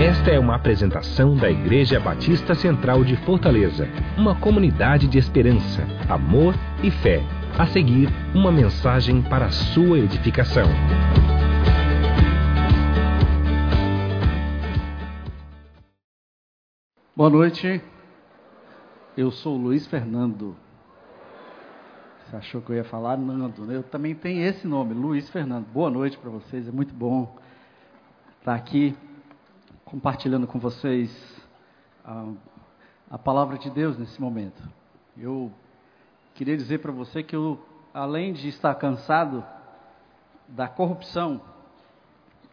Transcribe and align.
Esta 0.00 0.30
é 0.30 0.38
uma 0.38 0.54
apresentação 0.54 1.34
da 1.34 1.50
Igreja 1.50 1.98
Batista 1.98 2.54
Central 2.54 3.02
de 3.02 3.16
Fortaleza, 3.16 3.88
uma 4.16 4.38
comunidade 4.38 5.08
de 5.08 5.18
esperança, 5.18 5.82
amor 6.08 6.54
e 6.84 6.88
fé. 6.88 7.20
A 7.58 7.66
seguir, 7.66 8.08
uma 8.32 8.52
mensagem 8.52 9.20
para 9.20 9.46
a 9.46 9.50
sua 9.50 9.98
edificação. 9.98 10.66
Boa 17.16 17.28
noite. 17.28 17.82
Eu 19.16 19.32
sou 19.32 19.56
o 19.56 19.60
Luiz 19.60 19.84
Fernando. 19.88 20.56
Você 22.20 22.36
achou 22.36 22.62
que 22.62 22.70
eu 22.70 22.76
ia 22.76 22.84
falar 22.84 23.16
Nando, 23.16 23.64
né? 23.64 23.74
Eu 23.74 23.82
também 23.82 24.14
tenho 24.14 24.44
esse 24.44 24.64
nome, 24.64 24.94
Luiz 24.94 25.28
Fernando. 25.28 25.66
Boa 25.66 25.90
noite 25.90 26.16
para 26.16 26.30
vocês, 26.30 26.68
é 26.68 26.70
muito 26.70 26.94
bom 26.94 27.36
estar 28.38 28.54
aqui 28.54 28.96
compartilhando 29.88 30.46
com 30.46 30.58
vocês 30.58 31.10
a, 32.04 32.26
a 33.10 33.18
palavra 33.18 33.56
de 33.56 33.70
Deus 33.70 33.96
nesse 33.96 34.20
momento. 34.20 34.62
Eu 35.16 35.50
queria 36.34 36.58
dizer 36.58 36.80
para 36.80 36.92
você 36.92 37.22
que 37.22 37.34
eu, 37.34 37.58
além 37.94 38.34
de 38.34 38.48
estar 38.48 38.74
cansado 38.74 39.42
da 40.46 40.68
corrupção, 40.68 41.40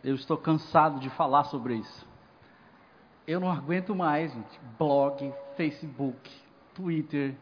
eu 0.02 0.16
estou 0.16 0.38
cansado 0.38 0.98
de 1.02 1.10
falar 1.10 1.44
sobre 1.46 1.76
isso. 1.76 2.08
Eu 3.28 3.42
não 3.42 3.52
aguento 3.52 3.94
mais, 3.94 4.32
gente. 4.32 4.60
Blog, 4.80 5.34
Facebook, 5.58 6.32
Twitter, 6.74 7.36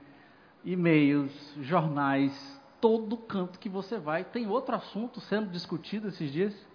e-mails, 0.65 1.31
jornais, 1.61 2.61
todo 2.81 3.15
canto 3.15 3.59
que 3.59 3.69
você 3.69 3.99
vai. 3.99 4.23
Tem 4.23 4.47
outro 4.47 4.75
assunto 4.75 5.21
sendo 5.21 5.51
discutido 5.51 6.07
esses 6.07 6.31
dias. 6.31 6.72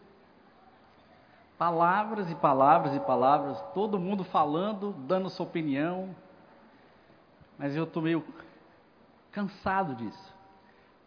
Palavras 1.58 2.30
e 2.30 2.34
palavras 2.36 2.94
e 2.94 3.00
palavras, 3.00 3.60
todo 3.74 3.98
mundo 3.98 4.22
falando, 4.22 4.92
dando 4.92 5.28
sua 5.28 5.44
opinião. 5.44 6.14
Mas 7.58 7.74
eu 7.74 7.82
estou 7.82 8.00
meio 8.00 8.24
cansado 9.32 9.96
disso. 9.96 10.34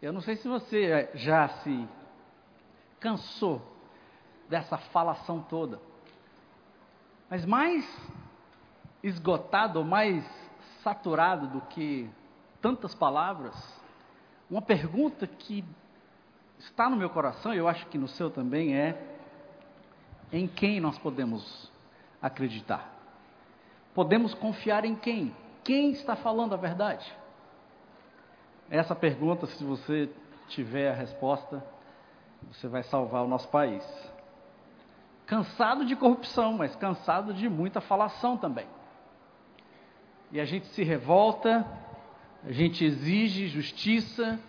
Eu 0.02 0.12
não 0.12 0.20
sei 0.20 0.36
se 0.36 0.46
você 0.46 1.10
já 1.14 1.48
se 1.48 1.88
cansou 3.00 3.62
dessa 4.48 4.76
falação 4.76 5.40
toda. 5.40 5.80
Mas 7.30 7.46
mais 7.46 7.84
esgotado, 9.02 9.82
mais 9.82 10.22
saturado 10.82 11.46
do 11.46 11.60
que 11.62 12.10
tantas 12.60 12.94
palavras, 12.94 13.54
uma 14.50 14.60
pergunta 14.60 15.26
que 15.26 15.64
está 16.58 16.90
no 16.90 16.96
meu 16.96 17.08
coração, 17.08 17.54
eu 17.54 17.66
acho 17.66 17.86
que 17.86 17.96
no 17.96 18.06
seu 18.06 18.30
também, 18.30 18.76
é: 18.76 19.11
em 20.32 20.46
quem 20.46 20.80
nós 20.80 20.98
podemos 20.98 21.70
acreditar? 22.20 22.90
Podemos 23.94 24.32
confiar 24.34 24.84
em 24.84 24.94
quem? 24.96 25.36
Quem 25.62 25.92
está 25.92 26.16
falando 26.16 26.54
a 26.54 26.56
verdade? 26.56 27.12
Essa 28.70 28.94
pergunta, 28.94 29.46
se 29.46 29.62
você 29.62 30.10
tiver 30.48 30.90
a 30.90 30.94
resposta, 30.94 31.62
você 32.50 32.66
vai 32.66 32.82
salvar 32.84 33.22
o 33.22 33.28
nosso 33.28 33.48
país. 33.48 33.84
Cansado 35.26 35.84
de 35.84 35.94
corrupção, 35.94 36.54
mas 36.54 36.74
cansado 36.76 37.34
de 37.34 37.48
muita 37.48 37.80
falação 37.80 38.36
também. 38.36 38.66
E 40.30 40.40
a 40.40 40.44
gente 40.46 40.66
se 40.68 40.82
revolta, 40.82 41.66
a 42.44 42.50
gente 42.50 42.84
exige 42.84 43.48
justiça, 43.48 44.40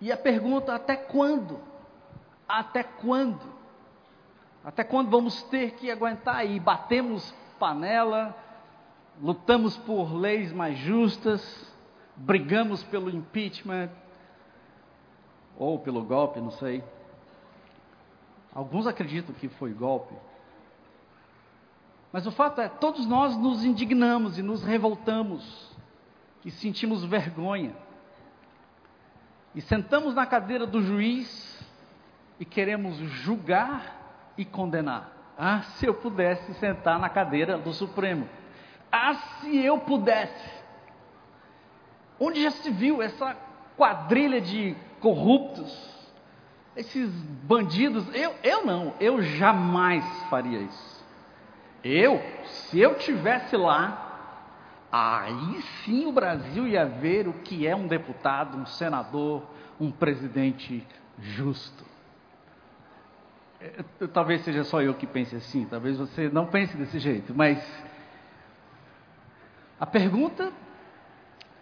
e 0.00 0.10
a 0.10 0.16
pergunta: 0.16 0.74
até 0.74 0.96
quando? 0.96 1.60
Até 2.48 2.82
quando? 2.82 3.53
Até 4.64 4.82
quando 4.82 5.10
vamos 5.10 5.42
ter 5.44 5.72
que 5.72 5.90
aguentar 5.90 6.36
aí? 6.36 6.58
Batemos 6.58 7.34
panela, 7.58 8.34
lutamos 9.20 9.76
por 9.76 10.14
leis 10.14 10.52
mais 10.52 10.78
justas, 10.78 11.70
brigamos 12.16 12.82
pelo 12.82 13.10
impeachment, 13.10 13.90
ou 15.56 15.78
pelo 15.78 16.02
golpe, 16.02 16.40
não 16.40 16.50
sei. 16.50 16.82
Alguns 18.54 18.86
acreditam 18.86 19.34
que 19.34 19.48
foi 19.48 19.72
golpe. 19.72 20.14
Mas 22.10 22.26
o 22.26 22.32
fato 22.32 22.60
é, 22.60 22.68
todos 22.68 23.06
nós 23.06 23.36
nos 23.36 23.64
indignamos 23.64 24.38
e 24.38 24.42
nos 24.42 24.62
revoltamos, 24.62 25.70
e 26.44 26.50
sentimos 26.50 27.04
vergonha. 27.04 27.74
E 29.54 29.60
sentamos 29.60 30.14
na 30.14 30.24
cadeira 30.24 30.66
do 30.66 30.80
juiz 30.82 31.62
e 32.40 32.44
queremos 32.44 32.96
julgar 32.96 34.03
e 34.36 34.44
condenar. 34.44 35.12
Ah, 35.36 35.62
se 35.62 35.86
eu 35.86 35.94
pudesse 35.94 36.54
sentar 36.54 36.98
na 36.98 37.08
cadeira 37.08 37.58
do 37.58 37.72
Supremo. 37.72 38.28
Ah, 38.90 39.14
se 39.14 39.56
eu 39.56 39.78
pudesse. 39.78 40.64
Onde 42.18 42.42
já 42.42 42.50
se 42.52 42.70
viu 42.70 43.02
essa 43.02 43.36
quadrilha 43.76 44.40
de 44.40 44.76
corruptos, 45.00 45.90
esses 46.76 47.10
bandidos? 47.42 48.06
Eu, 48.14 48.34
eu 48.42 48.64
não, 48.64 48.94
eu 49.00 49.20
jamais 49.22 50.04
faria 50.30 50.60
isso. 50.60 51.04
Eu, 51.82 52.22
se 52.44 52.80
eu 52.80 52.94
tivesse 52.94 53.56
lá, 53.56 54.86
aí 54.90 55.60
sim 55.84 56.06
o 56.06 56.12
Brasil 56.12 56.66
ia 56.68 56.86
ver 56.86 57.26
o 57.26 57.32
que 57.32 57.66
é 57.66 57.74
um 57.74 57.88
deputado, 57.88 58.56
um 58.56 58.64
senador, 58.64 59.42
um 59.78 59.90
presidente 59.90 60.86
justo. 61.18 61.84
É, 63.64 64.06
talvez 64.08 64.44
seja 64.44 64.62
só 64.62 64.82
eu 64.82 64.92
que 64.92 65.06
pense 65.06 65.34
assim, 65.34 65.64
talvez 65.64 65.96
você 65.96 66.28
não 66.28 66.44
pense 66.46 66.76
desse 66.76 66.98
jeito, 66.98 67.32
mas 67.34 67.58
a 69.80 69.86
pergunta 69.86 70.52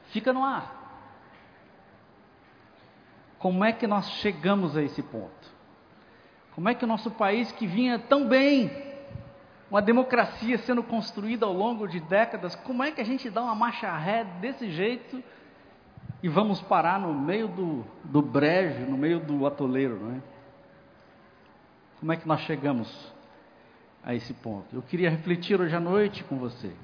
fica 0.07 0.33
no 0.33 0.43
ar. 0.43 0.81
Como 3.39 3.65
é 3.65 3.73
que 3.73 3.87
nós 3.87 4.11
chegamos 4.15 4.77
a 4.77 4.83
esse 4.83 5.01
ponto? 5.01 5.53
Como 6.57 6.69
é 6.69 6.75
que 6.75 6.85
o 6.85 6.89
nosso 6.89 7.09
país, 7.13 7.53
que 7.53 7.69
vinha 7.69 8.01
tão 8.01 8.27
bem, 8.27 8.71
uma 9.71 9.81
democracia 9.81 10.59
sendo 10.59 10.83
construída 10.83 11.47
ao 11.47 11.53
longo 11.53 11.87
de 11.87 12.01
décadas, 12.01 12.57
como 12.57 12.83
é 12.83 12.91
que 12.91 13.01
a 13.01 13.05
gente 13.05 13.31
dá 13.31 13.43
uma 13.43 13.55
marcha 13.55 13.97
ré 13.97 14.25
desse 14.41 14.69
jeito 14.73 15.23
e 16.21 16.29
vamos 16.29 16.61
parar 16.63 16.99
no 16.99 17.15
meio 17.15 17.47
do, 17.47 17.85
do 18.03 18.21
brejo, 18.21 18.91
no 18.91 18.99
meio 18.99 19.21
do 19.21 19.47
atoleiro, 19.47 20.01
não 20.01 20.17
é? 20.17 20.32
Como 22.03 22.11
é 22.11 22.17
que 22.17 22.27
nós 22.27 22.41
chegamos 22.41 22.93
a 24.03 24.13
esse 24.13 24.35
ponto? 24.35 24.75
Eu 24.75 24.83
queria 24.83 25.09
refletir 25.09 25.61
hoje 25.61 25.77
à 25.77 25.79
noite 25.79 26.25
com 26.25 26.37
você, 26.37 26.75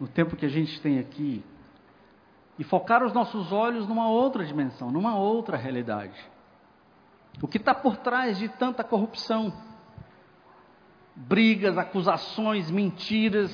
no 0.00 0.08
tempo 0.08 0.34
que 0.34 0.44
a 0.44 0.48
gente 0.48 0.80
tem 0.80 0.98
aqui, 0.98 1.44
e 2.58 2.64
focar 2.64 3.04
os 3.04 3.12
nossos 3.12 3.52
olhos 3.52 3.86
numa 3.86 4.08
outra 4.08 4.44
dimensão, 4.44 4.90
numa 4.90 5.16
outra 5.16 5.56
realidade. 5.56 6.18
O 7.40 7.46
que 7.46 7.58
está 7.58 7.72
por 7.72 7.96
trás 7.98 8.36
de 8.36 8.48
tanta 8.48 8.82
corrupção? 8.82 9.52
Brigas, 11.14 11.78
acusações, 11.78 12.68
mentiras, 12.72 13.52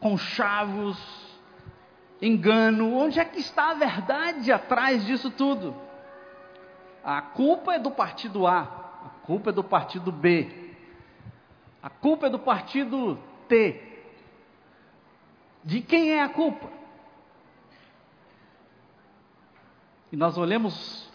conchavos, 0.00 1.00
engano. 2.20 2.96
Onde 2.96 3.20
é 3.20 3.24
que 3.24 3.38
está 3.38 3.70
a 3.70 3.74
verdade 3.74 4.50
atrás 4.50 5.06
disso 5.06 5.30
tudo? 5.30 5.72
A 7.04 7.22
culpa 7.22 7.74
é 7.74 7.78
do 7.78 7.92
partido 7.92 8.44
A, 8.44 8.77
culpa 9.28 9.50
é 9.50 9.52
do 9.52 9.62
partido 9.62 10.10
B. 10.10 10.48
A 11.82 11.90
culpa 11.90 12.28
é 12.28 12.30
do 12.30 12.38
partido 12.38 13.18
T. 13.46 13.78
De 15.62 15.82
quem 15.82 16.12
é 16.12 16.22
a 16.22 16.30
culpa? 16.30 16.66
E 20.10 20.16
nós 20.16 20.38
olhamos 20.38 21.12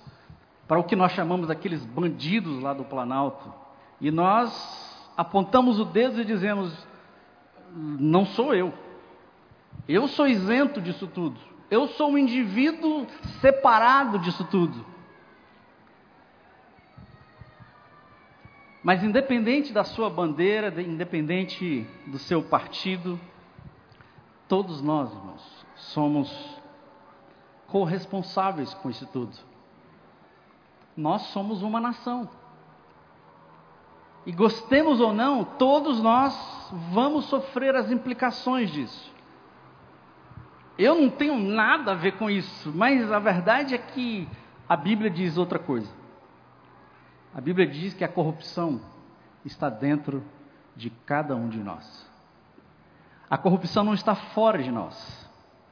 para 0.68 0.79
o 0.79 0.84
que 0.84 0.96
nós 0.96 1.12
chamamos 1.13 1.47
daqueles 1.47 1.84
bandidos 1.84 2.62
lá 2.62 2.72
do 2.72 2.83
Planalto, 2.83 3.51
e 4.00 4.12
nós 4.12 5.12
apontamos 5.18 5.80
o 5.80 5.86
dedo 5.86 6.21
e 6.21 6.25
dizemos: 6.25 6.71
não 7.74 8.27
sou 8.27 8.54
eu. 8.54 8.71
Eu 9.88 10.07
sou 10.07 10.27
isento 10.27 10.80
disso 10.80 11.07
tudo. 11.07 11.39
Eu 11.71 11.88
sou 11.88 12.12
um 12.12 12.18
indivíduo 12.19 13.07
separado 13.42 14.19
disso 14.19 14.44
tudo. 14.44 14.86
Mas 18.83 19.01
independente 19.01 19.71
da 19.71 19.85
sua 19.85 20.09
bandeira, 20.09 20.81
independente 20.81 21.88
do 22.06 22.19
seu 22.19 22.44
partido, 22.44 23.18
todos 24.47 24.81
nós, 24.81 25.09
irmãos, 25.09 25.65
somos 25.75 26.62
corresponsáveis 27.68 28.74
com 28.74 28.89
isso 28.89 29.07
tudo. 29.07 29.31
Nós 30.97 31.21
somos 31.27 31.62
uma 31.62 31.80
nação. 31.80 32.30
E 34.25 34.31
gostemos 34.33 35.00
ou 35.00 35.13
não, 35.13 35.45
todos 35.45 36.01
nós 36.01 36.69
vamos 36.91 37.25
sofrer 37.25 37.75
as 37.75 37.89
implicações 37.89 38.69
disso. 38.69 39.13
Eu 40.77 40.95
não 40.95 41.09
tenho 41.09 41.38
nada 41.38 41.91
a 41.91 41.95
ver 41.95 42.18
com 42.18 42.30
isso, 42.30 42.71
mas 42.75 43.09
a 43.12 43.19
verdade 43.19 43.75
é 43.75 43.77
que 43.77 44.27
a 44.68 44.75
Bíblia 44.75 45.09
diz 45.09 45.38
outra 45.38 45.59
coisa. 45.59 46.02
A 47.33 47.41
Bíblia 47.41 47.65
diz 47.65 47.94
que 47.94 48.03
a 48.03 48.07
corrupção 48.07 48.80
está 49.44 49.69
dentro 49.69 50.24
de 50.75 50.89
cada 50.89 51.35
um 51.35 51.50
de 51.50 51.59
nós. 51.59 52.06
A 53.30 53.38
corrupção 53.38 53.83
não 53.83 53.94
está 53.94 54.13
fora 54.13 54.62
de 54.62 54.71
nós. 54.71 55.24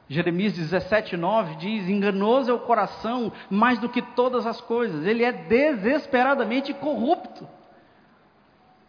Jeremias 0.08 0.52
17, 0.52 1.16
9 1.16 1.56
diz: 1.56 1.88
Enganoso 1.88 2.50
é 2.50 2.54
o 2.54 2.58
coração 2.58 3.32
mais 3.48 3.78
do 3.78 3.88
que 3.88 4.02
todas 4.02 4.46
as 4.46 4.60
coisas, 4.60 5.06
ele 5.06 5.24
é 5.24 5.32
desesperadamente 5.32 6.74
corrupto. 6.74 7.48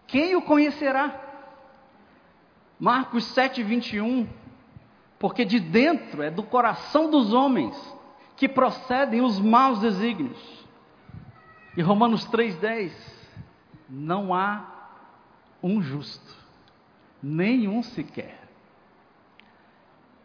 Quem 0.08 0.36
o 0.36 0.42
conhecerá? 0.42 1.22
Marcos 2.80 3.24
7, 3.26 3.64
21. 3.64 4.28
Porque 5.18 5.46
de 5.46 5.60
dentro 5.60 6.22
é 6.22 6.30
do 6.30 6.44
coração 6.44 7.10
dos 7.10 7.32
homens 7.32 7.78
que 8.36 8.50
procedem 8.50 9.22
os 9.22 9.40
maus 9.40 9.80
desígnios. 9.80 10.63
E 11.76 11.82
Romanos 11.82 12.28
3,10: 12.28 12.92
Não 13.90 14.34
há 14.34 14.66
um 15.62 15.82
justo, 15.82 16.36
nenhum 17.22 17.82
sequer. 17.82 18.40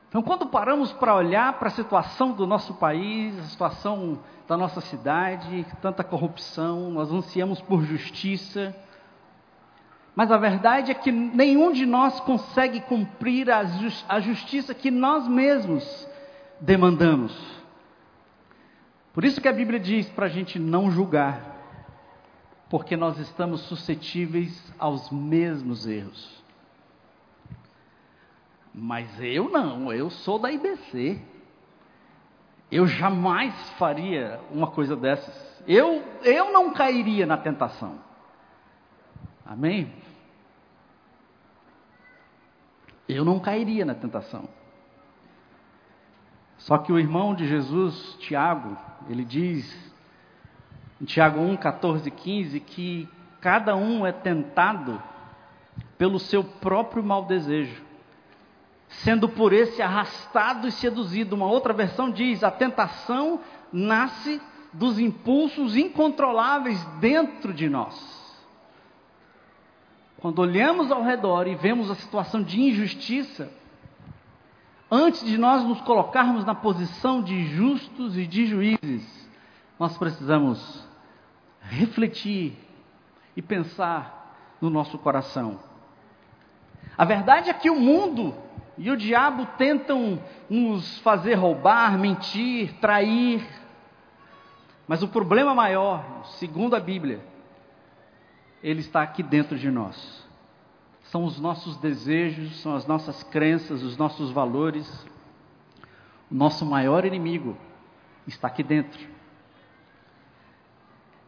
Então, 0.09 0.23
quando 0.23 0.47
paramos 0.47 0.91
para 0.93 1.15
olhar 1.15 1.53
para 1.59 1.69
a 1.69 1.73
situação 1.73 2.33
do 2.33 2.47
nosso 2.47 2.75
país, 2.75 3.39
a 3.39 3.43
situação 3.43 4.19
da 4.47 4.57
nossa 4.57 4.81
cidade, 4.81 5.67
tanta 5.83 6.03
corrupção, 6.03 6.91
nós 6.91 7.13
ansiamos 7.13 7.61
por 7.61 7.83
justiça, 7.83 8.75
mas 10.19 10.33
a 10.33 10.39
verdade 10.39 10.91
é 10.91 10.95
que 10.95 11.13
nenhum 11.13 11.71
de 11.73 11.87
nós 11.87 12.19
consegue 12.21 12.81
cumprir 12.81 13.49
a, 13.51 13.65
justiça 14.19 14.75
que 14.75 14.91
nós 14.91 15.29
mesmos 15.29 16.09
demandamos. 16.61 17.58
Por 19.19 19.25
isso 19.25 19.41
que 19.41 19.49
a 19.49 19.53
Bíblia 19.53 19.81
diz 19.81 20.09
para 20.11 20.27
a 20.27 20.29
gente 20.29 20.61
não 20.61 20.93
julgar, 20.93 21.57
porque 22.71 22.97
nós 22.97 23.19
estamos 23.19 23.63
suscetíveis 23.63 24.73
aos 24.79 25.11
mesmos 25.11 25.89
erros. 25.89 26.41
Mas 28.73 29.09
eu 29.21 29.51
não, 29.51 29.93
eu 29.93 30.09
sou 30.09 30.39
da 30.39 30.53
IBC. 30.53 31.21
Eu 32.71 32.87
jamais 32.87 33.53
faria 33.71 34.39
uma 34.53 34.71
coisa 34.71 34.95
dessas. 34.95 35.65
Eu, 35.67 36.01
eu 36.23 36.53
não 36.53 36.73
cairia 36.73 37.27
na 37.27 37.37
tentação. 37.37 37.99
Amém? 39.45 39.93
Eu 43.09 43.25
não 43.25 43.41
cairia 43.41 43.85
na 43.85 43.97
tentação. 43.97 44.49
Só 46.59 46.79
que 46.79 46.93
o 46.93 46.99
irmão 46.99 47.35
de 47.35 47.47
Jesus, 47.47 48.17
Tiago, 48.21 48.77
ele 49.09 49.25
diz 49.25 49.93
em 51.01 51.05
Tiago 51.05 51.41
1, 51.41 51.57
14 51.57 52.09
e 52.09 52.11
15 52.11 52.61
que 52.61 53.09
cada 53.41 53.75
um 53.77 54.05
é 54.05 54.13
tentado 54.13 55.01
pelo 55.97 56.19
seu 56.19 56.43
próprio 56.43 57.03
mau 57.03 57.25
desejo 57.25 57.89
sendo 58.89 59.29
por 59.29 59.53
esse 59.53 59.81
arrastado 59.83 60.67
e 60.67 60.73
seduzido. 60.73 61.37
Uma 61.37 61.47
outra 61.47 61.73
versão 61.73 62.11
diz: 62.11 62.43
a 62.43 62.51
tentação 62.51 63.41
nasce 63.73 64.41
dos 64.73 64.99
impulsos 64.99 65.77
incontroláveis 65.77 66.83
dentro 67.01 67.53
de 67.53 67.69
nós. 67.69 68.19
Quando 70.19 70.41
olhamos 70.41 70.91
ao 70.91 71.03
redor 71.03 71.47
e 71.47 71.55
vemos 71.55 71.91
a 71.91 71.95
situação 71.95 72.43
de 72.43 72.61
injustiça, 72.61 73.51
antes 74.91 75.25
de 75.25 75.37
nós 75.37 75.65
nos 75.65 75.81
colocarmos 75.83 76.45
na 76.45 76.55
posição 76.55 77.23
de 77.23 77.47
justos 77.47 78.17
e 78.17 78.27
de 78.27 78.47
juízes, 78.47 79.29
nós 79.79 79.97
precisamos 79.97 80.87
refletir 81.61 82.57
e 83.37 83.43
pensar 83.43 84.57
no 84.61 84.71
nosso 84.71 84.99
coração. 84.99 85.61
A 86.97 87.05
verdade 87.05 87.51
é 87.51 87.55
que 87.55 87.71
o 87.71 87.79
mundo 87.79 88.35
e 88.77 88.91
o 88.91 88.97
diabo 88.97 89.47
tentam 89.59 90.23
nos 90.49 90.99
fazer 91.01 91.35
roubar, 91.35 91.99
mentir, 91.99 92.73
trair. 92.81 93.47
Mas 94.87 95.03
o 95.03 95.09
problema 95.09 95.55
maior, 95.55 96.25
segundo 96.39 96.75
a 96.75 96.81
Bíblia, 96.81 97.21
ele 98.63 98.81
está 98.81 99.03
aqui 99.03 99.23
dentro 99.23 99.59
de 99.59 99.71
nós. 99.71 100.28
São 101.11 101.25
os 101.25 101.41
nossos 101.41 101.77
desejos, 101.79 102.61
são 102.61 102.75
as 102.75 102.87
nossas 102.87 103.23
crenças, 103.23 103.83
os 103.83 103.97
nossos 103.97 104.31
valores. 104.31 105.07
O 106.31 106.35
nosso 106.35 106.67
maior 106.67 107.05
inimigo 107.07 107.57
está 108.27 108.49
aqui 108.49 108.63
dentro. 108.63 109.01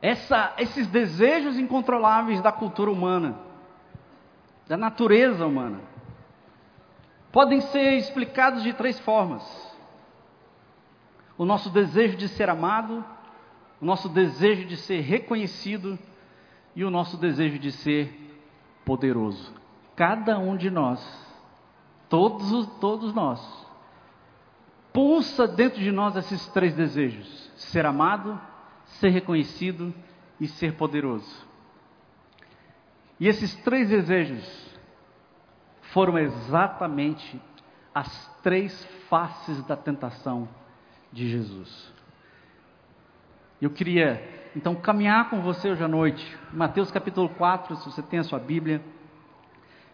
Essa, 0.03 0.55
esses 0.59 0.87
desejos 0.87 1.59
incontroláveis 1.59 2.43
da 2.43 2.53
cultura 2.53 2.91
humana, 2.91 3.39
da 4.69 4.77
natureza 4.77 5.47
humana, 5.47 5.81
podem 7.33 7.63
ser 7.63 7.95
explicados 7.95 8.63
de 8.63 8.75
três 8.75 9.01
formas: 9.01 9.43
o 11.39 11.45
nosso 11.47 11.71
desejo 11.71 12.19
de 12.19 12.29
ser 12.29 12.51
amado, 12.51 13.03
o 13.81 13.85
nosso 13.87 14.11
desejo 14.11 14.67
de 14.67 14.77
ser 14.77 15.01
reconhecido 15.01 15.99
e 16.77 16.85
o 16.85 16.91
nosso 16.91 17.17
desejo 17.17 17.59
de 17.59 17.73
ser 17.73 18.13
poderoso. 18.85 19.60
Cada 19.97 20.39
um 20.39 20.57
de 20.57 20.71
nós, 20.71 21.01
todos, 22.09 22.67
todos 22.79 23.13
nós, 23.13 23.41
pulsa 24.93 25.47
dentro 25.47 25.81
de 25.81 25.93
nós 25.93 26.17
esses 26.17 26.47
três 26.49 26.75
desejos: 26.75 27.51
ser 27.57 27.85
amado, 27.87 28.41
ser 28.85 29.11
reconhecido 29.11 29.95
e 30.41 30.47
ser 30.47 30.75
poderoso. 30.75 31.49
E 33.19 33.29
esses 33.29 33.55
três 33.57 33.89
desejos 33.89 34.71
foram 35.93 36.19
exatamente 36.19 37.41
as 37.95 38.27
três 38.43 38.85
faces 39.09 39.63
da 39.65 39.77
tentação 39.77 40.49
de 41.13 41.29
Jesus. 41.29 41.93
Eu 43.61 43.71
queria 43.71 44.51
então 44.57 44.75
caminhar 44.75 45.29
com 45.29 45.43
você 45.43 45.71
hoje 45.71 45.85
à 45.85 45.89
noite, 45.89 46.39
Mateus 46.53 46.91
capítulo 46.91 47.29
4, 47.29 47.77
se 47.77 47.85
você 47.91 48.03
tem 48.03 48.21
a 48.21 48.25
sua 48.25 48.39
Bíblia. 48.39 48.83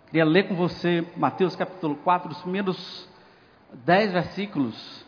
Queria 0.06 0.24
ler 0.24 0.48
com 0.48 0.54
você 0.54 1.06
Mateus 1.16 1.56
capítulo 1.56 1.96
4, 1.96 2.30
os 2.30 2.40
primeiros 2.40 3.08
dez 3.72 4.12
versículos. 4.12 5.04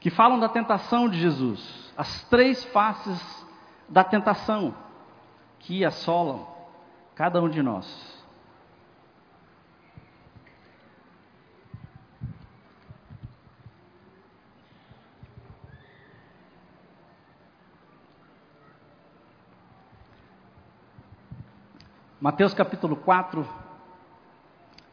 Que 0.00 0.10
falam 0.10 0.38
da 0.38 0.48
tentação 0.48 1.08
de 1.08 1.18
Jesus, 1.18 1.92
as 1.96 2.24
três 2.24 2.64
faces 2.64 3.46
da 3.88 4.02
tentação 4.02 4.74
que 5.60 5.84
assolam 5.84 6.46
cada 7.14 7.40
um 7.40 7.48
de 7.48 7.62
nós. 7.62 8.15
Mateus 22.26 22.52
capítulo 22.52 22.96
4 22.96 23.48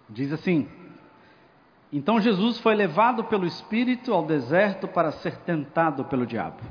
diz 0.08 0.32
assim: 0.32 0.70
Então 1.92 2.22
Jesus 2.22 2.60
foi 2.60 2.76
levado 2.76 3.24
pelo 3.24 3.48
Espírito 3.48 4.14
ao 4.14 4.24
deserto 4.24 4.88
para 4.88 5.12
ser 5.12 5.38
tentado 5.38 6.06
pelo 6.06 6.28
diabo. 6.28 6.62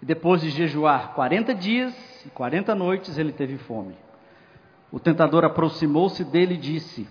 E 0.00 0.06
depois 0.06 0.40
de 0.40 0.48
jejuar 0.48 1.12
40 1.12 1.54
dias 1.54 1.94
e 2.24 2.30
40 2.30 2.74
noites, 2.74 3.18
ele 3.18 3.30
teve 3.30 3.58
fome. 3.58 3.94
O 4.90 4.98
tentador 4.98 5.44
aproximou-se 5.44 6.24
dele 6.24 6.54
e 6.54 6.56
disse: 6.56 7.06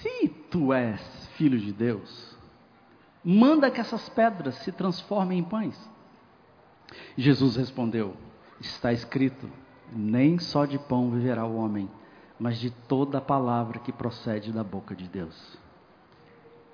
Se 0.00 0.28
tu 0.48 0.72
és 0.72 1.26
filho 1.36 1.58
de 1.58 1.72
Deus, 1.72 2.38
manda 3.24 3.68
que 3.68 3.80
essas 3.80 4.08
pedras 4.08 4.54
se 4.58 4.70
transformem 4.70 5.40
em 5.40 5.42
pães. 5.42 5.90
Jesus 7.18 7.56
respondeu: 7.56 8.16
Está 8.60 8.92
escrito: 8.92 9.63
Nem 9.92 10.38
só 10.38 10.64
de 10.64 10.78
pão 10.78 11.10
viverá 11.10 11.44
o 11.44 11.56
homem, 11.56 11.88
mas 12.38 12.58
de 12.58 12.70
toda 12.70 13.18
a 13.18 13.20
palavra 13.20 13.78
que 13.78 13.92
procede 13.92 14.52
da 14.52 14.64
boca 14.64 14.94
de 14.94 15.08
Deus. 15.08 15.58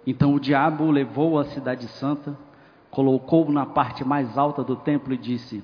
Então 0.06 0.34
o 0.34 0.40
diabo 0.40 0.90
levou 0.90 1.38
à 1.38 1.44
cidade 1.44 1.86
santa 1.88 2.36
colocou-o 2.90 3.52
na 3.52 3.64
parte 3.64 4.04
mais 4.04 4.36
alta 4.36 4.64
do 4.64 4.76
templo 4.76 5.14
e 5.14 5.18
disse: 5.18 5.62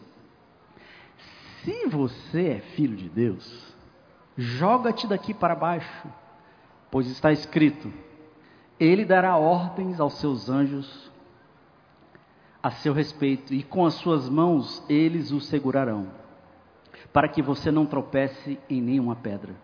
Se 1.62 1.86
você 1.88 2.48
é 2.48 2.60
filho 2.60 2.96
de 2.96 3.08
Deus, 3.08 3.74
joga-te 4.36 5.06
daqui 5.06 5.34
para 5.34 5.54
baixo, 5.54 6.08
pois 6.90 7.08
está 7.08 7.32
escrito: 7.32 7.92
Ele 8.78 9.04
dará 9.04 9.36
ordens 9.36 10.00
aos 10.00 10.14
seus 10.14 10.48
anjos 10.48 11.10
a 12.62 12.70
seu 12.70 12.92
respeito, 12.92 13.54
e 13.54 13.62
com 13.62 13.86
as 13.86 13.94
suas 13.94 14.28
mãos 14.28 14.82
eles 14.88 15.30
o 15.30 15.40
segurarão, 15.40 16.08
para 17.12 17.28
que 17.28 17.42
você 17.42 17.70
não 17.70 17.86
tropece 17.86 18.58
em 18.68 18.80
nenhuma 18.80 19.16
pedra. 19.16 19.54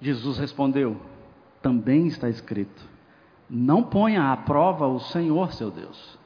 Jesus 0.00 0.38
respondeu: 0.38 1.00
Também 1.60 2.06
está 2.06 2.28
escrito: 2.28 2.92
não 3.48 3.82
ponha 3.82 4.32
à 4.32 4.36
prova 4.36 4.86
o 4.86 4.98
Senhor 4.98 5.52
seu 5.52 5.70
Deus. 5.70 6.18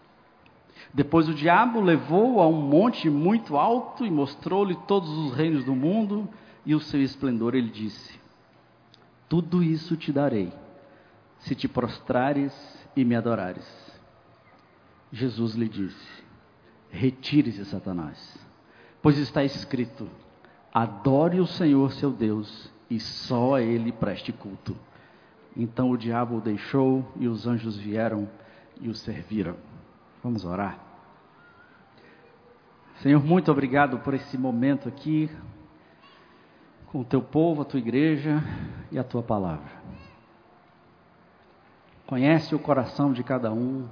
Depois 0.95 1.29
o 1.29 1.35
diabo 1.35 1.81
levou-o 1.81 2.41
a 2.41 2.47
um 2.47 2.61
monte 2.63 3.11
muito 3.11 3.57
alto 3.57 4.07
e 4.07 4.11
mostrou-lhe 4.11 4.77
todos 4.87 5.11
os 5.11 5.35
reinos 5.35 5.65
do 5.65 5.75
mundo 5.75 6.29
e 6.65 6.75
o 6.75 6.81
seu 6.81 7.03
esplendor. 7.03 7.55
Ele 7.55 7.69
disse: 7.69 8.19
Tudo 9.29 9.63
isso 9.63 9.97
te 9.97 10.13
darei, 10.13 10.53
se 11.41 11.55
te 11.55 11.67
prostrares 11.67 12.55
e 12.95 13.05
me 13.05 13.17
adorares. 13.17 13.67
Jesus 15.13 15.55
lhe 15.55 15.69
disse: 15.69 16.25
Retire-se, 16.91 17.65
Satanás, 17.65 18.39
pois 19.07 19.19
está 19.19 19.45
escrito: 19.45 20.09
Adore 20.75 21.39
o 21.39 21.47
Senhor 21.47 21.93
seu 21.93 22.11
Deus 22.11 22.69
e 22.91 22.99
só 22.99 23.55
a 23.55 23.63
ele 23.63 23.93
preste 23.93 24.33
culto. 24.33 24.77
Então 25.57 25.93
o 25.93 25.97
diabo 25.97 26.39
o 26.39 26.41
deixou 26.41 27.07
e 27.15 27.29
os 27.29 27.47
anjos 27.47 27.77
vieram 27.77 28.29
e 28.81 28.89
o 28.89 28.95
serviram. 28.97 29.55
Vamos 30.25 30.45
orar. 30.45 30.81
Senhor, 32.97 33.25
muito 33.25 33.49
obrigado 33.49 34.01
por 34.01 34.13
esse 34.13 34.37
momento 34.37 34.89
aqui 34.89 35.31
com 36.87 36.99
o 36.99 37.05
teu 37.05 37.23
povo, 37.23 37.63
a 37.63 37.65
tua 37.65 37.79
igreja 37.79 38.43
e 38.91 38.99
a 38.99 39.05
tua 39.05 39.23
palavra. 39.23 39.71
Conhece 42.09 42.57
o 42.57 42.59
coração 42.59 43.13
de 43.13 43.23
cada 43.23 43.53
um 43.53 43.87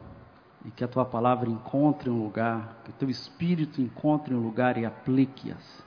e 0.64 0.71
que 0.71 0.83
a 0.83 0.88
tua 0.88 1.04
palavra 1.04 1.49
encontre 1.49 2.09
um 2.09 2.23
lugar, 2.23 2.80
que 2.85 2.90
o 2.90 2.94
teu 2.94 3.11
espírito 3.11 3.83
encontre 3.83 4.35
um 4.35 4.40
lugar 4.40 4.78
e 4.78 4.87
aplique-as 4.87 5.85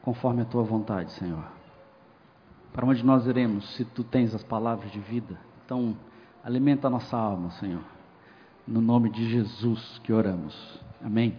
conforme 0.00 0.42
a 0.42 0.44
tua 0.44 0.62
vontade, 0.62 1.12
Senhor. 1.12 1.44
Para 2.72 2.86
onde 2.86 3.04
nós 3.04 3.26
iremos 3.26 3.76
se 3.76 3.84
tu 3.84 4.02
tens 4.02 4.34
as 4.34 4.42
palavras 4.42 4.90
de 4.90 4.98
vida? 4.98 5.38
Então, 5.64 5.96
alimenta 6.42 6.86
a 6.86 6.90
nossa 6.90 7.16
alma, 7.16 7.50
Senhor. 7.52 7.82
No 8.66 8.80
nome 8.80 9.10
de 9.10 9.28
Jesus 9.28 10.00
que 10.02 10.12
oramos. 10.12 10.80
Amém. 11.04 11.38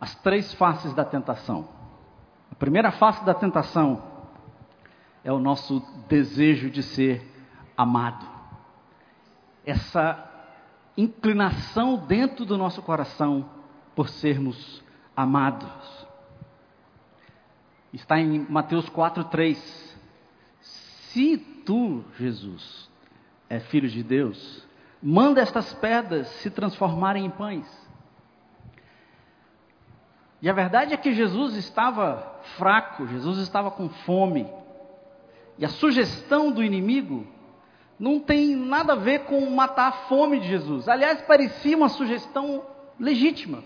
As 0.00 0.14
três 0.16 0.52
faces 0.54 0.94
da 0.94 1.04
tentação. 1.04 1.68
A 2.50 2.54
primeira 2.54 2.90
face 2.90 3.24
da 3.24 3.34
tentação 3.34 4.11
é 5.24 5.32
o 5.32 5.38
nosso 5.38 5.80
desejo 6.08 6.70
de 6.70 6.82
ser 6.82 7.26
amado. 7.76 8.26
Essa 9.64 10.30
inclinação 10.96 11.96
dentro 11.96 12.44
do 12.44 12.58
nosso 12.58 12.82
coração 12.82 13.48
por 13.94 14.08
sermos 14.08 14.82
amados. 15.16 16.06
Está 17.92 18.18
em 18.18 18.46
Mateus 18.48 18.88
4:3. 18.88 19.56
Se 20.60 21.36
tu, 21.36 22.04
Jesus, 22.18 22.90
é 23.48 23.60
filho 23.60 23.88
de 23.88 24.02
Deus, 24.02 24.66
manda 25.02 25.40
estas 25.40 25.74
pedras 25.74 26.26
se 26.28 26.50
transformarem 26.50 27.26
em 27.26 27.30
pães. 27.30 27.82
E 30.40 30.50
a 30.50 30.52
verdade 30.52 30.92
é 30.92 30.96
que 30.96 31.12
Jesus 31.12 31.54
estava 31.54 32.40
fraco, 32.56 33.06
Jesus 33.06 33.38
estava 33.38 33.70
com 33.70 33.88
fome. 33.88 34.50
E 35.62 35.64
a 35.64 35.68
sugestão 35.68 36.50
do 36.50 36.60
inimigo 36.60 37.24
não 37.96 38.18
tem 38.18 38.56
nada 38.56 38.94
a 38.94 38.96
ver 38.96 39.20
com 39.26 39.48
matar 39.48 39.86
a 39.86 39.92
fome 39.92 40.40
de 40.40 40.48
Jesus. 40.48 40.88
Aliás, 40.88 41.22
parecia 41.22 41.76
uma 41.76 41.88
sugestão 41.88 42.64
legítima, 42.98 43.62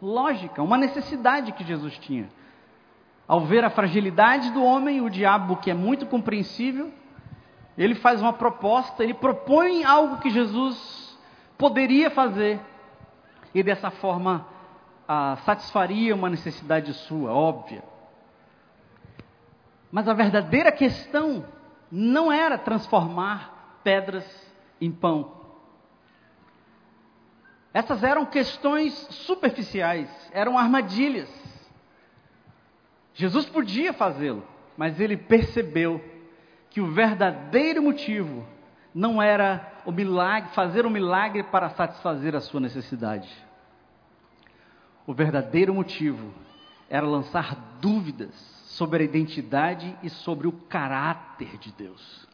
lógica, 0.00 0.62
uma 0.62 0.78
necessidade 0.78 1.52
que 1.52 1.62
Jesus 1.62 1.98
tinha. 1.98 2.30
Ao 3.26 3.42
ver 3.42 3.62
a 3.62 3.68
fragilidade 3.68 4.50
do 4.52 4.64
homem, 4.64 5.02
o 5.02 5.10
diabo, 5.10 5.58
que 5.58 5.70
é 5.70 5.74
muito 5.74 6.06
compreensível, 6.06 6.90
ele 7.76 7.94
faz 7.94 8.22
uma 8.22 8.32
proposta, 8.32 9.04
ele 9.04 9.12
propõe 9.12 9.84
algo 9.84 10.22
que 10.22 10.30
Jesus 10.30 11.14
poderia 11.58 12.08
fazer 12.08 12.58
e 13.54 13.62
dessa 13.62 13.90
forma 13.90 14.46
ah, 15.06 15.36
satisfaria 15.44 16.14
uma 16.14 16.30
necessidade 16.30 16.94
sua, 16.94 17.30
óbvia. 17.34 17.82
Mas 19.90 20.06
a 20.08 20.12
verdadeira 20.12 20.70
questão 20.70 21.44
não 21.90 22.30
era 22.30 22.58
transformar 22.58 23.80
pedras 23.82 24.24
em 24.80 24.92
pão. 24.92 25.36
Essas 27.72 28.02
eram 28.02 28.26
questões 28.26 28.92
superficiais, 29.10 30.08
eram 30.32 30.58
armadilhas. 30.58 31.28
Jesus 33.14 33.46
podia 33.46 33.92
fazê-lo, 33.92 34.44
mas 34.76 35.00
ele 35.00 35.16
percebeu 35.16 36.02
que 36.70 36.80
o 36.80 36.92
verdadeiro 36.92 37.82
motivo 37.82 38.46
não 38.94 39.22
era 39.22 39.80
o 39.84 39.92
milagre, 39.92 40.50
fazer 40.50 40.84
um 40.84 40.90
milagre 40.90 41.42
para 41.44 41.70
satisfazer 41.70 42.34
a 42.36 42.40
sua 42.40 42.60
necessidade. 42.60 43.28
O 45.06 45.14
verdadeiro 45.14 45.72
motivo 45.72 46.32
era 46.90 47.06
lançar 47.06 47.54
dúvidas 47.80 48.57
sobre 48.78 49.02
a 49.02 49.04
identidade 49.04 49.98
e 50.04 50.08
sobre 50.08 50.46
o 50.46 50.52
caráter 50.52 51.58
de 51.58 51.72
Deus. 51.72 52.28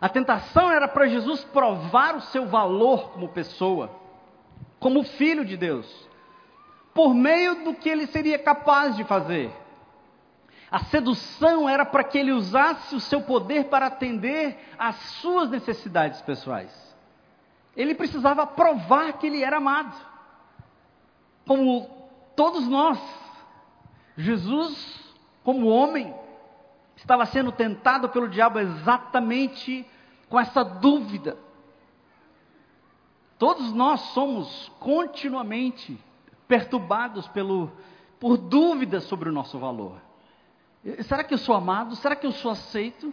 A 0.00 0.08
tentação 0.08 0.72
era 0.72 0.88
para 0.88 1.06
Jesus 1.06 1.44
provar 1.44 2.16
o 2.16 2.22
seu 2.22 2.46
valor 2.46 3.10
como 3.10 3.28
pessoa, 3.28 3.90
como 4.78 5.04
filho 5.04 5.44
de 5.44 5.58
Deus, 5.58 6.08
por 6.94 7.14
meio 7.14 7.62
do 7.62 7.74
que 7.74 7.90
ele 7.90 8.06
seria 8.06 8.38
capaz 8.38 8.96
de 8.96 9.04
fazer. 9.04 9.52
A 10.70 10.84
sedução 10.84 11.68
era 11.68 11.84
para 11.84 12.02
que 12.02 12.16
ele 12.16 12.32
usasse 12.32 12.94
o 12.94 13.00
seu 13.00 13.20
poder 13.20 13.64
para 13.64 13.86
atender 13.86 14.58
às 14.78 14.96
suas 15.20 15.50
necessidades 15.50 16.22
pessoais. 16.22 16.72
Ele 17.76 17.94
precisava 17.94 18.46
provar 18.46 19.12
que 19.14 19.26
ele 19.26 19.44
era 19.44 19.58
amado. 19.58 19.94
Como 21.46 21.90
todos 22.34 22.66
nós, 22.66 22.98
Jesus, 24.20 25.14
como 25.42 25.68
homem, 25.68 26.14
estava 26.96 27.24
sendo 27.26 27.50
tentado 27.50 28.08
pelo 28.08 28.28
diabo 28.28 28.58
exatamente 28.58 29.86
com 30.28 30.38
essa 30.38 30.62
dúvida. 30.62 31.36
Todos 33.38 33.72
nós 33.72 34.00
somos 34.12 34.70
continuamente 34.78 35.98
perturbados 36.46 37.26
pelo, 37.28 37.72
por 38.18 38.36
dúvidas 38.36 39.04
sobre 39.04 39.28
o 39.28 39.32
nosso 39.32 39.58
valor. 39.58 40.00
Será 41.02 41.24
que 41.24 41.34
eu 41.34 41.38
sou 41.38 41.54
amado? 41.54 41.96
Será 41.96 42.14
que 42.14 42.26
eu 42.26 42.32
sou 42.32 42.50
aceito? 42.50 43.12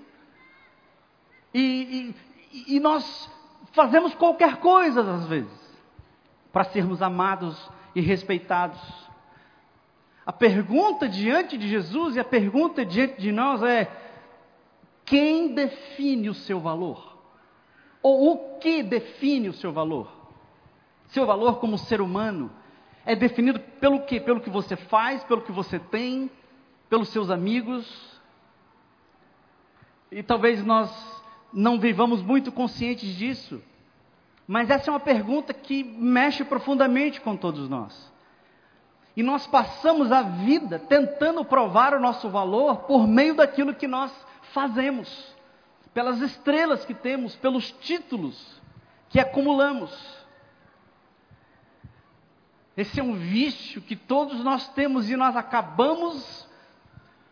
E, 1.54 2.14
e, 2.52 2.76
e 2.76 2.80
nós 2.80 3.30
fazemos 3.72 4.14
qualquer 4.16 4.58
coisa 4.58 5.02
às 5.02 5.26
vezes 5.28 5.68
para 6.52 6.66
sermos 6.66 7.02
amados 7.02 7.70
e 7.96 8.02
respeitados. 8.02 8.80
A 10.27 10.34
pergunta 10.34 11.07
diante 11.07 11.57
de 11.57 11.69
Jesus 11.69 12.17
e 12.17 12.19
a 12.19 12.24
pergunta 12.25 12.86
diante 12.86 13.22
de 13.22 13.31
nós 13.31 13.63
é: 13.63 13.89
quem 15.05 15.53
define 15.53 16.27
o 16.27 16.34
seu 16.34 16.60
valor? 16.60 17.17
Ou 18.03 18.34
o 18.34 18.60
que 18.60 18.84
define 18.84 19.48
o 19.48 19.53
seu 19.53 19.72
valor? 19.72 20.12
Seu 21.07 21.25
valor 21.25 21.62
como 21.62 21.77
ser 21.77 22.01
humano 22.01 22.51
é 23.05 23.15
definido 23.15 23.57
pelo 23.79 24.01
que? 24.01 24.19
Pelo 24.19 24.41
que 24.41 24.50
você 24.50 24.75
faz, 24.75 25.24
pelo 25.24 25.43
que 25.43 25.51
você 25.53 25.79
tem, 25.79 26.29
pelos 26.89 27.07
seus 27.07 27.29
amigos. 27.29 28.19
E 30.12 30.22
talvez 30.22 30.62
nós 30.62 30.91
não 31.53 31.79
vivamos 31.79 32.22
muito 32.22 32.51
conscientes 32.51 33.15
disso. 33.15 33.63
Mas 34.46 34.69
essa 34.69 34.89
é 34.89 34.93
uma 34.93 35.00
pergunta 35.00 35.53
que 35.53 35.86
mexe 35.86 36.43
profundamente 36.43 37.22
com 37.22 37.38
todos 37.38 37.69
nós. 37.69 38.17
E 39.18 39.24
nós 39.24 39.48
passamos 39.48 40.12
a 40.12 40.22
vida 40.22 40.78
tentando 40.78 41.44
provar 41.44 41.96
o 41.96 42.00
nosso 42.00 42.30
valor 42.30 42.84
por 42.84 43.08
meio 43.08 43.34
daquilo 43.34 43.74
que 43.74 43.88
nós 43.88 44.14
fazemos, 44.54 45.36
pelas 45.92 46.22
estrelas 46.22 46.86
que 46.86 46.94
temos, 46.94 47.36
pelos 47.36 47.72
títulos 47.72 48.62
que 49.10 49.20
acumulamos. 49.20 49.92
Esse 52.78 53.00
é 53.00 53.04
um 53.04 53.16
vício 53.16 53.82
que 53.82 53.96
todos 53.96 54.44
nós 54.44 54.68
temos 54.74 55.10
e 55.10 55.16
nós 55.18 55.36
acabamos 55.36 56.48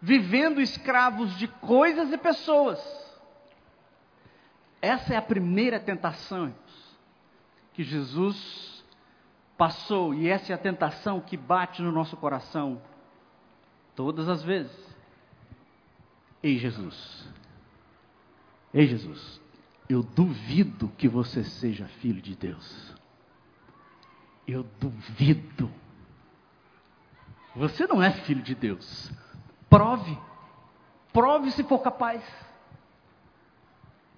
vivendo 0.02 0.60
escravos 0.60 1.38
de 1.38 1.48
coisas 1.48 2.12
e 2.12 2.18
pessoas. 2.18 2.80
Essa 4.82 5.14
é 5.14 5.18
a 5.18 5.22
primeira 5.22 5.80
tentação 5.80 6.52
que 7.74 7.84
Jesus 7.84 8.75
passou, 9.58 10.14
e 10.14 10.28
essa 10.28 10.52
é 10.52 10.56
a 10.56 10.60
tentação 10.60 11.20
que 11.22 11.38
bate 11.38 11.82
no 11.82 11.92
nosso 11.92 12.18
coração 12.18 12.82
todas 13.96 14.28
as 14.28 14.44
vezes. 14.44 14.96
Ei, 16.44 16.58
Jesus, 16.58 17.28
ei, 18.74 18.88
Jesus, 18.88 19.42
eu 19.90 20.04
duvido 20.04 20.92
que 20.98 21.08
você 21.08 21.44
seja 21.44 21.88
filho 21.88 22.22
de 22.22 22.36
Deus. 22.36 22.94
Eu 24.48 24.64
duvido. 24.80 25.72
Você 27.56 27.88
não 27.88 28.04
é 28.04 28.12
filho 28.12 28.44
de 28.44 28.54
Deus. 28.54 29.12
Prove. 29.70 30.18
Prove 31.12 31.52
se 31.52 31.64
for 31.64 31.80
capaz. 31.80 32.22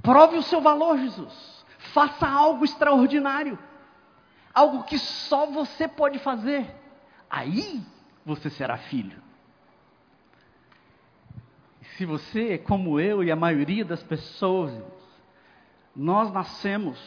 Prove 0.01 0.37
o 0.37 0.43
seu 0.43 0.59
valor, 0.59 0.97
Jesus. 0.97 1.65
Faça 1.93 2.27
algo 2.27 2.65
extraordinário. 2.65 3.57
Algo 4.57 4.85
que 4.85 4.97
só 4.97 5.45
você 5.45 5.87
pode 5.87 6.17
fazer. 6.17 6.65
Aí 7.29 7.79
você 8.25 8.49
será 8.49 8.75
filho. 8.75 9.21
Se 11.95 12.07
você 12.07 12.53
é 12.53 12.57
como 12.57 12.99
eu 12.99 13.23
e 13.23 13.29
a 13.29 13.35
maioria 13.35 13.85
das 13.85 14.01
pessoas, 14.01 14.73
nós 15.95 16.33
nascemos 16.33 16.97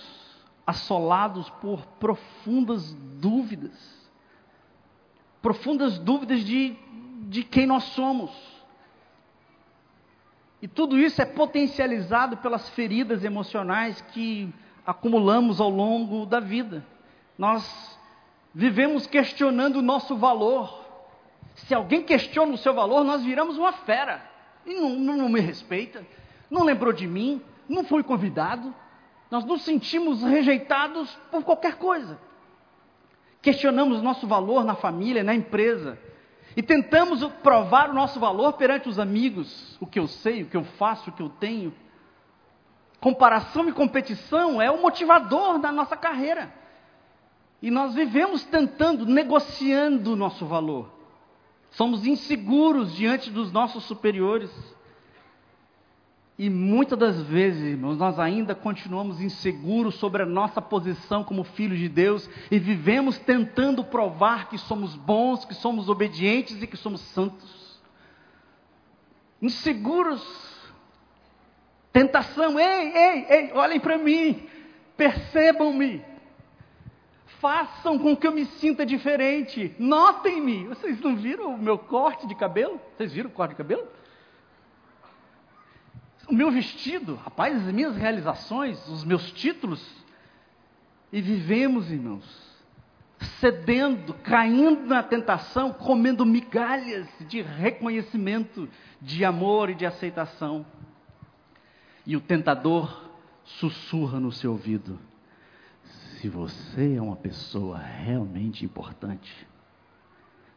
assolados 0.64 1.50
por 1.60 1.84
profundas 1.98 2.94
dúvidas. 3.20 4.08
Profundas 5.42 5.98
dúvidas 5.98 6.44
de, 6.44 6.76
de 7.22 7.42
quem 7.42 7.66
nós 7.66 7.82
somos. 7.82 8.30
E 10.62 10.68
tudo 10.68 10.96
isso 10.96 11.20
é 11.20 11.26
potencializado 11.26 12.36
pelas 12.36 12.68
feridas 12.68 13.24
emocionais 13.24 14.00
que 14.12 14.54
acumulamos 14.86 15.60
ao 15.60 15.68
longo 15.68 16.24
da 16.24 16.38
vida. 16.38 16.86
Nós 17.40 17.98
vivemos 18.54 19.06
questionando 19.06 19.76
o 19.76 19.82
nosso 19.82 20.14
valor. 20.14 20.84
Se 21.54 21.74
alguém 21.74 22.02
questiona 22.02 22.52
o 22.52 22.58
seu 22.58 22.74
valor, 22.74 23.02
nós 23.02 23.22
viramos 23.24 23.56
uma 23.56 23.72
fera. 23.72 24.22
E 24.66 24.74
não, 24.74 24.90
não, 24.90 25.26
me 25.30 25.40
respeita, 25.40 26.06
não 26.50 26.64
lembrou 26.64 26.92
de 26.92 27.06
mim, 27.06 27.40
não 27.66 27.82
fui 27.82 28.02
convidado. 28.02 28.74
Nós 29.30 29.42
nos 29.46 29.62
sentimos 29.62 30.22
rejeitados 30.22 31.18
por 31.30 31.42
qualquer 31.42 31.76
coisa. 31.76 32.20
Questionamos 33.40 34.02
nosso 34.02 34.26
valor 34.26 34.62
na 34.62 34.74
família, 34.74 35.24
na 35.24 35.34
empresa. 35.34 35.98
E 36.54 36.62
tentamos 36.62 37.24
provar 37.42 37.88
o 37.88 37.94
nosso 37.94 38.20
valor 38.20 38.52
perante 38.52 38.86
os 38.86 38.98
amigos, 38.98 39.78
o 39.80 39.86
que 39.86 39.98
eu 39.98 40.06
sei, 40.06 40.42
o 40.42 40.46
que 40.46 40.58
eu 40.58 40.64
faço, 40.64 41.08
o 41.08 41.12
que 41.14 41.22
eu 41.22 41.30
tenho. 41.30 41.72
Comparação 43.00 43.66
e 43.66 43.72
competição 43.72 44.60
é 44.60 44.70
o 44.70 44.82
motivador 44.82 45.58
da 45.58 45.72
nossa 45.72 45.96
carreira. 45.96 46.59
E 47.62 47.70
nós 47.70 47.94
vivemos 47.94 48.44
tentando, 48.44 49.04
negociando 49.04 50.12
o 50.12 50.16
nosso 50.16 50.46
valor. 50.46 50.90
Somos 51.70 52.06
inseguros 52.06 52.94
diante 52.94 53.30
dos 53.30 53.52
nossos 53.52 53.84
superiores. 53.84 54.50
E 56.38 56.48
muitas 56.48 56.98
das 56.98 57.22
vezes, 57.22 57.62
irmãos, 57.62 57.98
nós 57.98 58.18
ainda 58.18 58.54
continuamos 58.54 59.20
inseguros 59.20 59.96
sobre 59.96 60.22
a 60.22 60.26
nossa 60.26 60.62
posição 60.62 61.22
como 61.22 61.44
filhos 61.44 61.78
de 61.78 61.88
Deus 61.88 62.28
e 62.50 62.58
vivemos 62.58 63.18
tentando 63.18 63.84
provar 63.84 64.48
que 64.48 64.56
somos 64.56 64.96
bons, 64.96 65.44
que 65.44 65.54
somos 65.54 65.90
obedientes 65.90 66.62
e 66.62 66.66
que 66.66 66.78
somos 66.78 67.02
santos. 67.02 67.78
Inseguros. 69.40 70.50
Tentação, 71.92 72.58
ei, 72.58 72.96
ei, 72.96 73.26
ei, 73.28 73.52
olhem 73.52 73.80
para 73.80 73.98
mim, 73.98 74.46
percebam-me. 74.96 76.09
Façam 77.40 77.98
com 77.98 78.16
que 78.16 78.26
eu 78.26 78.32
me 78.32 78.44
sinta 78.44 78.84
diferente. 78.84 79.74
Notem-me. 79.78 80.68
Vocês 80.68 81.00
não 81.00 81.16
viram 81.16 81.54
o 81.54 81.58
meu 81.58 81.78
corte 81.78 82.26
de 82.26 82.34
cabelo? 82.34 82.80
Vocês 82.96 83.12
viram 83.12 83.30
o 83.30 83.32
corte 83.32 83.52
de 83.52 83.56
cabelo? 83.56 83.86
o 86.30 86.34
meu 86.34 86.50
vestido, 86.50 87.16
rapaz, 87.16 87.56
as 87.56 87.74
minhas 87.74 87.96
realizações, 87.96 88.86
os 88.88 89.04
meus 89.04 89.32
títulos. 89.32 89.84
E 91.12 91.20
vivemos, 91.20 91.90
irmãos, 91.90 92.24
cedendo, 93.40 94.14
caindo 94.14 94.86
na 94.86 95.02
tentação, 95.02 95.72
comendo 95.72 96.24
migalhas 96.24 97.08
de 97.26 97.42
reconhecimento, 97.42 98.68
de 99.02 99.24
amor 99.24 99.70
e 99.70 99.74
de 99.74 99.84
aceitação. 99.84 100.64
E 102.06 102.16
o 102.16 102.20
tentador 102.20 103.10
sussurra 103.44 104.20
no 104.20 104.30
seu 104.30 104.52
ouvido: 104.52 105.00
se 106.20 106.28
você 106.28 106.96
é 106.96 107.02
uma 107.02 107.16
pessoa 107.16 107.78
realmente 107.78 108.64
importante, 108.64 109.48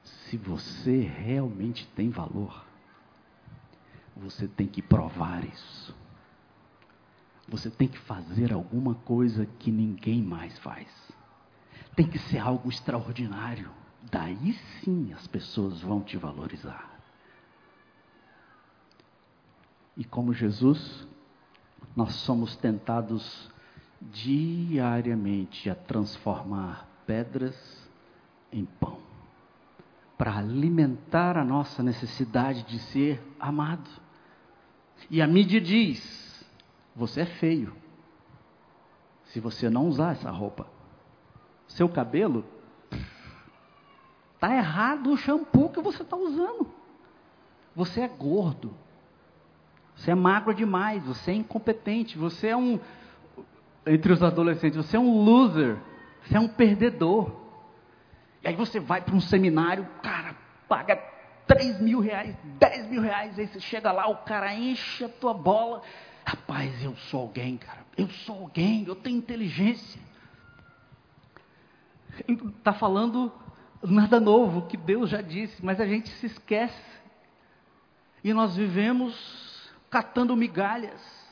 se 0.03 0.35
você 0.35 0.99
realmente 0.99 1.87
tem 1.95 2.09
valor, 2.09 2.65
você 4.15 4.45
tem 4.45 4.67
que 4.67 4.81
provar 4.81 5.45
isso. 5.45 5.95
Você 7.47 7.69
tem 7.69 7.87
que 7.87 7.97
fazer 7.99 8.51
alguma 8.51 8.95
coisa 8.95 9.45
que 9.45 9.71
ninguém 9.71 10.21
mais 10.21 10.57
faz. 10.59 10.87
Tem 11.95 12.07
que 12.09 12.19
ser 12.19 12.39
algo 12.39 12.69
extraordinário. 12.69 13.71
Daí 14.11 14.53
sim 14.81 15.13
as 15.13 15.27
pessoas 15.27 15.81
vão 15.81 16.01
te 16.01 16.17
valorizar. 16.17 16.91
E 19.95 20.03
como 20.03 20.33
Jesus, 20.33 21.07
nós 21.95 22.13
somos 22.15 22.55
tentados 22.57 23.52
diariamente 24.11 25.69
a 25.69 25.75
transformar 25.75 26.87
pedras 27.05 27.55
em 28.51 28.65
pão 28.65 29.13
para 30.17 30.37
alimentar 30.37 31.37
a 31.37 31.43
nossa 31.43 31.83
necessidade 31.83 32.63
de 32.63 32.79
ser 32.79 33.21
amado. 33.39 33.89
E 35.09 35.21
a 35.21 35.27
mídia 35.27 35.59
diz: 35.59 36.45
você 36.95 37.21
é 37.21 37.25
feio. 37.25 37.75
Se 39.25 39.39
você 39.39 39.69
não 39.69 39.87
usar 39.87 40.11
essa 40.11 40.29
roupa, 40.29 40.67
seu 41.67 41.89
cabelo 41.89 42.45
está 44.35 44.55
errado 44.55 45.11
o 45.11 45.17
shampoo 45.17 45.69
que 45.69 45.81
você 45.81 46.03
está 46.03 46.15
usando. 46.15 46.67
Você 47.75 48.01
é 48.01 48.07
gordo. 48.07 48.73
Você 49.95 50.11
é 50.11 50.15
magro 50.15 50.53
demais. 50.53 51.03
Você 51.03 51.31
é 51.31 51.33
incompetente. 51.33 52.17
Você 52.17 52.47
é 52.47 52.55
um 52.55 52.79
entre 53.85 54.11
os 54.11 54.23
adolescentes. 54.23 54.77
Você 54.77 54.97
é 54.97 54.99
um 54.99 55.23
loser. 55.23 55.77
Você 56.23 56.37
é 56.37 56.39
um 56.39 56.47
perdedor. 56.47 57.31
E 58.43 58.47
aí 58.47 58.55
você 58.55 58.79
vai 58.79 59.01
para 59.01 59.15
um 59.15 59.21
seminário, 59.21 59.87
cara, 60.01 60.35
paga 60.67 60.97
3 61.47 61.79
mil 61.79 61.99
reais, 61.99 62.35
10 62.59 62.89
mil 62.89 63.01
reais, 63.01 63.37
aí 63.39 63.47
você 63.47 63.59
chega 63.59 63.91
lá, 63.91 64.07
o 64.07 64.17
cara 64.17 64.53
enche 64.53 65.03
a 65.05 65.09
tua 65.09 65.33
bola. 65.33 65.81
Rapaz, 66.25 66.83
eu 66.83 66.95
sou 66.95 67.21
alguém, 67.21 67.57
cara. 67.57 67.85
Eu 67.97 68.09
sou 68.09 68.39
alguém, 68.41 68.85
eu 68.85 68.95
tenho 68.95 69.17
inteligência. 69.17 70.01
Está 72.27 72.73
falando 72.73 73.31
nada 73.81 74.19
novo, 74.19 74.67
que 74.67 74.77
Deus 74.77 75.09
já 75.09 75.21
disse, 75.21 75.63
mas 75.63 75.79
a 75.79 75.85
gente 75.85 76.09
se 76.09 76.25
esquece. 76.25 77.01
E 78.23 78.33
nós 78.33 78.55
vivemos 78.55 79.71
catando 79.89 80.35
migalhas. 80.35 81.22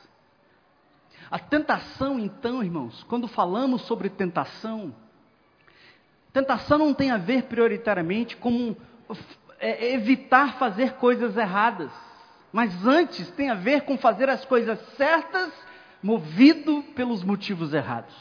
A 1.32 1.38
tentação, 1.38 2.18
então, 2.18 2.62
irmãos, 2.62 3.02
quando 3.04 3.26
falamos 3.26 3.80
sobre 3.86 4.10
tentação, 4.10 4.94
tentação 6.30 6.76
não 6.76 6.92
tem 6.92 7.10
a 7.10 7.16
ver 7.16 7.44
prioritariamente 7.44 8.36
com 8.36 8.76
é, 9.58 9.94
evitar 9.94 10.58
fazer 10.58 10.92
coisas 10.96 11.34
erradas, 11.34 11.90
mas 12.52 12.86
antes 12.86 13.30
tem 13.30 13.48
a 13.48 13.54
ver 13.54 13.86
com 13.86 13.96
fazer 13.96 14.28
as 14.28 14.44
coisas 14.44 14.78
certas, 14.94 15.50
movido 16.02 16.82
pelos 16.94 17.24
motivos 17.24 17.72
errados. 17.72 18.14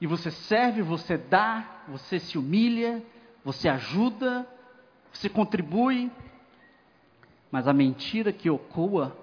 E 0.00 0.08
você 0.08 0.32
serve, 0.32 0.82
você 0.82 1.16
dá, 1.16 1.84
você 1.86 2.18
se 2.18 2.36
humilha, 2.36 3.00
você 3.44 3.68
ajuda, 3.68 4.44
você 5.12 5.28
contribui, 5.28 6.10
mas 7.48 7.68
a 7.68 7.72
mentira 7.72 8.32
que 8.32 8.48
ecoa, 8.48 9.16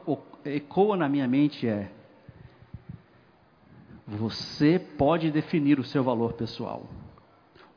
ecoa 0.45 0.95
na 0.95 1.09
minha 1.09 1.27
mente 1.27 1.67
é: 1.67 1.91
você 4.07 4.79
pode 4.79 5.29
definir 5.29 5.79
o 5.79 5.83
seu 5.83 6.01
valor 6.01 6.31
pessoal. 6.33 6.87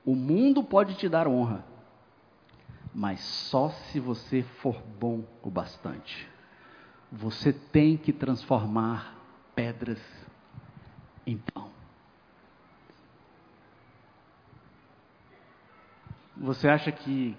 O 0.07 0.15
mundo 0.15 0.63
pode 0.63 0.95
te 0.95 1.09
dar 1.09 1.27
honra, 1.27 1.65
mas 2.95 3.19
só 3.21 3.71
se 3.71 3.99
você 3.99 4.43
for 4.43 4.81
bom 4.81 5.25
o 5.43 5.51
bastante. 5.51 6.29
Você 7.11 7.53
tem 7.53 7.97
que 7.97 8.13
transformar 8.13 9.17
pedras 9.57 10.01
em 11.27 11.37
pão. 11.37 11.69
Você 16.37 16.69
acha 16.69 16.93
que 16.93 17.37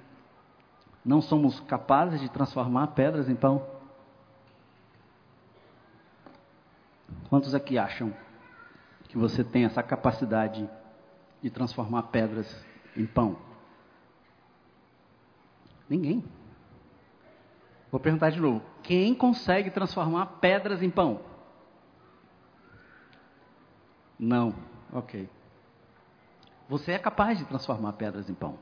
não 1.03 1.21
somos 1.21 1.61
capazes 1.61 2.19
de 2.19 2.29
transformar 2.29 2.87
pedras 2.87 3.29
em 3.29 3.35
pão? 3.35 3.65
Quantos 7.29 7.55
aqui 7.55 7.77
acham 7.77 8.13
que 9.11 9.17
você 9.17 9.43
tem 9.43 9.65
essa 9.65 9.83
capacidade 9.83 10.69
de 11.41 11.49
transformar 11.49 12.03
pedras 12.03 12.65
em 12.95 13.05
pão? 13.05 13.35
Ninguém. 15.89 16.23
Vou 17.91 17.99
perguntar 17.99 18.29
de 18.29 18.39
novo: 18.39 18.63
quem 18.81 19.13
consegue 19.13 19.69
transformar 19.69 20.25
pedras 20.39 20.81
em 20.81 20.89
pão? 20.89 21.19
Não. 24.17 24.55
Ok. 24.93 25.29
Você 26.69 26.93
é 26.93 26.99
capaz 26.99 27.37
de 27.37 27.43
transformar 27.43 27.91
pedras 27.93 28.29
em 28.29 28.33
pão. 28.33 28.57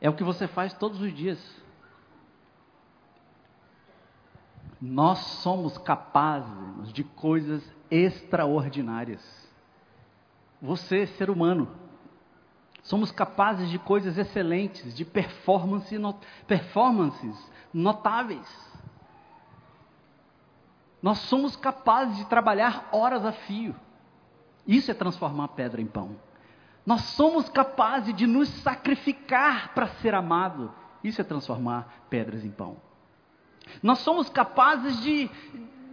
É 0.00 0.10
o 0.10 0.14
que 0.14 0.24
você 0.24 0.48
faz 0.48 0.74
todos 0.74 1.00
os 1.00 1.14
dias. 1.14 1.62
Nós 4.80 5.18
somos 5.18 5.78
capazes 5.78 6.92
de 6.92 7.04
coisas 7.04 7.62
extraordinárias. 7.88 9.41
Você, 10.62 11.08
ser 11.08 11.28
humano, 11.28 11.68
somos 12.84 13.10
capazes 13.10 13.68
de 13.68 13.80
coisas 13.80 14.16
excelentes, 14.16 14.94
de 14.94 15.04
performance, 15.04 15.92
performances 16.46 17.50
notáveis. 17.74 18.48
Nós 21.02 21.18
somos 21.18 21.56
capazes 21.56 22.16
de 22.16 22.26
trabalhar 22.26 22.88
horas 22.92 23.26
a 23.26 23.32
fio. 23.32 23.74
Isso 24.64 24.88
é 24.88 24.94
transformar 24.94 25.48
pedra 25.48 25.82
em 25.82 25.86
pão. 25.86 26.14
Nós 26.86 27.00
somos 27.00 27.48
capazes 27.48 28.14
de 28.14 28.28
nos 28.28 28.48
sacrificar 28.48 29.74
para 29.74 29.88
ser 29.88 30.14
amado. 30.14 30.72
Isso 31.02 31.20
é 31.20 31.24
transformar 31.24 32.04
pedras 32.08 32.44
em 32.44 32.50
pão. 32.52 32.76
Nós 33.82 33.98
somos 33.98 34.30
capazes 34.30 35.02
de, 35.02 35.28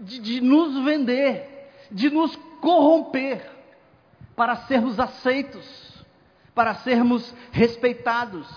de, 0.01 0.19
de 0.19 0.41
nos 0.41 0.83
vender, 0.83 1.71
de 1.91 2.11
nos 2.11 2.35
corromper 2.61 3.58
para 4.39 4.55
sermos 4.55 4.97
aceitos, 4.97 6.05
para 6.55 6.73
sermos 6.75 7.35
respeitados. 7.51 8.47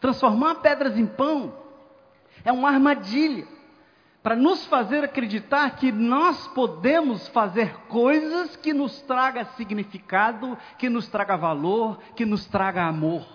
Transformar 0.00 0.54
pedras 0.60 0.96
em 0.96 1.04
pão 1.04 1.52
é 2.44 2.52
uma 2.52 2.68
armadilha 2.68 3.44
para 4.22 4.36
nos 4.36 4.64
fazer 4.66 5.02
acreditar 5.02 5.74
que 5.78 5.90
nós 5.90 6.46
podemos 6.46 7.26
fazer 7.26 7.76
coisas 7.88 8.54
que 8.54 8.72
nos 8.72 9.02
traga 9.02 9.46
significado, 9.56 10.56
que 10.78 10.88
nos 10.88 11.08
traga 11.08 11.36
valor, 11.36 11.98
que 12.14 12.24
nos 12.24 12.46
traga 12.46 12.84
amor. 12.84 13.26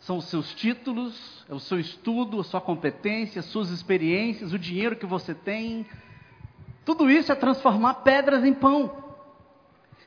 São 0.00 0.16
os 0.16 0.24
seus 0.24 0.52
títulos, 0.54 1.46
é 1.48 1.54
o 1.54 1.60
seu 1.60 1.78
estudo, 1.78 2.40
a 2.40 2.44
sua 2.44 2.60
competência, 2.60 3.38
as 3.38 3.46
suas 3.46 3.70
experiências, 3.70 4.52
o 4.52 4.58
dinheiro 4.58 4.96
que 4.96 5.06
você 5.06 5.36
tem. 5.36 5.86
Tudo 6.84 7.08
isso 7.08 7.30
é 7.30 7.36
transformar 7.36 7.94
pedras 8.02 8.44
em 8.44 8.52
pão. 8.52 9.09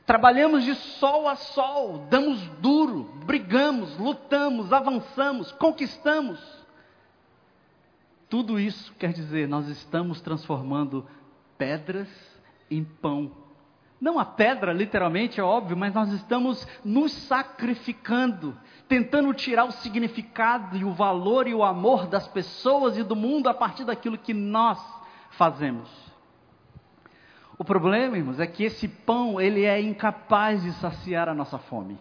Trabalhamos 0.06 0.64
de 0.64 0.74
sol 0.74 1.26
a 1.26 1.34
sol, 1.34 2.06
damos 2.10 2.38
duro, 2.60 3.04
brigamos, 3.24 3.96
lutamos, 3.98 4.72
avançamos, 4.72 5.50
conquistamos. 5.52 6.38
Tudo 8.28 8.60
isso 8.60 8.92
quer 8.98 9.12
dizer, 9.14 9.48
nós 9.48 9.66
estamos 9.68 10.20
transformando 10.20 11.06
pedras 11.56 12.08
em 12.70 12.84
pão. 12.84 13.32
Não 13.98 14.18
a 14.18 14.24
pedra, 14.26 14.74
literalmente, 14.74 15.40
é 15.40 15.42
óbvio, 15.42 15.74
mas 15.74 15.94
nós 15.94 16.12
estamos 16.12 16.66
nos 16.84 17.10
sacrificando, 17.12 18.54
tentando 18.86 19.32
tirar 19.32 19.64
o 19.64 19.72
significado 19.72 20.76
e 20.76 20.84
o 20.84 20.92
valor 20.92 21.48
e 21.48 21.54
o 21.54 21.64
amor 21.64 22.06
das 22.06 22.28
pessoas 22.28 22.98
e 22.98 23.02
do 23.02 23.16
mundo 23.16 23.48
a 23.48 23.54
partir 23.54 23.84
daquilo 23.84 24.18
que 24.18 24.34
nós 24.34 24.78
fazemos. 25.30 26.13
O 27.56 27.64
problema, 27.64 28.16
irmãos, 28.16 28.40
é 28.40 28.46
que 28.46 28.64
esse 28.64 28.88
pão, 28.88 29.40
ele 29.40 29.64
é 29.64 29.80
incapaz 29.80 30.62
de 30.62 30.72
saciar 30.72 31.28
a 31.28 31.34
nossa 31.34 31.58
fome. 31.58 31.98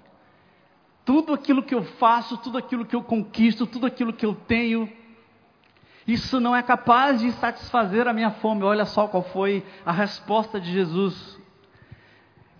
Tudo 1.06 1.34
aquilo 1.34 1.62
que 1.62 1.76
eu 1.76 1.84
faço, 1.84 2.38
tudo 2.38 2.58
aquilo 2.58 2.86
que 2.86 2.96
eu 2.96 3.04
conquisto, 3.04 3.68
tudo 3.68 3.86
aquilo 3.86 4.14
que 4.14 4.26
eu 4.26 4.34
tenho, 4.34 4.90
isso 6.08 6.40
não 6.40 6.56
é 6.56 6.62
capaz 6.62 7.20
de 7.20 7.32
satisfazer 7.34 8.08
a 8.08 8.14
minha 8.14 8.32
fome. 8.32 8.64
Olha 8.64 8.86
só 8.86 9.08
qual 9.08 9.24
foi 9.24 9.66
a 9.86 9.92
resposta 9.92 10.60
de 10.60 10.72
Jesus. 10.72 11.40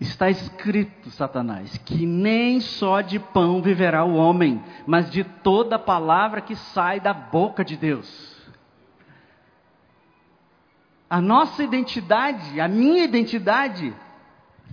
Está 0.00 0.28
escrito, 0.28 1.10
Satanás, 1.10 1.78
que 1.78 2.04
nem 2.06 2.60
só 2.60 3.00
de 3.00 3.18
pão 3.18 3.62
viverá 3.62 4.04
o 4.04 4.14
homem, 4.14 4.62
mas 4.86 5.10
de 5.10 5.24
toda 5.24 5.78
palavra 5.78 6.40
que 6.40 6.56
sai 6.56 7.00
da 7.00 7.12
boca 7.14 7.64
de 7.64 7.76
Deus. 7.76 8.33
A 11.14 11.20
nossa 11.20 11.62
identidade, 11.62 12.60
a 12.60 12.66
minha 12.66 13.04
identidade 13.04 13.94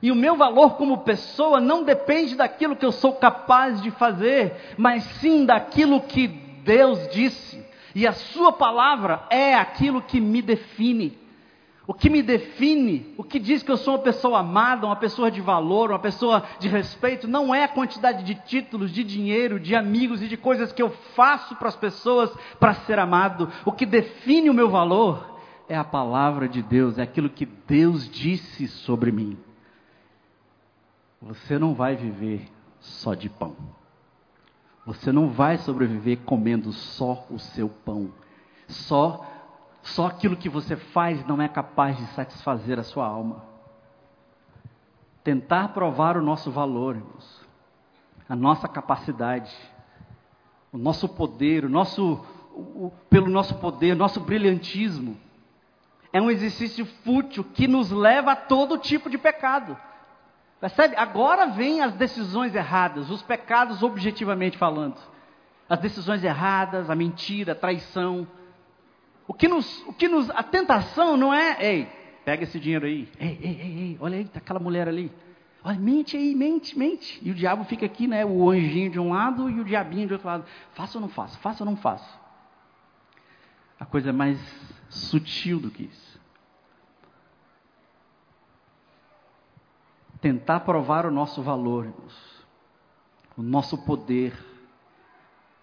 e 0.01 0.12
o 0.12 0.15
meu 0.15 0.36
valor 0.36 0.71
como 0.71 1.04
pessoa 1.04 1.60
não 1.60 1.84
depende 1.84 2.34
daquilo 2.34 2.75
que 2.75 2.84
eu 2.84 2.91
sou 2.91 3.13
capaz 3.13 3.80
de 3.80 3.91
fazer, 3.91 4.73
mas 4.75 5.04
sim 5.04 5.45
daquilo 5.45 6.01
que 6.01 6.25
Deus 6.27 7.08
disse. 7.10 7.63
E 7.93 8.08
a 8.08 8.12
Sua 8.12 8.51
palavra 8.51 9.21
é 9.30 9.54
aquilo 9.54 10.01
que 10.01 10.19
me 10.19 10.41
define. 10.41 11.15
O 11.86 11.93
que 11.93 12.10
me 12.10 12.23
define, 12.23 13.13
o 13.19 13.23
que 13.23 13.38
diz 13.38 13.62
que 13.62 13.69
eu 13.69 13.77
sou 13.77 13.93
uma 13.93 14.01
pessoa 14.01 14.39
amada, 14.39 14.88
uma 14.88 14.95
pessoa 14.95 15.30
de 15.30 15.41
valor, 15.41 15.91
uma 15.91 15.99
pessoa 15.99 16.41
de 16.58 16.67
respeito, 16.67 17.27
não 17.27 17.54
é 17.54 17.65
a 17.65 17.67
quantidade 17.67 18.23
de 18.23 18.34
títulos, 18.34 18.91
de 18.91 19.04
dinheiro, 19.04 19.60
de 19.60 19.75
amigos 19.75 20.23
e 20.23 20.27
de 20.27 20.38
coisas 20.38 20.71
que 20.71 20.82
eu 20.82 20.89
faço 21.15 21.56
para 21.58 21.67
as 21.67 21.75
pessoas 21.75 22.32
para 22.60 22.73
ser 22.73 22.97
amado. 22.97 23.47
O 23.63 23.71
que 23.71 23.86
define 23.86 24.49
o 24.49 24.56
meu 24.56 24.67
valor 24.67 25.30
é 25.71 25.77
a 25.77 25.86
palavra 25.86 26.49
de 26.49 26.62
Deus, 26.62 26.97
é 26.97 27.01
aquilo 27.01 27.29
que 27.29 27.45
Deus 27.45 28.10
disse 28.10 28.67
sobre 28.67 29.10
mim. 29.10 29.38
Você 31.21 31.57
não 31.57 31.73
vai 31.73 31.95
viver 31.95 32.51
só 32.81 33.13
de 33.13 33.29
pão. 33.29 33.55
Você 34.86 35.13
não 35.13 35.29
vai 35.29 35.57
sobreviver 35.57 36.19
comendo 36.25 36.73
só 36.73 37.25
o 37.29 37.39
seu 37.39 37.69
pão. 37.69 38.12
Só 38.67 39.25
só 39.81 40.07
aquilo 40.07 40.36
que 40.36 40.49
você 40.49 40.75
faz 40.75 41.25
não 41.25 41.41
é 41.41 41.47
capaz 41.47 41.97
de 41.97 42.05
satisfazer 42.07 42.77
a 42.77 42.84
sua 42.84 43.07
alma. 43.07 43.43
Tentar 45.23 45.69
provar 45.69 46.17
o 46.17 46.21
nosso 46.21 46.51
valor, 46.51 46.97
irmãos, 46.97 47.41
a 48.27 48.36
nossa 48.36 48.67
capacidade, 48.67 49.55
o 50.71 50.77
nosso 50.77 51.07
poder, 51.07 51.63
o 51.63 51.69
nosso, 51.69 52.23
o, 52.53 52.91
pelo 53.10 53.29
nosso 53.29 53.55
poder, 53.55 53.95
nosso 53.95 54.19
brilhantismo, 54.19 55.17
é 56.13 56.21
um 56.21 56.30
exercício 56.30 56.86
fútil 57.04 57.43
que 57.43 57.67
nos 57.67 57.91
leva 57.91 58.34
a 58.34 58.36
todo 58.36 58.78
tipo 58.78 59.10
de 59.10 59.17
pecado. 59.17 59.78
Percebe? 60.60 60.95
Agora 60.95 61.47
vem 61.47 61.82
as 61.82 61.93
decisões 61.93 62.54
erradas, 62.54 63.10
os 63.10 63.21
pecados 63.21 63.82
objetivamente 63.82 64.58
falando. 64.58 64.97
As 65.67 65.80
decisões 65.80 66.24
erradas, 66.24 66.89
a 66.89 66.95
mentira, 66.95 67.54
a 67.54 67.56
traição. 67.56 68.28
O 69.28 69.34
que 69.34 69.47
nos, 69.47 69.82
o 69.88 69.93
que 69.93 70.08
nos, 70.08 70.30
a 70.30 70.43
tentação 70.43 71.15
não 71.15 71.34
é, 71.34 71.58
ei, 71.60 71.88
pega 72.26 72.43
esse 72.43 72.60
dinheiro 72.60 72.86
aí, 72.86 73.08
ei, 73.19 73.39
ei, 73.41 73.62
ei, 73.62 73.80
ei 73.80 73.97
olha 74.00 74.17
aí, 74.17 74.26
tá 74.26 74.39
aquela 74.39 74.60
mulher 74.60 74.88
ali. 74.88 75.12
Olha, 75.63 75.80
mente 75.80 76.17
aí, 76.17 76.36
mente, 76.36 76.78
mente. 76.78 77.19
E 77.24 77.32
o 77.32 77.36
diabo 77.36 77.63
fica 77.65 77.86
aqui, 77.86 78.08
né? 78.08 78.26
O 78.26 78.50
anjinho 78.50 78.89
de 78.89 79.00
um 79.00 79.12
lado 79.12 79.50
e 79.50 79.60
o 79.60 79.63
diabinho 79.63 80.08
de 80.08 80.13
outro 80.13 80.28
lado. 80.28 80.45
Faça 80.74 80.97
ou 80.97 81.02
não 81.02 81.10
faça? 81.10 81.38
Faça 81.38 81.63
ou 81.63 81.69
não 81.69 81.78
faça? 81.78 82.20
A 83.81 83.85
coisa 83.85 84.13
mais 84.13 84.39
sutil 84.89 85.59
do 85.59 85.69
que 85.69 85.83
isso. 85.83 86.11
tentar 90.21 90.59
provar 90.59 91.05
o 91.05 91.11
nosso 91.11 91.41
valor, 91.41 91.85
irmãos, 91.85 92.45
o 93.35 93.41
nosso 93.41 93.77
poder, 93.79 94.33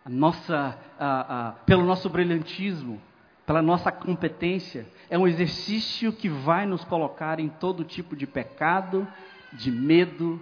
a 0.04 0.11
nossa, 0.11 0.76
a, 0.98 1.48
a, 1.48 1.52
pelo 1.52 1.85
nosso 1.85 2.11
brilhantismo, 2.11 3.00
pela 3.46 3.62
nossa 3.62 3.92
competência, 3.92 4.87
é 5.09 5.16
um 5.16 5.28
exercício 5.28 6.12
que 6.12 6.28
vai 6.28 6.66
nos 6.66 6.85
colocar 6.85 7.38
em 7.38 7.48
todo 7.48 7.85
tipo 7.85 8.16
de 8.16 8.26
pecado, 8.26 9.07
de 9.52 9.70
medo, 9.70 10.40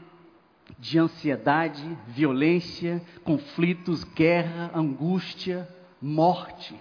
de 0.78 0.98
ansiedade, 0.98 1.96
violência, 2.08 3.00
conflitos, 3.22 4.02
guerra, 4.02 4.70
angústia, 4.74 5.68
morte. 6.00 6.74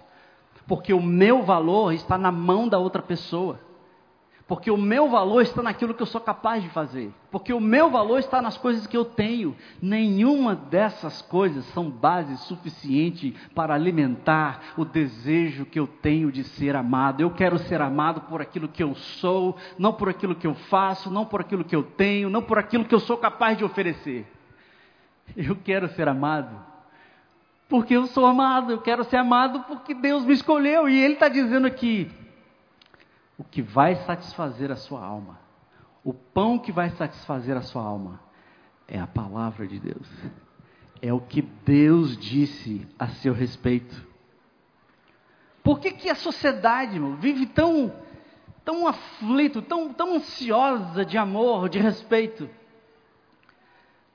Porque 0.68 0.94
o 0.94 1.02
meu 1.02 1.44
valor 1.44 1.94
está 1.94 2.18
na 2.18 2.32
mão 2.32 2.68
da 2.68 2.80
outra 2.80 3.02
pessoa. 3.02 3.60
Porque 4.48 4.70
o 4.70 4.78
meu 4.78 5.10
valor 5.10 5.42
está 5.42 5.64
naquilo 5.64 5.96
que 5.96 6.04
eu 6.04 6.08
sou 6.08 6.22
capaz 6.22 6.62
de 6.62 6.70
fazer. 6.70 7.12
Porque 7.32 7.52
o 7.52 7.60
meu 7.60 7.90
valor 7.90 8.20
está 8.20 8.44
nas 8.44 8.56
coisas 8.56 8.86
que 8.86 8.96
eu 8.96 9.04
tenho. 9.04 9.56
Nenhuma 9.82 10.56
dessas 10.56 11.20
coisas 11.24 11.66
são 11.68 11.90
base 11.90 12.38
suficiente 12.46 13.36
para 13.56 13.74
alimentar 13.74 14.62
o 14.78 14.86
desejo 14.86 15.66
que 15.66 15.80
eu 15.80 15.88
tenho 15.88 16.32
de 16.32 16.44
ser 16.44 16.76
amado. 16.76 17.22
Eu 17.22 17.32
quero 17.32 17.58
ser 17.58 17.82
amado 17.82 18.22
por 18.22 18.40
aquilo 18.40 18.68
que 18.68 18.84
eu 18.84 18.94
sou, 18.94 19.56
não 19.80 19.94
por 19.94 20.10
aquilo 20.10 20.36
que 20.36 20.46
eu 20.46 20.54
faço, 20.54 21.10
não 21.10 21.26
por 21.26 21.42
aquilo 21.42 21.64
que 21.64 21.76
eu 21.76 21.82
tenho, 21.82 22.30
não 22.30 22.44
por 22.44 22.60
aquilo 22.60 22.86
que 22.86 22.94
eu 22.94 23.00
sou 23.00 23.18
capaz 23.18 23.58
de 23.58 23.64
oferecer. 23.64 24.32
Eu 25.36 25.56
quero 25.56 25.90
ser 25.90 26.08
amado 26.08 26.75
porque 27.68 27.96
eu 27.96 28.08
sou 28.08 28.26
amado. 28.26 28.72
Eu 28.72 28.82
quero 28.82 29.04
ser 29.04 29.18
amado 29.18 29.62
porque 29.64 29.94
Deus 29.94 30.24
me 30.26 30.34
escolheu. 30.34 30.88
E 30.88 30.98
Ele 30.98 31.14
está 31.16 31.28
dizendo 31.28 31.68
aqui: 31.68 32.12
o 33.38 33.44
que 33.44 33.62
vai 33.62 33.96
satisfazer 33.96 34.72
a 34.72 34.76
sua 34.76 35.04
alma, 35.04 35.40
o 36.04 36.14
pão 36.14 36.58
que 36.58 36.72
vai 36.72 36.90
satisfazer 36.92 37.56
a 37.58 37.62
sua 37.62 37.84
alma, 37.84 38.20
é 38.88 39.00
a 39.00 39.08
palavra 39.08 39.68
de 39.68 39.80
Deus. 39.80 40.08
É 41.02 41.14
o 41.14 41.20
que 41.20 41.42
Deus 41.42 42.18
disse 42.18 42.88
a 42.98 43.08
seu 43.08 43.34
respeito. 43.34 44.06
Por 45.64 45.80
que, 45.80 45.92
que 45.92 46.10
a 46.10 46.16
sociedade 46.16 46.96
irmão, 46.96 47.16
vive 47.16 47.48
tão, 47.48 47.92
tão 48.64 48.88
aflito, 48.88 49.62
tão, 49.64 49.92
tão 49.92 50.16
ansiosa 50.16 51.04
de 51.04 51.18
amor, 51.18 51.70
de 51.70 51.80
respeito? 51.80 52.48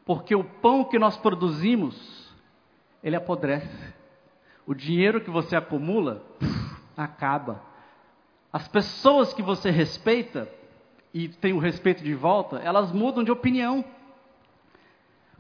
Porque 0.04 0.34
o 0.34 0.44
pão 0.44 0.84
que 0.84 0.98
nós 0.98 1.16
produzimos, 1.16 2.19
ele 3.02 3.16
apodrece. 3.16 3.94
O 4.66 4.74
dinheiro 4.74 5.20
que 5.20 5.30
você 5.30 5.56
acumula, 5.56 6.24
acaba. 6.96 7.62
As 8.52 8.68
pessoas 8.68 9.32
que 9.32 9.42
você 9.42 9.70
respeita 9.70 10.48
e 11.12 11.28
tem 11.28 11.52
o 11.52 11.58
respeito 11.58 12.02
de 12.02 12.14
volta, 12.14 12.58
elas 12.58 12.92
mudam 12.92 13.24
de 13.24 13.30
opinião. 13.30 13.84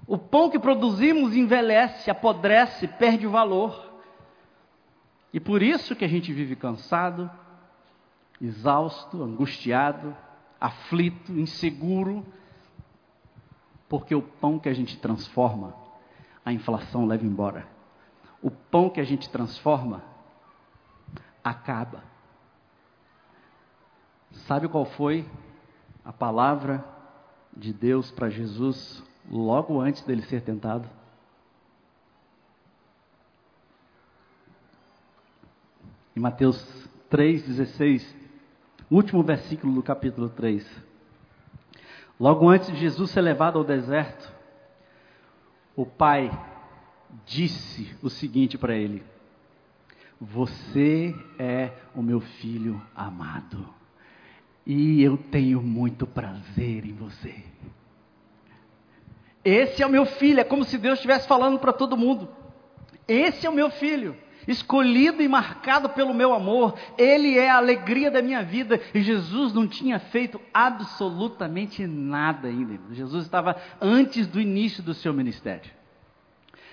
O 0.06 0.18
pão 0.18 0.50
que 0.50 0.58
produzimos 0.58 1.36
envelhece, 1.36 2.10
apodrece, 2.10 2.88
perde 2.88 3.26
o 3.26 3.30
valor. 3.30 3.88
E 5.32 5.38
por 5.38 5.62
isso 5.62 5.94
que 5.94 6.04
a 6.04 6.08
gente 6.08 6.32
vive 6.32 6.56
cansado, 6.56 7.30
exausto, 8.40 9.22
angustiado, 9.22 10.16
aflito, 10.60 11.32
inseguro, 11.32 12.26
porque 13.88 14.14
o 14.14 14.22
pão 14.22 14.58
que 14.58 14.68
a 14.68 14.72
gente 14.72 14.96
transforma, 14.98 15.74
a 16.50 16.52
inflação 16.52 17.06
leva 17.06 17.24
embora. 17.24 17.66
O 18.42 18.50
pão 18.50 18.90
que 18.90 19.00
a 19.00 19.04
gente 19.04 19.30
transforma 19.30 20.02
acaba. 21.42 22.02
Sabe 24.46 24.68
qual 24.68 24.84
foi 24.84 25.28
a 26.04 26.12
palavra 26.12 26.84
de 27.56 27.72
Deus 27.72 28.10
para 28.10 28.28
Jesus 28.28 29.02
logo 29.30 29.80
antes 29.80 30.02
dele 30.02 30.22
ser 30.22 30.42
tentado? 30.42 30.88
Em 36.16 36.20
Mateus 36.20 36.88
3,16, 37.10 38.04
último 38.90 39.22
versículo 39.22 39.72
do 39.72 39.82
capítulo 39.82 40.28
3. 40.28 40.68
Logo 42.18 42.48
antes 42.48 42.68
de 42.68 42.76
Jesus 42.76 43.10
ser 43.10 43.20
levado 43.20 43.58
ao 43.58 43.64
deserto, 43.64 44.39
o 45.80 45.86
pai 45.86 46.30
disse 47.24 47.96
o 48.02 48.10
seguinte 48.10 48.58
para 48.58 48.76
ele: 48.76 49.02
Você 50.20 51.14
é 51.38 51.72
o 51.94 52.02
meu 52.02 52.20
filho 52.20 52.80
amado, 52.94 53.66
e 54.66 55.02
eu 55.02 55.16
tenho 55.16 55.62
muito 55.62 56.06
prazer 56.06 56.84
em 56.84 56.92
você. 56.92 57.34
Esse 59.42 59.82
é 59.82 59.86
o 59.86 59.90
meu 59.90 60.04
filho, 60.04 60.40
é 60.40 60.44
como 60.44 60.64
se 60.64 60.76
Deus 60.76 60.98
estivesse 60.98 61.26
falando 61.26 61.58
para 61.58 61.72
todo 61.72 61.96
mundo. 61.96 62.28
Esse 63.08 63.46
é 63.46 63.50
o 63.50 63.54
meu 63.54 63.70
filho, 63.70 64.14
escolhido 64.50 65.22
e 65.22 65.28
marcado 65.28 65.88
pelo 65.90 66.12
meu 66.12 66.34
amor, 66.34 66.74
ele 66.98 67.38
é 67.38 67.48
a 67.48 67.56
alegria 67.56 68.10
da 68.10 68.20
minha 68.20 68.42
vida. 68.42 68.80
E 68.92 69.00
Jesus 69.00 69.52
não 69.52 69.66
tinha 69.66 69.98
feito 69.98 70.40
absolutamente 70.52 71.86
nada 71.86 72.48
ainda. 72.48 72.78
Jesus 72.92 73.24
estava 73.24 73.56
antes 73.80 74.26
do 74.26 74.40
início 74.40 74.82
do 74.82 74.92
seu 74.92 75.14
ministério. 75.14 75.70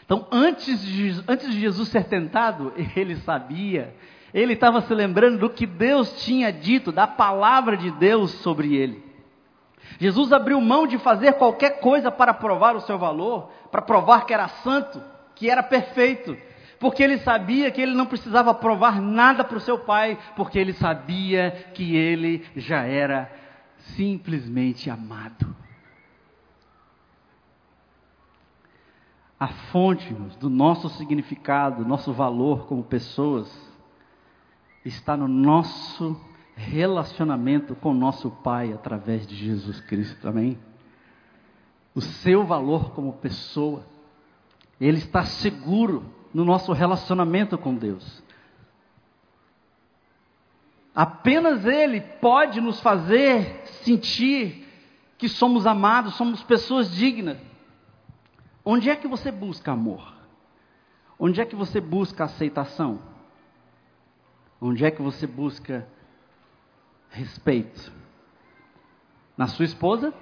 Então, 0.03 0.25
antes 0.31 0.81
de, 0.81 1.23
antes 1.27 1.51
de 1.51 1.59
Jesus 1.59 1.89
ser 1.89 2.05
tentado, 2.05 2.73
ele 2.95 3.17
sabia, 3.17 3.93
ele 4.33 4.53
estava 4.53 4.81
se 4.81 4.93
lembrando 4.93 5.37
do 5.39 5.49
que 5.49 5.67
Deus 5.67 6.23
tinha 6.23 6.51
dito, 6.51 6.91
da 6.91 7.05
palavra 7.05 7.77
de 7.77 7.91
Deus 7.91 8.31
sobre 8.31 8.75
ele. 8.75 9.05
Jesus 9.99 10.33
abriu 10.33 10.59
mão 10.59 10.87
de 10.87 10.97
fazer 10.97 11.33
qualquer 11.33 11.79
coisa 11.79 12.11
para 12.11 12.33
provar 12.33 12.75
o 12.75 12.81
seu 12.81 12.97
valor, 12.97 13.49
para 13.71 13.81
provar 13.81 14.25
que 14.25 14.33
era 14.33 14.47
santo, 14.47 15.01
que 15.35 15.49
era 15.49 15.61
perfeito, 15.61 16.35
porque 16.79 17.03
ele 17.03 17.17
sabia 17.19 17.71
que 17.71 17.81
ele 17.81 17.93
não 17.93 18.05
precisava 18.05 18.53
provar 18.53 19.01
nada 19.01 19.43
para 19.43 19.57
o 19.57 19.61
seu 19.61 19.79
pai, 19.79 20.17
porque 20.35 20.59
ele 20.59 20.73
sabia 20.73 21.51
que 21.73 21.95
ele 21.95 22.45
já 22.55 22.83
era 22.83 23.31
simplesmente 23.95 24.89
amado. 24.89 25.55
A 29.39 29.47
fonte 29.47 30.11
do 30.39 30.49
nosso 30.49 30.89
significado, 30.89 31.85
nosso 31.85 32.11
valor 32.11 32.65
como 32.65 32.83
pessoas, 32.83 33.47
está 34.83 35.15
no 35.15 35.27
nosso 35.27 36.19
relacionamento 36.55 37.75
com 37.75 37.93
nosso 37.93 38.31
Pai 38.31 38.73
através 38.73 39.27
de 39.27 39.35
Jesus 39.35 39.79
Cristo, 39.81 40.27
amém? 40.27 40.57
O 41.93 42.01
seu 42.01 42.45
valor 42.45 42.91
como 42.91 43.13
pessoa, 43.13 43.85
ele 44.81 44.97
está 44.97 45.23
seguro 45.23 46.05
no 46.33 46.43
nosso 46.45 46.71
relacionamento 46.71 47.57
com 47.57 47.75
Deus. 47.75 48.23
Apenas 50.95 51.65
Ele 51.65 52.01
pode 52.01 52.59
nos 52.59 52.79
fazer 52.79 53.61
sentir 53.83 54.67
que 55.17 55.29
somos 55.29 55.67
amados, 55.67 56.15
somos 56.15 56.41
pessoas 56.43 56.91
dignas. 56.91 57.37
Onde 58.63 58.89
é 58.89 58.95
que 58.95 59.07
você 59.07 59.31
busca 59.31 59.71
amor? 59.71 60.13
Onde 61.19 61.41
é 61.41 61.45
que 61.45 61.55
você 61.55 61.79
busca 61.79 62.25
aceitação? 62.25 62.99
Onde 64.59 64.85
é 64.85 64.91
que 64.91 65.01
você 65.01 65.25
busca 65.25 65.87
respeito? 67.09 67.91
Na 69.37 69.47
sua 69.47 69.65
esposa? 69.65 70.13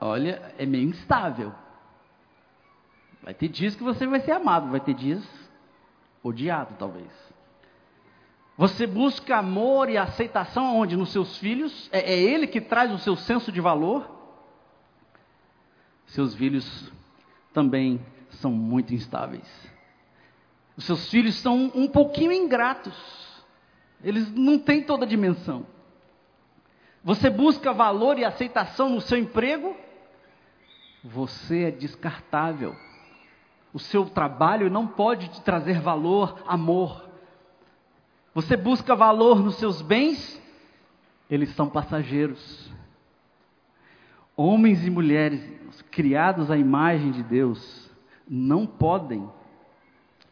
Olha, 0.00 0.54
é 0.58 0.64
meio 0.64 0.90
instável. 0.90 1.52
Vai 3.28 3.34
ter 3.34 3.48
dias 3.48 3.76
que 3.76 3.82
você 3.82 4.06
vai 4.06 4.20
ser 4.20 4.32
amado, 4.32 4.70
vai 4.70 4.80
ter 4.80 4.94
dias 4.94 5.22
odiado, 6.22 6.76
talvez. 6.78 7.10
Você 8.56 8.86
busca 8.86 9.36
amor 9.36 9.90
e 9.90 9.98
aceitação 9.98 10.74
onde? 10.74 10.96
Nos 10.96 11.12
seus 11.12 11.36
filhos? 11.36 11.90
É, 11.92 12.14
é 12.14 12.18
ele 12.18 12.46
que 12.46 12.58
traz 12.58 12.90
o 12.90 12.96
seu 12.96 13.14
senso 13.16 13.52
de 13.52 13.60
valor? 13.60 14.10
Seus 16.06 16.34
filhos 16.36 16.90
também 17.52 18.00
são 18.30 18.50
muito 18.50 18.94
instáveis. 18.94 19.46
Os 20.74 20.84
seus 20.84 21.10
filhos 21.10 21.34
são 21.34 21.70
um 21.74 21.86
pouquinho 21.86 22.32
ingratos. 22.32 22.96
Eles 24.02 24.32
não 24.32 24.58
têm 24.58 24.82
toda 24.82 25.04
a 25.04 25.08
dimensão. 25.08 25.66
Você 27.04 27.28
busca 27.28 27.74
valor 27.74 28.18
e 28.18 28.24
aceitação 28.24 28.88
no 28.88 29.02
seu 29.02 29.18
emprego? 29.18 29.76
Você 31.04 31.64
é 31.64 31.70
descartável. 31.70 32.87
O 33.72 33.78
seu 33.78 34.06
trabalho 34.06 34.70
não 34.70 34.86
pode 34.86 35.28
te 35.28 35.40
trazer 35.42 35.80
valor, 35.80 36.42
amor. 36.46 37.08
Você 38.34 38.56
busca 38.56 38.94
valor 38.94 39.42
nos 39.42 39.56
seus 39.56 39.82
bens? 39.82 40.40
Eles 41.30 41.50
são 41.50 41.68
passageiros. 41.68 42.72
Homens 44.36 44.86
e 44.86 44.90
mulheres 44.90 45.42
criados 45.90 46.50
à 46.50 46.56
imagem 46.56 47.10
de 47.10 47.22
Deus 47.22 47.90
não 48.28 48.66
podem 48.66 49.28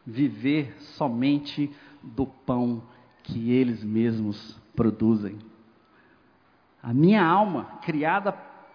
viver 0.07 0.77
somente 0.79 1.75
do 2.03 2.25
pão 2.25 2.83
que 3.25 3.51
eles 3.51 3.83
mesmos 3.83 4.57
produzem. 4.75 5.39
A 6.81 6.95
minha 6.95 7.25
alma, 7.25 7.65
criada 7.83 8.31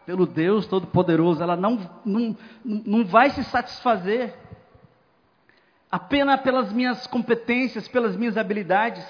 pelo 0.05 0.25
Deus 0.25 0.67
Todo-Poderoso, 0.67 1.41
ela 1.41 1.55
não, 1.55 1.79
não, 2.03 2.35
não 2.65 3.05
vai 3.05 3.29
se 3.29 3.43
satisfazer 3.45 4.35
apenas 5.91 6.39
pelas 6.41 6.71
minhas 6.71 7.05
competências, 7.05 7.87
pelas 7.87 8.15
minhas 8.15 8.37
habilidades. 8.37 9.05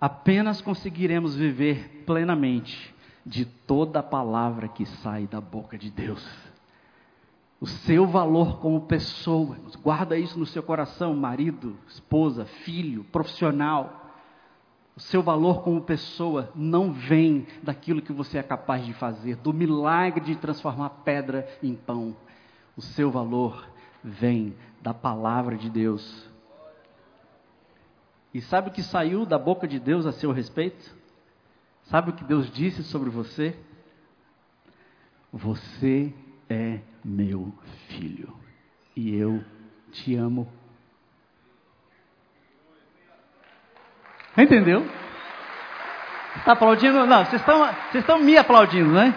Apenas 0.00 0.62
conseguiremos 0.62 1.36
viver 1.36 2.04
plenamente 2.06 2.94
de 3.26 3.44
toda 3.44 3.98
a 3.98 4.02
palavra 4.02 4.68
que 4.68 4.86
sai 4.86 5.26
da 5.26 5.40
boca 5.40 5.76
de 5.76 5.90
Deus. 5.90 6.26
O 7.60 7.66
seu 7.66 8.06
valor 8.06 8.60
como 8.60 8.82
pessoa, 8.82 9.58
guarda 9.82 10.16
isso 10.16 10.38
no 10.38 10.46
seu 10.46 10.62
coração, 10.62 11.14
marido, 11.14 11.76
esposa, 11.88 12.46
filho, 12.46 13.04
profissional. 13.04 14.06
O 14.96 15.00
seu 15.00 15.22
valor 15.22 15.62
como 15.62 15.80
pessoa 15.82 16.50
não 16.54 16.92
vem 16.92 17.46
daquilo 17.62 18.00
que 18.00 18.12
você 18.12 18.38
é 18.38 18.42
capaz 18.42 18.86
de 18.86 18.92
fazer, 18.94 19.36
do 19.36 19.52
milagre 19.52 20.24
de 20.24 20.36
transformar 20.36 20.90
pedra 21.04 21.48
em 21.60 21.74
pão. 21.74 22.16
O 22.76 22.80
seu 22.80 23.10
valor 23.10 23.66
vem 24.02 24.56
da 24.80 24.94
palavra 24.94 25.56
de 25.56 25.68
Deus. 25.70 26.28
E 28.32 28.40
sabe 28.42 28.68
o 28.68 28.72
que 28.72 28.82
saiu 28.82 29.24
da 29.24 29.38
boca 29.38 29.66
de 29.66 29.78
Deus 29.80 30.06
a 30.06 30.12
seu 30.12 30.32
respeito? 30.32 30.96
Sabe 31.84 32.10
o 32.10 32.12
que 32.12 32.24
Deus 32.24 32.50
disse 32.52 32.82
sobre 32.84 33.10
você? 33.10 33.56
Você 35.32 36.12
é 36.48 36.80
meu 37.04 37.52
filho 37.88 38.34
e 38.94 39.14
eu 39.14 39.44
te 39.92 40.14
amo. 40.14 40.50
Entendeu? 44.36 44.86
Está 46.36 46.52
aplaudindo? 46.52 47.06
Não, 47.06 47.24
vocês 47.24 47.40
estão, 47.40 47.58
vocês 47.90 48.04
estão 48.04 48.18
me 48.20 48.36
aplaudindo, 48.36 48.92
né? 48.92 49.14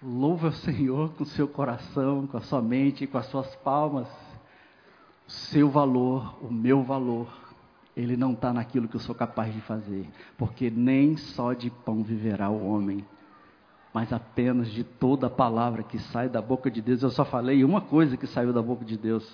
Louva 0.00 0.48
o 0.48 0.52
Senhor 0.52 1.10
com 1.14 1.24
o 1.24 1.26
seu 1.26 1.48
coração, 1.48 2.26
com 2.26 2.36
a 2.36 2.40
sua 2.40 2.62
mente, 2.62 3.06
com 3.06 3.18
as 3.18 3.26
suas 3.26 3.54
palmas. 3.56 4.08
O 5.26 5.30
seu 5.30 5.68
valor, 5.68 6.38
o 6.40 6.52
meu 6.52 6.84
valor, 6.84 7.26
ele 7.96 8.16
não 8.16 8.32
está 8.32 8.52
naquilo 8.52 8.86
que 8.86 8.94
eu 8.94 9.00
sou 9.00 9.14
capaz 9.14 9.52
de 9.52 9.60
fazer, 9.60 10.08
porque 10.36 10.70
nem 10.70 11.16
só 11.16 11.52
de 11.52 11.68
pão 11.68 12.04
viverá 12.04 12.48
o 12.48 12.64
homem, 12.64 13.04
mas 13.92 14.12
apenas 14.12 14.70
de 14.70 14.84
toda 14.84 15.26
a 15.26 15.30
palavra 15.30 15.82
que 15.82 15.98
sai 15.98 16.28
da 16.28 16.40
boca 16.40 16.70
de 16.70 16.80
Deus. 16.80 17.02
Eu 17.02 17.10
só 17.10 17.24
falei 17.24 17.64
uma 17.64 17.80
coisa 17.80 18.16
que 18.16 18.26
saiu 18.28 18.52
da 18.52 18.62
boca 18.62 18.84
de 18.84 18.96
Deus. 18.96 19.28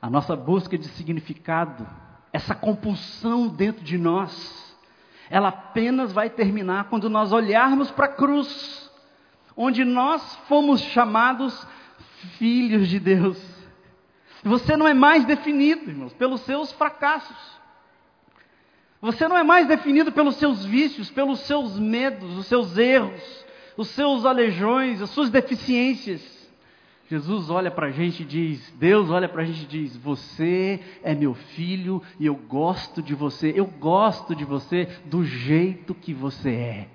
A 0.00 0.08
nossa 0.08 0.36
busca 0.36 0.78
de 0.78 0.86
significado, 0.86 1.84
essa 2.32 2.54
compulsão 2.54 3.48
dentro 3.48 3.84
de 3.84 3.98
nós, 3.98 4.61
ela 5.32 5.48
apenas 5.48 6.12
vai 6.12 6.28
terminar 6.28 6.90
quando 6.90 7.08
nós 7.08 7.32
olharmos 7.32 7.90
para 7.90 8.04
a 8.04 8.12
cruz, 8.12 8.90
onde 9.56 9.82
nós 9.82 10.36
fomos 10.46 10.82
chamados 10.82 11.66
filhos 12.36 12.86
de 12.86 13.00
Deus. 13.00 13.42
Você 14.44 14.76
não 14.76 14.86
é 14.86 14.92
mais 14.92 15.24
definido, 15.24 15.88
irmãos, 15.88 16.12
pelos 16.12 16.42
seus 16.42 16.70
fracassos. 16.72 17.34
Você 19.00 19.26
não 19.26 19.38
é 19.38 19.42
mais 19.42 19.66
definido 19.66 20.12
pelos 20.12 20.36
seus 20.36 20.66
vícios, 20.66 21.10
pelos 21.10 21.40
seus 21.40 21.78
medos, 21.78 22.36
os 22.36 22.46
seus 22.46 22.76
erros, 22.76 23.22
os 23.74 23.88
seus 23.88 24.26
aleijões, 24.26 25.00
as 25.00 25.08
suas 25.08 25.30
deficiências. 25.30 26.20
Jesus 27.12 27.50
olha 27.50 27.70
para 27.70 27.88
a 27.88 27.90
gente 27.90 28.22
e 28.22 28.24
diz, 28.24 28.72
Deus 28.78 29.10
olha 29.10 29.28
para 29.28 29.42
a 29.42 29.44
gente 29.44 29.64
e 29.64 29.66
diz: 29.66 29.94
Você 29.98 30.80
é 31.02 31.14
meu 31.14 31.34
filho 31.34 32.02
e 32.18 32.24
eu 32.24 32.34
gosto 32.34 33.02
de 33.02 33.14
você, 33.14 33.52
eu 33.54 33.66
gosto 33.66 34.34
de 34.34 34.46
você 34.46 34.86
do 35.04 35.22
jeito 35.22 35.94
que 35.94 36.14
você 36.14 36.50
é. 36.50 36.88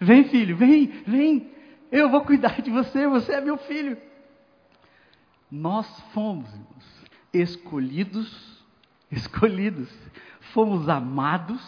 Vem, 0.00 0.24
filho, 0.24 0.56
vem, 0.56 0.86
vem, 1.06 1.50
eu 1.90 2.08
vou 2.08 2.22
cuidar 2.22 2.62
de 2.62 2.70
você, 2.70 3.06
você 3.06 3.34
é 3.34 3.40
meu 3.42 3.58
filho. 3.58 3.98
Nós 5.50 5.86
fomos 6.14 6.50
irmãos, 6.50 7.04
escolhidos, 7.34 8.64
escolhidos, 9.10 9.90
fomos 10.54 10.88
amados, 10.88 11.62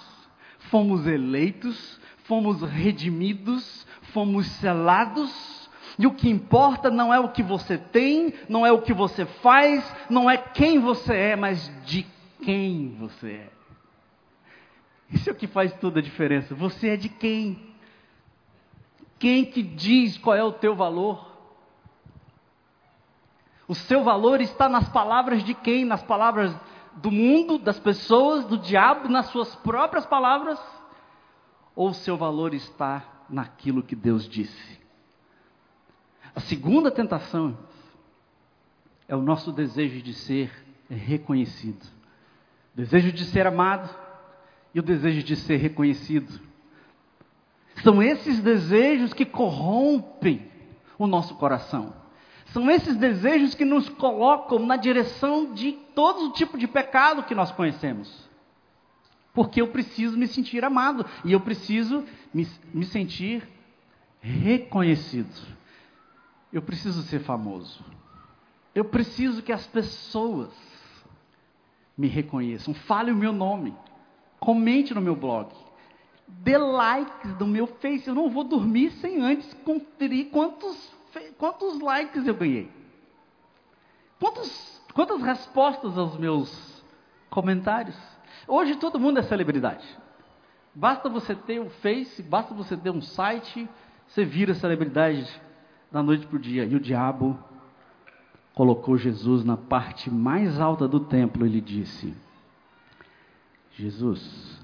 fomos 0.71 1.07
eleitos, 1.07 2.01
fomos 2.23 2.63
redimidos, 2.63 3.87
fomos 4.15 4.47
selados 4.47 5.64
e 5.99 6.07
o 6.07 6.15
que 6.15 6.29
importa 6.29 6.91
não 6.91 7.15
é 7.15 7.21
o 7.21 7.29
que 7.29 7.43
você 7.43 7.79
tem, 7.79 8.35
não 8.49 8.67
é 8.67 8.73
o 8.73 8.83
que 8.83 8.93
você 8.93 9.25
faz, 9.25 9.85
não 10.11 10.29
é 10.29 10.37
quem 10.37 10.81
você 10.81 11.15
é, 11.15 11.37
mas 11.37 11.71
de 11.85 12.05
quem 12.43 12.97
você 12.99 13.33
é. 13.33 13.51
Isso 15.11 15.31
é 15.31 15.33
o 15.33 15.37
que 15.37 15.47
faz 15.47 15.73
toda 15.75 16.01
a 16.01 16.03
diferença. 16.03 16.55
Você 16.55 16.91
é 16.91 16.97
de 16.97 17.09
quem? 17.09 17.75
Quem 19.19 19.45
que 19.45 19.63
diz 19.63 20.19
qual 20.19 20.35
é 20.35 20.43
o 20.43 20.53
teu 20.53 20.75
valor? 20.75 21.33
O 23.69 23.75
seu 23.75 24.03
valor 24.03 24.41
está 24.41 24.69
nas 24.69 24.89
palavras 24.89 25.45
de 25.45 25.55
quem? 25.55 25.85
Nas 25.85 26.03
palavras 26.03 26.55
do 26.97 27.11
mundo, 27.11 27.57
das 27.59 27.79
pessoas, 27.79 28.45
do 28.45 28.59
diabo, 28.59 29.09
nas 29.09 29.27
suas 29.27 29.55
próprias 29.57 30.05
palavras? 30.05 30.61
Ou 31.77 31.91
o 31.91 31.95
seu 31.95 32.17
valor 32.17 32.53
está 32.53 33.25
naquilo 33.31 33.83
que 33.83 33.95
Deus 33.95 34.29
disse? 34.29 34.84
A 36.35 36.41
segunda 36.41 36.91
tentação 36.91 37.57
é 39.07 39.15
o 39.15 39.23
nosso 39.23 39.53
desejo 39.53 40.03
de 40.03 40.13
ser 40.13 40.51
reconhecido, 40.91 41.87
desejo 42.75 43.13
de 43.13 43.25
ser 43.27 43.47
amado 43.47 43.89
e 44.75 44.81
o 44.81 44.83
desejo 44.83 45.23
de 45.23 45.37
ser 45.37 45.57
reconhecido. 45.57 46.41
São 47.83 48.03
esses 48.03 48.41
desejos 48.41 49.13
que 49.13 49.25
corrompem 49.25 50.51
o 50.99 51.07
nosso 51.07 51.35
coração. 51.37 51.95
São 52.47 52.71
esses 52.71 52.97
desejos 52.97 53.55
que 53.55 53.65
nos 53.65 53.89
colocam 53.89 54.59
na 54.59 54.77
direção 54.77 55.53
de 55.53 55.73
todo 55.95 56.33
tipo 56.33 56.59
de 56.59 56.67
pecado 56.67 57.25
que 57.25 57.35
nós 57.35 57.51
conhecemos. 57.51 58.29
Porque 59.33 59.61
eu 59.61 59.69
preciso 59.69 60.17
me 60.17 60.27
sentir 60.29 60.65
amado 60.65 61.05
e 61.25 61.33
eu 61.33 61.41
preciso 61.41 62.05
me, 62.33 62.47
me 62.73 62.85
sentir 62.85 63.47
reconhecido. 64.21 65.29
Eu 66.55 66.63
preciso 66.63 67.03
ser 67.03 67.19
famoso. 67.19 67.85
Eu 68.73 68.85
preciso 68.85 69.43
que 69.43 69.53
as 69.53 69.67
pessoas 69.67 70.51
me 71.99 72.07
reconheçam. 72.07 72.73
Fale 72.73 73.11
o 73.11 73.17
meu 73.17 73.33
nome. 73.33 73.77
Comente 74.39 74.95
no 74.95 75.01
meu 75.01 75.17
blog. 75.17 75.53
Dê 76.29 76.57
likes 76.57 77.37
no 77.41 77.47
meu 77.49 77.67
Face. 77.67 78.07
Eu 78.07 78.15
não 78.15 78.31
vou 78.31 78.45
dormir 78.45 78.93
sem 78.93 79.21
antes 79.21 79.53
conferir 79.65 80.31
quantos, 80.31 80.95
quantos 81.39 81.81
likes 81.81 82.25
eu 82.25 82.37
ganhei. 82.37 82.71
Quantos, 84.21 84.81
quantas 84.95 85.23
respostas 85.23 85.99
aos 85.99 86.17
meus 86.17 86.85
comentários. 87.31 87.99
Hoje 88.47 88.77
todo 88.77 89.01
mundo 89.01 89.19
é 89.19 89.25
celebridade. 89.25 89.85
Basta 90.73 91.09
você 91.09 91.35
ter 91.35 91.59
o 91.59 91.69
Face, 91.69 92.23
basta 92.23 92.55
você 92.55 92.77
ter 92.77 92.91
um 92.91 93.03
site, 93.03 93.69
você 94.07 94.25
vira 94.25 94.55
celebridade 94.55 95.43
da 95.91 96.03
noite 96.03 96.27
para 96.27 96.37
o 96.37 96.41
dia. 96.41 96.65
E 96.65 96.75
o 96.75 96.81
diabo 96.81 97.39
colocou 98.55 98.97
Jesus 98.97 99.45
na 99.45 99.57
parte 99.57 100.11
mais 100.11 100.61
alta 100.61 100.87
do 100.87 101.01
templo 101.01 101.47
e 101.47 101.51
lhe 101.51 101.61
disse: 101.61 102.15
Jesus, 103.77 104.61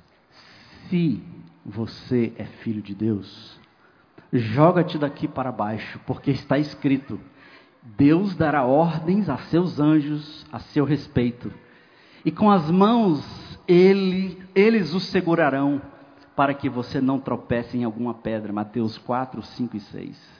se 0.88 1.22
você 1.64 2.32
é 2.36 2.44
filho 2.44 2.80
de 2.80 2.94
Deus, 2.94 3.58
joga-te 4.32 4.96
daqui 4.96 5.26
para 5.26 5.52
baixo, 5.52 6.00
porque 6.06 6.30
está 6.30 6.58
escrito: 6.58 7.20
Deus 7.82 8.34
dará 8.34 8.64
ordens 8.64 9.28
a 9.28 9.36
seus 9.36 9.80
anjos 9.80 10.46
a 10.52 10.58
seu 10.60 10.84
respeito, 10.84 11.52
e 12.24 12.30
com 12.30 12.50
as 12.50 12.70
mãos 12.70 13.58
ele, 13.66 14.40
eles 14.54 14.94
o 14.94 15.00
segurarão, 15.00 15.80
para 16.34 16.54
que 16.54 16.68
você 16.68 17.00
não 17.00 17.18
tropece 17.18 17.76
em 17.76 17.84
alguma 17.84 18.14
pedra. 18.14 18.52
Mateus 18.52 18.96
4, 18.98 19.42
5 19.42 19.76
e 19.76 19.80
6. 19.80 20.39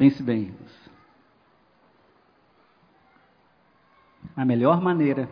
Pense 0.00 0.22
bem. 0.22 0.54
A 4.34 4.46
melhor 4.46 4.80
maneira 4.80 5.28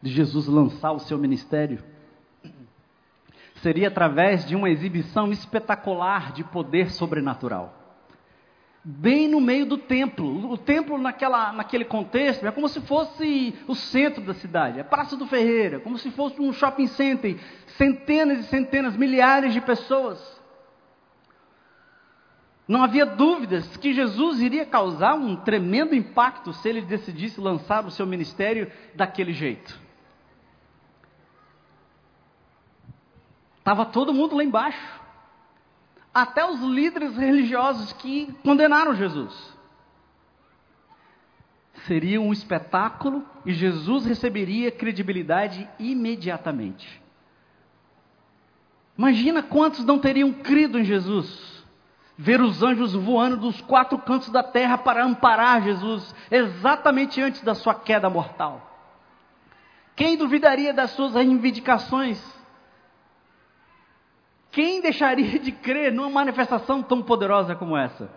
de 0.00 0.08
Jesus 0.08 0.46
lançar 0.46 0.92
o 0.92 1.00
seu 1.00 1.18
ministério 1.18 1.82
seria 3.56 3.88
através 3.88 4.46
de 4.46 4.54
uma 4.54 4.70
exibição 4.70 5.32
espetacular 5.32 6.32
de 6.32 6.44
poder 6.44 6.92
sobrenatural. 6.92 7.74
Bem 8.84 9.26
no 9.26 9.40
meio 9.40 9.66
do 9.66 9.78
templo. 9.78 10.48
O 10.48 10.56
templo, 10.56 10.96
naquela, 10.96 11.52
naquele 11.52 11.84
contexto, 11.84 12.46
é 12.46 12.52
como 12.52 12.68
se 12.68 12.80
fosse 12.82 13.52
o 13.66 13.74
centro 13.74 14.22
da 14.22 14.32
cidade, 14.32 14.78
a 14.78 14.84
Praça 14.84 15.16
do 15.16 15.26
Ferreira, 15.26 15.80
como 15.80 15.98
se 15.98 16.12
fosse 16.12 16.40
um 16.40 16.52
shopping 16.52 16.86
center, 16.86 17.36
centenas 17.66 18.38
e 18.38 18.42
centenas, 18.44 18.96
milhares 18.96 19.52
de 19.52 19.60
pessoas. 19.60 20.39
Não 22.70 22.84
havia 22.84 23.04
dúvidas 23.04 23.76
que 23.78 23.92
Jesus 23.92 24.40
iria 24.40 24.64
causar 24.64 25.14
um 25.14 25.34
tremendo 25.34 25.92
impacto 25.92 26.52
se 26.52 26.68
ele 26.68 26.82
decidisse 26.82 27.40
lançar 27.40 27.84
o 27.84 27.90
seu 27.90 28.06
ministério 28.06 28.70
daquele 28.94 29.32
jeito. 29.32 29.76
Estava 33.58 33.84
todo 33.84 34.14
mundo 34.14 34.36
lá 34.36 34.44
embaixo. 34.44 35.00
Até 36.14 36.48
os 36.48 36.60
líderes 36.60 37.16
religiosos 37.16 37.92
que 37.94 38.32
condenaram 38.44 38.94
Jesus. 38.94 39.52
Seria 41.88 42.20
um 42.20 42.32
espetáculo 42.32 43.26
e 43.44 43.52
Jesus 43.52 44.06
receberia 44.06 44.70
credibilidade 44.70 45.68
imediatamente. 45.76 47.02
Imagina 48.96 49.42
quantos 49.42 49.84
não 49.84 49.98
teriam 49.98 50.32
crido 50.32 50.78
em 50.78 50.84
Jesus 50.84 51.49
ver 52.20 52.38
os 52.42 52.62
anjos 52.62 52.92
voando 52.92 53.38
dos 53.38 53.62
quatro 53.62 53.96
cantos 53.96 54.28
da 54.28 54.42
terra 54.42 54.76
para 54.76 55.02
amparar 55.02 55.62
Jesus, 55.62 56.14
exatamente 56.30 57.18
antes 57.18 57.40
da 57.40 57.54
sua 57.54 57.74
queda 57.74 58.10
mortal. 58.10 58.60
Quem 59.96 60.18
duvidaria 60.18 60.74
das 60.74 60.90
suas 60.90 61.14
reivindicações? 61.14 62.22
Quem 64.50 64.82
deixaria 64.82 65.38
de 65.38 65.50
crer 65.50 65.94
numa 65.94 66.10
manifestação 66.10 66.82
tão 66.82 67.00
poderosa 67.00 67.54
como 67.54 67.74
essa? 67.74 68.10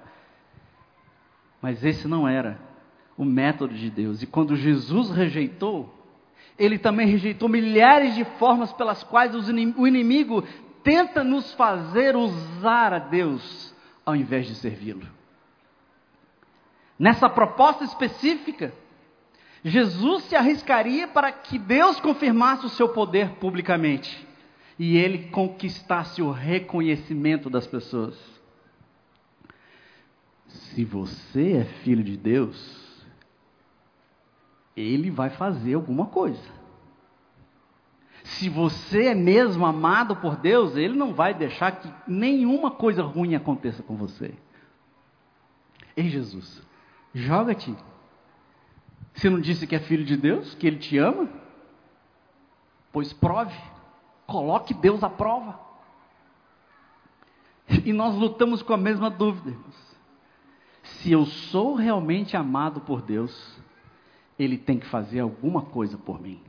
Mas 1.62 1.82
esse 1.82 2.06
não 2.06 2.28
era 2.28 2.60
o 3.18 3.24
método 3.24 3.74
de 3.74 3.90
Deus. 3.90 4.22
E 4.22 4.28
quando 4.28 4.54
Jesus 4.58 5.12
rejeitou, 5.12 5.90
ele 6.60 6.78
também 6.78 7.08
rejeitou 7.08 7.48
milhares 7.48 8.16
de 8.16 8.26
formas 8.38 8.74
pelas 8.74 9.02
quais 9.02 9.34
o 9.34 9.88
inimigo 9.88 10.44
tenta 10.84 11.24
nos 11.24 11.54
fazer 11.54 12.18
usar 12.18 12.92
a 12.92 13.00
Deus 13.00 13.73
ao 14.06 14.16
invés 14.16 14.48
de 14.48 14.56
servi-lo. 14.56 15.08
Nessa 16.98 17.30
proposta 17.30 17.84
específica, 17.84 18.74
Jesus 19.64 20.26
se 20.26 20.36
arriscaria 20.36 21.08
para 21.08 21.32
que 21.32 21.58
Deus 21.58 22.00
confirmasse 22.00 22.66
o 22.66 22.70
seu 22.70 22.90
poder 22.90 23.30
publicamente 23.36 24.28
e 24.78 24.98
ele 24.98 25.30
conquistasse 25.30 26.22
o 26.22 26.32
reconhecimento 26.32 27.50
das 27.50 27.66
pessoas. 27.66 28.18
Se 30.48 30.84
você 30.84 31.58
é 31.58 31.66
filho 31.84 32.04
de 32.04 32.18
Deus, 32.18 33.04
ele 34.76 35.10
vai 35.10 35.30
fazer 35.30 35.76
alguma 35.76 36.08
coisa. 36.08 36.63
Se 38.24 38.50
você 38.50 39.08
é 39.08 39.16
mesmo 39.16 39.66
amado 39.66 40.16
por 40.16 40.38
Deus, 40.38 40.76
Ele 40.76 40.96
não 40.96 41.14
vai 41.14 41.34
deixar 41.34 41.72
que 41.74 41.94
nenhuma 42.08 42.72
coisa 42.72 43.04
ruim 43.04 43.36
aconteça 43.36 43.84
com 43.84 43.96
você. 43.96 44.34
Ei, 45.96 46.10
Jesus, 46.10 46.64
Joga-te. 47.14 47.76
Você 49.14 49.30
não 49.30 49.40
disse 49.40 49.68
que 49.68 49.76
é 49.76 49.80
filho 49.80 50.04
de 50.04 50.18
Deus, 50.18 50.56
que 50.56 50.66
Ele 50.66 50.78
te 50.78 50.98
ama? 50.98 51.30
Pois 52.92 53.14
prove, 53.14 53.56
coloque 54.26 54.74
Deus 54.74 55.04
à 55.04 55.10
prova. 55.10 55.60
E 57.86 57.94
nós 57.94 58.16
lutamos 58.16 58.64
com 58.64 58.74
a 58.74 58.78
mesma 58.78 59.10
dúvida. 59.10 59.56
Se 60.82 61.12
eu 61.12 61.26
sou 61.26 61.76
realmente 61.76 62.36
amado 62.36 62.82
por 62.82 63.02
Deus, 63.02 63.58
Ele 64.38 64.58
tem 64.58 64.80
que 64.80 64.88
fazer 64.88 65.20
alguma 65.20 65.62
coisa 65.62 65.98
por 65.98 66.20
mim. 66.20 66.42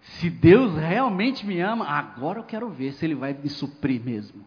Se 0.00 0.30
Deus 0.30 0.76
realmente 0.76 1.46
me 1.46 1.60
ama, 1.60 1.86
agora 1.86 2.38
eu 2.38 2.44
quero 2.44 2.68
ver 2.70 2.92
se 2.92 3.04
Ele 3.04 3.14
vai 3.14 3.32
me 3.32 3.48
suprir 3.48 4.02
mesmo. 4.02 4.44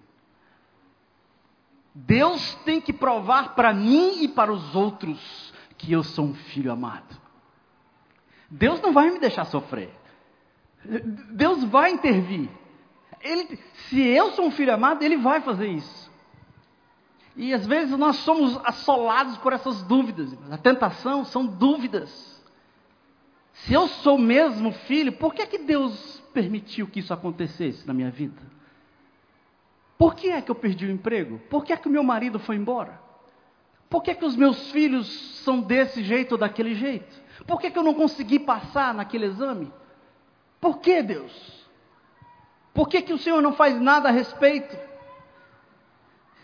Deus 1.93 2.55
tem 2.65 2.81
que 2.81 2.91
provar 2.91 3.53
para 3.53 3.73
mim 3.73 4.23
e 4.23 4.27
para 4.27 4.51
os 4.51 4.75
outros 4.75 5.53
que 5.77 5.91
eu 5.91 6.03
sou 6.03 6.25
um 6.25 6.33
filho 6.33 6.71
amado. 6.71 7.21
Deus 8.49 8.81
não 8.81 8.91
vai 8.91 9.11
me 9.11 9.19
deixar 9.19 9.45
sofrer. 9.45 9.93
Deus 11.31 11.63
vai 11.63 11.91
intervir. 11.91 12.49
Ele, 13.21 13.59
se 13.89 14.01
eu 14.01 14.31
sou 14.31 14.45
um 14.45 14.51
filho 14.51 14.73
amado, 14.73 15.03
Ele 15.03 15.17
vai 15.17 15.41
fazer 15.41 15.67
isso. 15.67 16.11
E 17.35 17.53
às 17.53 17.65
vezes 17.65 17.97
nós 17.97 18.17
somos 18.17 18.59
assolados 18.63 19.37
por 19.37 19.53
essas 19.53 19.81
dúvidas. 19.83 20.35
A 20.51 20.57
tentação 20.57 21.23
são 21.25 21.45
dúvidas. 21.45 22.32
Se 23.53 23.73
eu 23.73 23.87
sou 23.87 24.17
mesmo 24.17 24.71
filho, 24.71 25.13
por 25.13 25.33
que, 25.33 25.45
que 25.45 25.59
Deus 25.59 26.21
permitiu 26.33 26.87
que 26.87 26.99
isso 26.99 27.13
acontecesse 27.13 27.87
na 27.87 27.93
minha 27.93 28.09
vida? 28.09 28.41
Por 29.97 30.15
que 30.15 30.29
é 30.29 30.41
que 30.41 30.51
eu 30.51 30.55
perdi 30.55 30.85
o 30.85 30.91
emprego? 30.91 31.39
Por 31.49 31.63
que 31.63 31.71
é 31.71 31.77
que 31.77 31.87
o 31.87 31.91
meu 31.91 32.03
marido 32.03 32.39
foi 32.39 32.55
embora? 32.55 32.99
Por 33.89 34.01
que 34.01 34.11
é 34.11 34.15
que 34.15 34.25
os 34.25 34.35
meus 34.35 34.71
filhos 34.71 35.07
são 35.43 35.61
desse 35.61 36.03
jeito 36.03 36.31
ou 36.31 36.37
daquele 36.37 36.73
jeito? 36.73 37.21
Por 37.45 37.59
que, 37.59 37.67
é 37.67 37.69
que 37.69 37.77
eu 37.77 37.83
não 37.83 37.93
consegui 37.93 38.39
passar 38.39 38.93
naquele 38.93 39.25
exame? 39.25 39.71
Por 40.59 40.79
que, 40.79 41.03
Deus? 41.03 41.63
Por 42.73 42.89
que, 42.89 43.03
que 43.03 43.13
o 43.13 43.19
Senhor 43.19 43.41
não 43.41 43.53
faz 43.53 43.79
nada 43.79 44.09
a 44.09 44.11
respeito? 44.11 44.75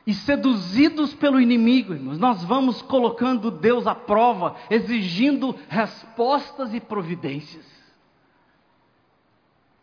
E 0.09 0.13
seduzidos 0.15 1.13
pelo 1.13 1.39
inimigo, 1.39 1.93
irmãos, 1.93 2.17
nós 2.17 2.43
vamos 2.43 2.81
colocando 2.81 3.51
Deus 3.51 3.85
à 3.85 3.93
prova, 3.93 4.55
exigindo 4.67 5.55
respostas 5.67 6.73
e 6.73 6.79
providências. 6.79 7.63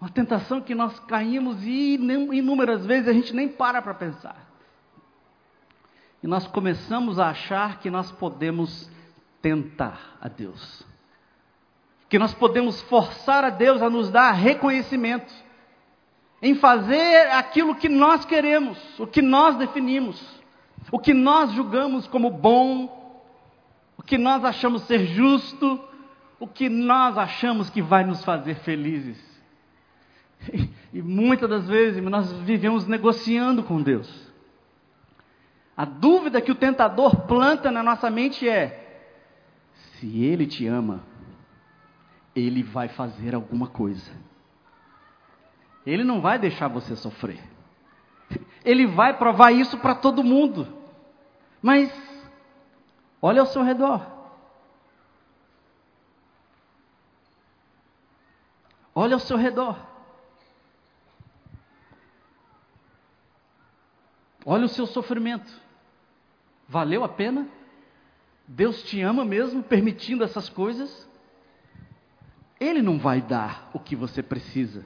Uma 0.00 0.10
tentação 0.10 0.60
que 0.60 0.74
nós 0.74 0.98
caímos 0.98 1.62
e 1.62 1.94
inúmeras 1.94 2.84
vezes 2.84 3.06
a 3.06 3.12
gente 3.12 3.32
nem 3.32 3.46
para 3.46 3.80
para 3.80 3.94
pensar. 3.94 4.50
E 6.20 6.26
nós 6.26 6.44
começamos 6.44 7.20
a 7.20 7.28
achar 7.28 7.78
que 7.78 7.88
nós 7.88 8.10
podemos 8.10 8.90
tentar 9.40 10.16
a 10.20 10.26
Deus. 10.26 10.84
Que 12.08 12.18
nós 12.18 12.34
podemos 12.34 12.80
forçar 12.82 13.44
a 13.44 13.50
Deus 13.50 13.80
a 13.80 13.88
nos 13.88 14.10
dar 14.10 14.32
reconhecimento 14.32 15.32
em 16.40 16.54
fazer 16.54 17.30
aquilo 17.32 17.74
que 17.74 17.88
nós 17.88 18.24
queremos, 18.24 18.78
o 18.98 19.06
que 19.06 19.22
nós 19.22 19.56
definimos, 19.56 20.22
o 20.92 20.98
que 20.98 21.14
nós 21.14 21.52
julgamos 21.52 22.06
como 22.06 22.30
bom, 22.30 23.22
o 23.96 24.02
que 24.02 24.18
nós 24.18 24.44
achamos 24.44 24.82
ser 24.82 25.06
justo, 25.06 25.80
o 26.38 26.46
que 26.46 26.68
nós 26.68 27.16
achamos 27.16 27.70
que 27.70 27.80
vai 27.80 28.04
nos 28.04 28.22
fazer 28.24 28.56
felizes. 28.56 29.18
E, 30.52 30.68
e 30.98 31.02
muitas 31.02 31.48
das 31.48 31.66
vezes 31.66 32.02
nós 32.02 32.30
vivemos 32.32 32.86
negociando 32.86 33.62
com 33.62 33.82
Deus. 33.82 34.26
A 35.76 35.84
dúvida 35.84 36.40
que 36.40 36.52
o 36.52 36.54
tentador 36.54 37.26
planta 37.26 37.70
na 37.70 37.82
nossa 37.82 38.10
mente 38.10 38.48
é: 38.48 39.02
se 39.94 40.24
Ele 40.24 40.46
te 40.46 40.66
ama, 40.66 41.02
Ele 42.34 42.62
vai 42.62 42.88
fazer 42.88 43.34
alguma 43.34 43.66
coisa. 43.66 44.10
Ele 45.86 46.02
não 46.02 46.20
vai 46.20 46.36
deixar 46.36 46.66
você 46.66 46.96
sofrer. 46.96 47.40
Ele 48.64 48.86
vai 48.88 49.16
provar 49.16 49.52
isso 49.52 49.78
para 49.78 49.94
todo 49.94 50.24
mundo. 50.24 50.66
Mas 51.62 51.92
olha 53.22 53.40
ao 53.40 53.46
seu 53.46 53.62
redor. 53.62 54.04
Olha 58.92 59.14
ao 59.14 59.20
seu 59.20 59.36
redor. 59.36 59.78
Olha 64.44 64.64
o 64.64 64.68
seu 64.68 64.86
sofrimento. 64.86 65.52
Valeu 66.68 67.04
a 67.04 67.08
pena? 67.08 67.46
Deus 68.48 68.82
te 68.82 69.00
ama 69.00 69.24
mesmo 69.24 69.62
permitindo 69.62 70.24
essas 70.24 70.48
coisas? 70.48 71.08
Ele 72.58 72.82
não 72.82 72.98
vai 72.98 73.20
dar 73.20 73.70
o 73.72 73.78
que 73.78 73.94
você 73.94 74.22
precisa. 74.22 74.84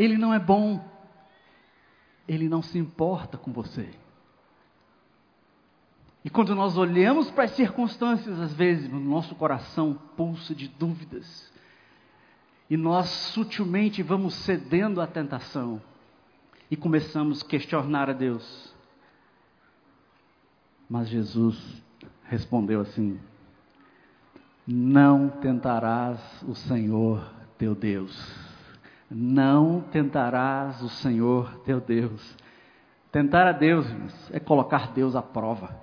Ele 0.00 0.16
não 0.16 0.32
é 0.32 0.38
bom. 0.38 0.82
Ele 2.26 2.48
não 2.48 2.62
se 2.62 2.78
importa 2.78 3.36
com 3.36 3.52
você. 3.52 3.90
E 6.24 6.30
quando 6.30 6.54
nós 6.54 6.78
olhamos 6.78 7.30
para 7.30 7.44
as 7.44 7.50
circunstâncias, 7.50 8.40
às 8.40 8.54
vezes, 8.54 8.90
no 8.90 8.98
nosso 8.98 9.34
coração 9.34 9.92
pulsa 10.16 10.54
de 10.54 10.68
dúvidas, 10.68 11.52
e 12.70 12.78
nós 12.78 13.08
sutilmente 13.08 14.02
vamos 14.02 14.34
cedendo 14.36 15.02
à 15.02 15.06
tentação 15.06 15.82
e 16.70 16.76
começamos 16.76 17.42
a 17.42 17.46
questionar 17.46 18.08
a 18.08 18.14
Deus. 18.14 18.74
Mas 20.88 21.10
Jesus 21.10 21.82
respondeu 22.24 22.80
assim: 22.80 23.20
Não 24.66 25.28
tentarás 25.28 26.20
o 26.48 26.54
Senhor 26.54 27.22
teu 27.58 27.74
Deus. 27.74 28.49
Não 29.10 29.80
tentarás 29.80 30.80
o 30.82 30.88
Senhor 30.88 31.60
teu 31.64 31.80
Deus. 31.80 32.36
Tentar 33.10 33.48
a 33.48 33.52
Deus 33.52 33.84
é 34.30 34.38
colocar 34.38 34.92
Deus 34.92 35.16
à 35.16 35.22
prova. 35.22 35.74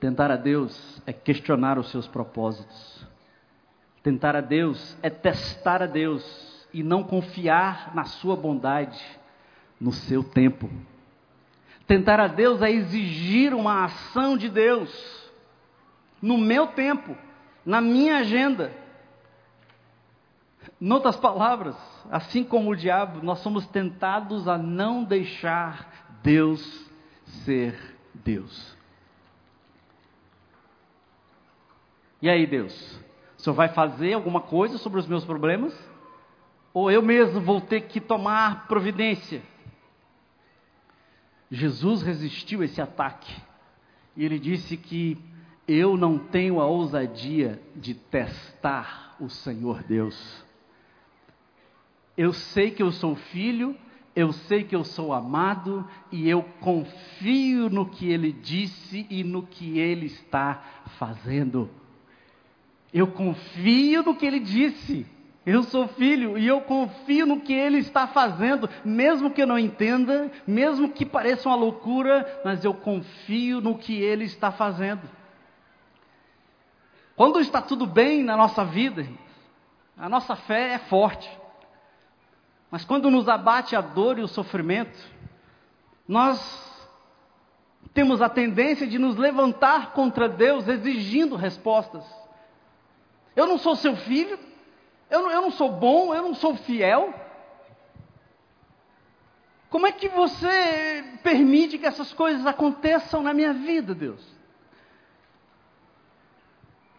Tentar 0.00 0.32
a 0.32 0.36
Deus 0.36 1.00
é 1.06 1.12
questionar 1.12 1.78
os 1.78 1.88
seus 1.90 2.08
propósitos. 2.08 3.06
Tentar 4.02 4.34
a 4.34 4.40
Deus 4.40 4.98
é 5.00 5.08
testar 5.08 5.80
a 5.80 5.86
Deus 5.86 6.66
e 6.74 6.82
não 6.82 7.04
confiar 7.04 7.94
na 7.94 8.04
sua 8.04 8.34
bondade, 8.34 9.00
no 9.80 9.92
seu 9.92 10.24
tempo. 10.24 10.68
Tentar 11.86 12.18
a 12.18 12.26
Deus 12.26 12.60
é 12.62 12.70
exigir 12.70 13.54
uma 13.54 13.84
ação 13.84 14.36
de 14.36 14.48
Deus 14.48 15.30
no 16.20 16.36
meu 16.36 16.66
tempo, 16.66 17.16
na 17.64 17.80
minha 17.80 18.18
agenda 18.18 18.72
em 20.80 20.92
outras 20.92 21.16
palavras, 21.16 21.76
assim 22.10 22.44
como 22.44 22.70
o 22.70 22.76
diabo, 22.76 23.24
nós 23.24 23.38
somos 23.40 23.66
tentados 23.66 24.46
a 24.48 24.58
não 24.58 25.04
deixar 25.04 26.06
Deus 26.22 26.90
ser 27.44 27.96
Deus. 28.14 28.76
E 32.20 32.28
aí, 32.28 32.46
Deus? 32.46 32.98
O 33.38 33.42
Senhor 33.42 33.54
vai 33.54 33.68
fazer 33.68 34.14
alguma 34.14 34.40
coisa 34.40 34.78
sobre 34.78 34.98
os 34.98 35.06
meus 35.06 35.24
problemas? 35.24 35.76
Ou 36.72 36.90
eu 36.90 37.02
mesmo 37.02 37.40
vou 37.40 37.60
ter 37.60 37.82
que 37.82 38.00
tomar 38.00 38.66
providência? 38.66 39.42
Jesus 41.50 42.02
resistiu 42.02 42.62
esse 42.62 42.80
ataque. 42.80 43.34
E 44.16 44.24
ele 44.24 44.38
disse 44.38 44.76
que 44.76 45.18
eu 45.68 45.96
não 45.96 46.18
tenho 46.18 46.60
a 46.60 46.66
ousadia 46.66 47.60
de 47.74 47.94
testar 47.94 49.16
o 49.20 49.28
Senhor 49.28 49.82
Deus. 49.82 50.44
Eu 52.16 52.32
sei 52.32 52.70
que 52.70 52.82
eu 52.82 52.90
sou 52.92 53.14
filho, 53.14 53.76
eu 54.14 54.32
sei 54.32 54.64
que 54.64 54.74
eu 54.74 54.82
sou 54.82 55.12
amado 55.12 55.86
e 56.10 56.28
eu 56.28 56.42
confio 56.60 57.68
no 57.68 57.84
que 57.84 58.10
ele 58.10 58.32
disse 58.32 59.06
e 59.10 59.22
no 59.22 59.42
que 59.42 59.78
ele 59.78 60.06
está 60.06 60.62
fazendo. 60.98 61.68
Eu 62.92 63.08
confio 63.08 64.02
no 64.02 64.14
que 64.14 64.24
ele 64.24 64.40
disse. 64.40 65.06
Eu 65.44 65.62
sou 65.62 65.86
filho 65.86 66.36
e 66.38 66.46
eu 66.46 66.62
confio 66.62 67.26
no 67.26 67.40
que 67.40 67.52
ele 67.52 67.78
está 67.78 68.08
fazendo, 68.08 68.68
mesmo 68.84 69.30
que 69.30 69.42
eu 69.42 69.46
não 69.46 69.58
entenda, 69.58 70.32
mesmo 70.44 70.88
que 70.88 71.06
pareça 71.06 71.48
uma 71.48 71.54
loucura, 71.54 72.40
mas 72.44 72.64
eu 72.64 72.74
confio 72.74 73.60
no 73.60 73.78
que 73.78 73.94
ele 73.94 74.24
está 74.24 74.50
fazendo. 74.50 75.02
Quando 77.14 77.38
está 77.38 77.62
tudo 77.62 77.86
bem 77.86 78.24
na 78.24 78.36
nossa 78.36 78.64
vida, 78.64 79.06
a 79.96 80.08
nossa 80.08 80.34
fé 80.34 80.72
é 80.72 80.78
forte. 80.78 81.30
Mas 82.76 82.84
quando 82.84 83.10
nos 83.10 83.26
abate 83.26 83.74
a 83.74 83.80
dor 83.80 84.18
e 84.18 84.20
o 84.20 84.28
sofrimento, 84.28 84.98
nós 86.06 86.38
temos 87.94 88.20
a 88.20 88.28
tendência 88.28 88.86
de 88.86 88.98
nos 88.98 89.16
levantar 89.16 89.94
contra 89.94 90.28
Deus 90.28 90.68
exigindo 90.68 91.36
respostas. 91.36 92.04
Eu 93.34 93.46
não 93.46 93.56
sou 93.56 93.76
seu 93.76 93.96
filho, 93.96 94.38
eu 95.08 95.22
não, 95.22 95.30
eu 95.30 95.40
não 95.40 95.50
sou 95.50 95.72
bom, 95.72 96.14
eu 96.14 96.20
não 96.20 96.34
sou 96.34 96.54
fiel. 96.54 97.14
Como 99.70 99.86
é 99.86 99.92
que 99.92 100.10
você 100.10 101.02
permite 101.22 101.78
que 101.78 101.86
essas 101.86 102.12
coisas 102.12 102.44
aconteçam 102.44 103.22
na 103.22 103.32
minha 103.32 103.54
vida, 103.54 103.94
Deus? 103.94 104.22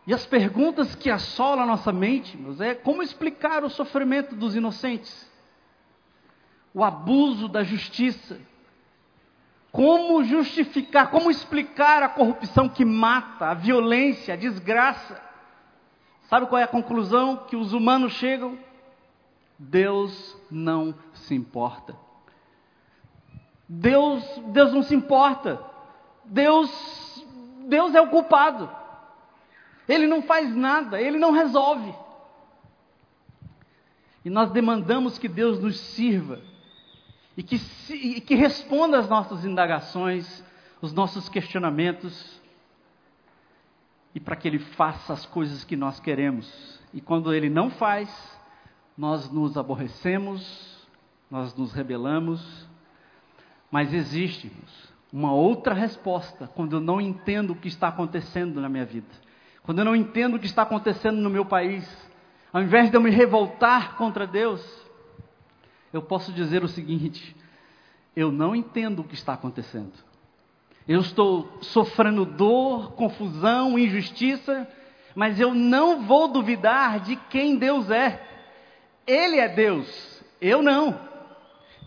E 0.07 0.13
as 0.15 0.25
perguntas 0.25 0.95
que 0.95 1.11
assolam 1.11 1.65
a 1.65 1.67
nossa 1.67 1.91
mente, 1.91 2.35
meus, 2.35 2.59
é 2.59 2.73
como 2.73 3.03
explicar 3.03 3.63
o 3.63 3.69
sofrimento 3.69 4.35
dos 4.35 4.55
inocentes, 4.55 5.36
o 6.77 6.83
abuso 6.83 7.47
da 7.47 7.63
justiça, 7.63 8.39
como 9.71 10.23
justificar, 10.23 11.09
como 11.09 11.31
explicar 11.31 12.03
a 12.03 12.07
corrupção 12.07 12.69
que 12.69 12.85
mata, 12.85 13.47
a 13.47 13.55
violência, 13.55 14.35
a 14.35 14.37
desgraça. 14.37 15.19
Sabe 16.29 16.45
qual 16.45 16.61
é 16.61 16.65
a 16.65 16.67
conclusão 16.67 17.35
que 17.47 17.55
os 17.55 17.73
humanos 17.73 18.13
chegam? 18.13 18.59
Deus 19.57 20.37
não 20.51 20.93
se 21.15 21.33
importa. 21.33 21.95
Deus, 23.67 24.23
Deus 24.49 24.71
não 24.71 24.83
se 24.83 24.93
importa. 24.93 25.59
Deus, 26.25 27.25
Deus 27.67 27.95
é 27.95 28.01
o 28.01 28.09
culpado. 28.09 28.69
Ele 29.89 30.05
não 30.05 30.21
faz 30.21 30.55
nada, 30.55 31.01
ele 31.01 31.17
não 31.17 31.31
resolve. 31.31 31.91
E 34.23 34.29
nós 34.29 34.51
demandamos 34.51 35.17
que 35.17 35.27
Deus 35.27 35.59
nos 35.59 35.79
sirva 35.79 36.39
e 37.37 37.43
que, 37.43 37.61
e 37.93 38.19
que 38.19 38.33
responda 38.33 38.97
às 38.97 39.07
nossas 39.07 39.45
indagações, 39.45 40.43
os 40.81 40.91
nossos 40.91 41.29
questionamentos, 41.29 42.41
e 44.15 44.19
para 44.19 44.35
que 44.35 44.47
Ele 44.47 44.57
faça 44.57 45.13
as 45.13 45.27
coisas 45.27 45.63
que 45.63 45.75
nós 45.75 45.99
queremos. 45.99 46.81
E 46.91 46.99
quando 46.99 47.31
Ele 47.31 47.47
não 47.47 47.69
faz, 47.69 48.09
nós 48.97 49.31
nos 49.31 49.55
aborrecemos, 49.55 50.87
nós 51.29 51.55
nos 51.55 51.71
rebelamos, 51.71 52.67
mas 53.69 53.93
existe 53.93 54.51
uma 55.13 55.31
outra 55.31 55.75
resposta 55.75 56.47
quando 56.47 56.77
eu 56.77 56.79
não 56.79 56.99
entendo 56.99 57.51
o 57.51 57.55
que 57.55 57.67
está 57.67 57.89
acontecendo 57.89 58.59
na 58.59 58.67
minha 58.67 58.85
vida, 58.85 59.07
quando 59.61 59.79
eu 59.79 59.85
não 59.85 59.95
entendo 59.95 60.35
o 60.37 60.39
que 60.39 60.47
está 60.47 60.63
acontecendo 60.63 61.17
no 61.17 61.29
meu 61.29 61.45
país, 61.45 61.87
ao 62.51 62.63
invés 62.63 62.89
de 62.89 62.97
eu 62.97 63.01
me 63.01 63.11
revoltar 63.11 63.95
contra 63.95 64.25
Deus, 64.25 64.86
eu 65.91 66.01
posso 66.01 66.31
dizer 66.31 66.63
o 66.63 66.67
seguinte: 66.67 67.35
eu 68.15 68.31
não 68.31 68.55
entendo 68.55 68.99
o 68.99 69.03
que 69.03 69.13
está 69.13 69.33
acontecendo. 69.33 69.93
Eu 70.87 71.01
estou 71.01 71.57
sofrendo 71.61 72.25
dor, 72.25 72.93
confusão, 72.93 73.77
injustiça, 73.77 74.67
mas 75.13 75.39
eu 75.39 75.53
não 75.53 76.03
vou 76.03 76.27
duvidar 76.27 77.01
de 77.01 77.15
quem 77.15 77.57
Deus 77.57 77.91
é. 77.91 78.25
Ele 79.05 79.37
é 79.37 79.47
Deus, 79.47 80.23
eu 80.39 80.61
não. 80.61 80.99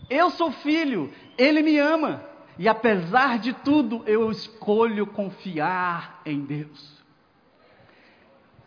Eu 0.09 0.29
sou 0.29 0.51
filho, 0.51 1.11
ele 1.37 1.61
me 1.61 1.77
ama. 1.77 2.23
E 2.59 2.67
apesar 2.67 3.39
de 3.39 3.53
tudo, 3.53 4.03
eu 4.05 4.29
escolho 4.29 5.07
confiar 5.07 6.21
em 6.25 6.41
Deus. 6.41 7.00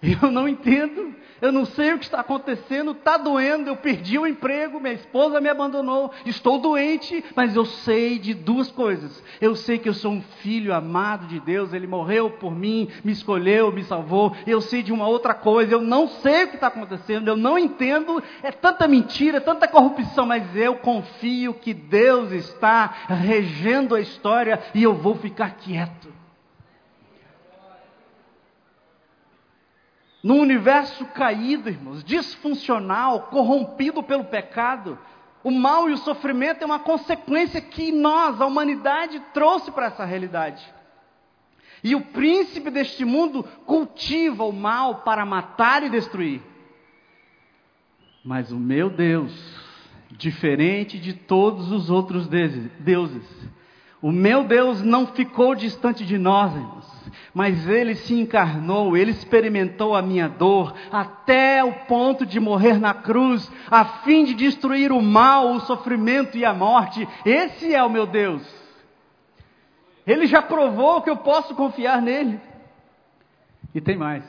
Eu 0.04 0.30
não 0.30 0.46
entendo, 0.46 1.14
eu 1.40 1.50
não 1.50 1.64
sei 1.64 1.92
o 1.92 1.98
que 1.98 2.04
está 2.04 2.20
acontecendo, 2.20 2.92
está 2.92 3.16
doendo, 3.16 3.70
eu 3.70 3.76
perdi 3.76 4.18
o 4.18 4.26
emprego, 4.26 4.80
minha 4.80 4.94
esposa 4.94 5.40
me 5.40 5.48
abandonou, 5.48 6.10
estou 6.26 6.58
doente, 6.58 7.24
mas 7.34 7.56
eu 7.56 7.64
sei 7.64 8.18
de 8.18 8.34
duas 8.34 8.70
coisas. 8.70 9.22
Eu 9.40 9.54
sei 9.54 9.78
que 9.78 9.88
eu 9.88 9.94
sou 9.94 10.12
um 10.12 10.22
filho 10.42 10.74
amado 10.74 11.26
de 11.26 11.40
Deus, 11.40 11.72
Ele 11.72 11.86
morreu 11.86 12.30
por 12.30 12.54
mim, 12.54 12.88
me 13.02 13.12
escolheu, 13.12 13.72
me 13.72 13.82
salvou. 13.82 14.36
Eu 14.46 14.60
sei 14.60 14.82
de 14.82 14.92
uma 14.92 15.06
outra 15.06 15.34
coisa, 15.34 15.74
eu 15.74 15.80
não 15.80 16.06
sei 16.08 16.44
o 16.44 16.48
que 16.48 16.54
está 16.56 16.68
acontecendo, 16.68 17.28
eu 17.28 17.36
não 17.36 17.58
entendo, 17.58 18.22
é 18.42 18.52
tanta 18.52 18.86
mentira, 18.86 19.40
tanta 19.40 19.66
corrupção, 19.66 20.26
mas 20.26 20.54
eu 20.54 20.76
confio 20.76 21.54
que 21.54 21.72
Deus 21.72 22.30
está 22.30 22.86
regendo 23.08 23.94
a 23.94 24.00
história 24.00 24.62
e 24.74 24.82
eu 24.82 24.94
vou 24.94 25.14
ficar 25.16 25.56
quieto. 25.56 26.13
Num 30.24 30.40
universo 30.40 31.04
caído, 31.04 31.68
irmãos, 31.68 32.02
disfuncional, 32.02 33.24
corrompido 33.24 34.02
pelo 34.02 34.24
pecado, 34.24 34.98
o 35.42 35.50
mal 35.50 35.90
e 35.90 35.92
o 35.92 35.98
sofrimento 35.98 36.62
é 36.62 36.64
uma 36.64 36.78
consequência 36.78 37.60
que 37.60 37.92
nós, 37.92 38.40
a 38.40 38.46
humanidade, 38.46 39.20
trouxe 39.34 39.70
para 39.70 39.88
essa 39.88 40.02
realidade. 40.02 40.64
E 41.82 41.94
o 41.94 42.00
príncipe 42.00 42.70
deste 42.70 43.04
mundo 43.04 43.44
cultiva 43.66 44.44
o 44.44 44.52
mal 44.52 45.02
para 45.02 45.26
matar 45.26 45.82
e 45.82 45.90
destruir. 45.90 46.40
Mas 48.24 48.50
o 48.50 48.56
meu 48.56 48.88
Deus, 48.88 49.30
diferente 50.10 50.98
de 50.98 51.12
todos 51.12 51.70
os 51.70 51.90
outros 51.90 52.26
deuses, 52.26 53.50
o 54.00 54.10
meu 54.10 54.42
Deus 54.42 54.80
não 54.80 55.06
ficou 55.08 55.54
distante 55.54 56.02
de 56.02 56.16
nós, 56.16 56.54
irmãos 56.54 56.93
mas 57.34 57.68
ele 57.68 57.96
se 57.96 58.14
encarnou, 58.14 58.96
ele 58.96 59.10
experimentou 59.10 59.96
a 59.96 60.00
minha 60.00 60.28
dor 60.28 60.72
até 60.92 61.64
o 61.64 61.72
ponto 61.86 62.24
de 62.24 62.38
morrer 62.38 62.78
na 62.78 62.94
cruz, 62.94 63.50
a 63.68 63.84
fim 63.84 64.24
de 64.24 64.34
destruir 64.34 64.92
o 64.92 65.02
mal, 65.02 65.52
o 65.52 65.60
sofrimento 65.60 66.38
e 66.38 66.44
a 66.44 66.54
morte. 66.54 67.06
Esse 67.26 67.74
é 67.74 67.82
o 67.82 67.90
meu 67.90 68.06
Deus. 68.06 68.42
Ele 70.06 70.26
já 70.26 70.40
provou 70.40 71.02
que 71.02 71.10
eu 71.10 71.16
posso 71.16 71.54
confiar 71.54 72.00
nele. 72.00 72.40
E 73.74 73.80
tem 73.80 73.96
mais. 73.96 74.24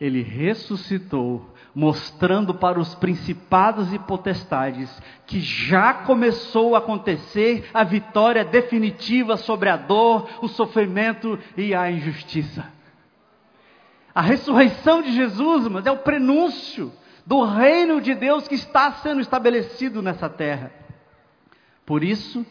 Ele 0.00 0.22
ressuscitou 0.22 1.51
mostrando 1.74 2.54
para 2.54 2.78
os 2.78 2.94
principados 2.94 3.92
e 3.92 3.98
potestades 3.98 4.90
que 5.26 5.40
já 5.40 5.94
começou 5.94 6.74
a 6.74 6.78
acontecer 6.78 7.68
a 7.72 7.82
vitória 7.82 8.44
definitiva 8.44 9.36
sobre 9.36 9.68
a 9.68 9.76
dor, 9.76 10.28
o 10.42 10.48
sofrimento 10.48 11.38
e 11.56 11.74
a 11.74 11.90
injustiça. 11.90 12.70
A 14.14 14.20
ressurreição 14.20 15.00
de 15.00 15.12
Jesus, 15.12 15.66
mas 15.68 15.86
é 15.86 15.90
o 15.90 15.98
prenúncio 15.98 16.92
do 17.24 17.42
reino 17.42 18.00
de 18.00 18.14
Deus 18.14 18.46
que 18.46 18.54
está 18.54 18.92
sendo 18.92 19.20
estabelecido 19.20 20.02
nessa 20.02 20.28
terra. 20.28 20.70
Por 21.86 22.04
isso, 22.04 22.44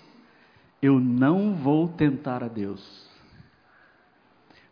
eu 0.81 0.99
não 0.99 1.53
vou 1.53 1.87
tentar 1.89 2.43
a 2.43 2.47
Deus, 2.47 3.07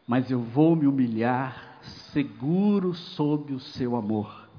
mas 0.07 0.31
eu 0.31 0.41
vou 0.41 0.75
me 0.75 0.87
humilhar 0.87 1.68
seguro 2.11 2.93
sob 2.93 3.53
o 3.53 3.59
seu 3.59 3.95
amor. 3.95 4.49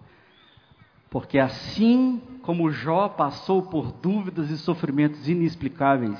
Porque 1.10 1.38
assim 1.38 2.20
como 2.42 2.70
Jó 2.70 3.08
passou 3.08 3.62
por 3.62 3.92
dúvidas 3.92 4.50
e 4.50 4.56
sofrimentos 4.56 5.28
inexplicáveis, 5.28 6.18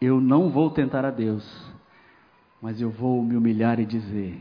eu 0.00 0.20
não 0.20 0.50
vou 0.50 0.70
tentar 0.70 1.04
a 1.04 1.10
Deus, 1.10 1.48
mas 2.60 2.80
eu 2.80 2.90
vou 2.90 3.22
me 3.22 3.36
humilhar 3.36 3.78
e 3.78 3.86
dizer: 3.86 4.38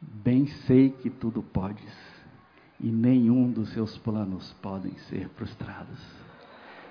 Bem 0.00 0.46
sei 0.46 0.90
que 0.90 1.10
tudo 1.10 1.42
podes, 1.42 1.92
e 2.80 2.86
nenhum 2.86 3.50
dos 3.50 3.70
seus 3.70 3.98
planos 3.98 4.52
podem 4.62 4.96
ser 5.08 5.28
frustrados. 5.30 5.98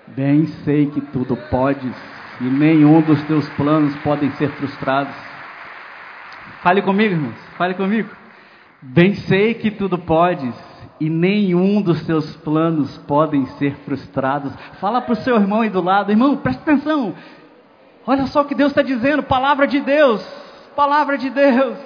Bem 0.08 0.46
sei 0.64 0.90
que 0.90 1.00
tudo 1.00 1.36
podes, 1.50 1.96
e 2.40 2.44
nenhum 2.44 3.00
dos 3.00 3.22
teus 3.24 3.48
planos 3.50 3.96
podem 4.02 4.30
ser 4.32 4.50
frustrados. 4.52 5.25
Fale 6.66 6.82
comigo, 6.82 7.14
irmãos, 7.14 7.36
fale 7.56 7.74
comigo. 7.74 8.10
Bem 8.82 9.14
sei 9.14 9.54
que 9.54 9.70
tudo 9.70 9.96
podes 9.96 10.52
e 10.98 11.08
nenhum 11.08 11.80
dos 11.80 12.04
teus 12.04 12.34
planos 12.38 12.98
podem 13.06 13.46
ser 13.46 13.76
frustrados. 13.84 14.52
Fala 14.80 15.00
para 15.00 15.12
o 15.12 15.14
seu 15.14 15.36
irmão 15.36 15.60
aí 15.60 15.70
do 15.70 15.80
lado, 15.80 16.10
irmão, 16.10 16.36
presta 16.36 16.62
atenção. 16.62 17.14
Olha 18.04 18.26
só 18.26 18.40
o 18.40 18.44
que 18.46 18.54
Deus 18.56 18.72
está 18.72 18.82
dizendo, 18.82 19.22
palavra 19.22 19.68
de 19.68 19.78
Deus, 19.78 20.26
palavra 20.74 21.16
de 21.16 21.30
Deus. 21.30 21.78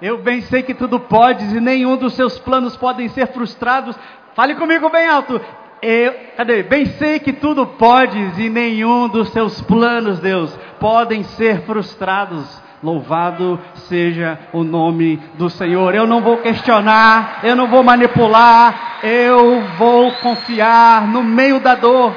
Eu 0.00 0.16
bem 0.22 0.40
sei 0.40 0.62
que 0.62 0.72
tudo 0.72 0.98
podes 0.98 1.52
e 1.52 1.60
nenhum 1.60 1.94
dos 1.98 2.14
seus 2.14 2.38
planos 2.38 2.78
podem 2.78 3.08
ser 3.08 3.26
frustrados. 3.26 3.94
Fale 4.34 4.54
comigo 4.54 4.88
bem 4.88 5.06
alto. 5.06 5.38
Eu, 5.82 6.14
cadê? 6.34 6.62
Bem 6.62 6.86
sei 6.86 7.18
que 7.18 7.34
tudo 7.34 7.66
podes 7.66 8.38
e 8.38 8.48
nenhum 8.48 9.06
dos 9.06 9.28
seus 9.28 9.60
planos, 9.60 10.18
Deus, 10.18 10.58
podem 10.80 11.24
ser 11.24 11.66
frustrados. 11.66 12.63
Louvado 12.84 13.58
seja 13.88 14.38
o 14.52 14.62
nome 14.62 15.16
do 15.38 15.48
Senhor. 15.48 15.94
Eu 15.94 16.06
não 16.06 16.20
vou 16.20 16.36
questionar, 16.42 17.40
eu 17.42 17.56
não 17.56 17.66
vou 17.66 17.82
manipular, 17.82 19.00
eu 19.02 19.62
vou 19.78 20.12
confiar 20.16 21.08
no 21.08 21.22
meio 21.22 21.58
da 21.60 21.74
dor. 21.74 22.14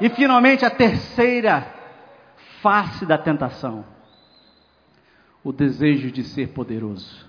E 0.00 0.08
finalmente 0.08 0.64
a 0.64 0.70
terceira 0.70 1.66
face 2.62 3.04
da 3.04 3.18
tentação: 3.18 3.84
o 5.44 5.52
desejo 5.52 6.10
de 6.10 6.24
ser 6.24 6.48
poderoso. 6.48 7.28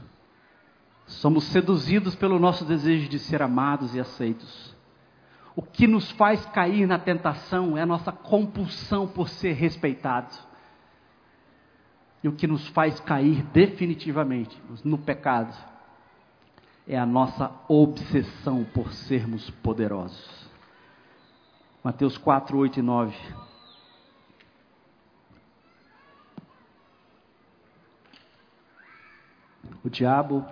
Somos 1.06 1.44
seduzidos 1.46 2.16
pelo 2.16 2.40
nosso 2.40 2.64
desejo 2.64 3.10
de 3.10 3.20
ser 3.20 3.42
amados 3.42 3.94
e 3.94 4.00
aceitos. 4.00 4.74
O 5.54 5.62
que 5.62 5.86
nos 5.86 6.10
faz 6.12 6.46
cair 6.46 6.88
na 6.88 6.98
tentação 6.98 7.78
é 7.78 7.82
a 7.82 7.86
nossa 7.86 8.10
compulsão 8.10 9.06
por 9.06 9.28
ser 9.28 9.52
respeitados. 9.52 10.48
E 12.24 12.28
o 12.28 12.34
que 12.34 12.48
nos 12.48 12.68
faz 12.70 13.00
cair 13.00 13.44
definitivamente 13.54 14.62
no 14.84 14.98
pecado 14.98 15.56
é 16.88 16.98
a 16.98 17.06
nossa 17.06 17.52
obsessão 17.68 18.66
por 18.66 18.92
sermos 18.92 19.50
poderosos. 19.50 20.50
Mateus 21.84 22.18
4, 22.18 22.58
8 22.58 22.80
e 22.80 22.82
9. 22.82 23.16
O 29.84 29.90
diabo 29.90 30.46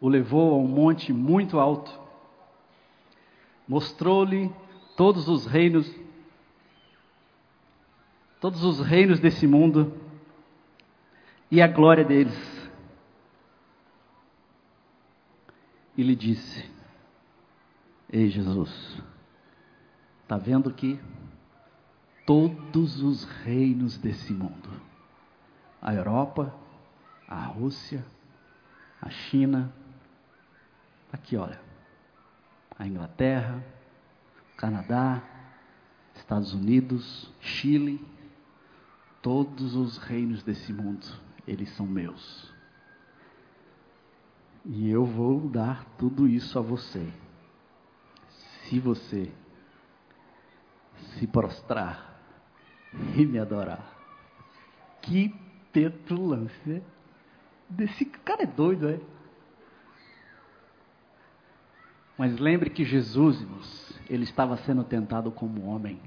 o 0.00 0.08
levou 0.08 0.54
a 0.54 0.58
um 0.58 0.68
monte 0.68 1.12
muito 1.12 1.58
alto, 1.58 1.90
mostrou-lhe 3.66 4.52
todos 4.96 5.28
os 5.28 5.46
reinos, 5.46 5.92
todos 8.40 8.62
os 8.62 8.80
reinos 8.80 9.18
desse 9.18 9.46
mundo 9.46 10.05
e 11.50 11.62
a 11.62 11.68
glória 11.68 12.04
deles. 12.04 12.36
E 15.96 16.02
lhe 16.02 16.14
disse: 16.14 16.68
Ei 18.12 18.28
Jesus, 18.28 19.02
está 20.22 20.36
vendo 20.36 20.72
que 20.72 21.00
todos 22.26 23.02
os 23.02 23.24
reinos 23.24 23.96
desse 23.96 24.32
mundo, 24.32 24.68
a 25.80 25.94
Europa, 25.94 26.54
a 27.28 27.44
Rússia, 27.44 28.04
a 29.00 29.08
China, 29.08 29.72
aqui 31.12 31.36
olha, 31.36 31.60
a 32.78 32.86
Inglaterra, 32.86 33.64
Canadá, 34.56 35.22
Estados 36.14 36.52
Unidos, 36.52 37.32
Chile, 37.40 38.04
todos 39.22 39.74
os 39.74 39.98
reinos 39.98 40.42
desse 40.42 40.72
mundo, 40.72 41.06
eles 41.46 41.70
são 41.76 41.86
meus. 41.86 42.52
E 44.64 44.90
eu 44.90 45.04
vou 45.04 45.48
dar 45.48 45.84
tudo 45.96 46.26
isso 46.26 46.58
a 46.58 46.62
você. 46.62 47.06
Se 48.64 48.80
você 48.80 49.32
se 51.18 51.26
prostrar 51.26 52.20
e 53.16 53.24
me 53.24 53.38
adorar. 53.38 53.94
Que 55.02 55.34
petulância 55.72 56.82
desse 57.68 58.04
cara 58.04 58.42
é 58.42 58.46
doido, 58.46 58.88
é? 58.88 59.00
Mas 62.18 62.38
lembre 62.38 62.70
que 62.70 62.84
Jesus, 62.84 63.38
ele 64.08 64.24
estava 64.24 64.56
sendo 64.58 64.82
tentado 64.82 65.30
como 65.30 65.66
homem. 65.66 66.00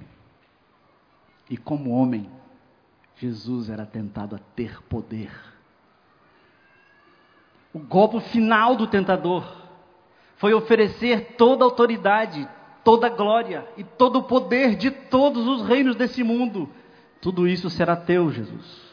E 1.49 1.55
como 1.55 1.91
homem, 1.91 2.29
Jesus 3.19 3.69
era 3.69 3.85
tentado 3.85 4.35
a 4.35 4.39
ter 4.55 4.81
poder. 4.83 5.29
O 7.73 7.79
golpe 7.79 8.19
final 8.21 8.77
do 8.77 8.87
tentador 8.87 9.45
foi 10.37 10.53
oferecer 10.53 11.35
toda 11.37 11.63
a 11.63 11.67
autoridade, 11.67 12.47
toda 12.83 13.07
a 13.07 13.09
glória 13.09 13.67
e 13.75 13.83
todo 13.83 14.19
o 14.19 14.23
poder 14.23 14.77
de 14.77 14.89
todos 14.89 15.45
os 15.45 15.67
reinos 15.67 15.97
desse 15.97 16.23
mundo. 16.23 16.69
Tudo 17.19 17.45
isso 17.45 17.69
será 17.69 17.97
teu, 17.97 18.31
Jesus. 18.31 18.89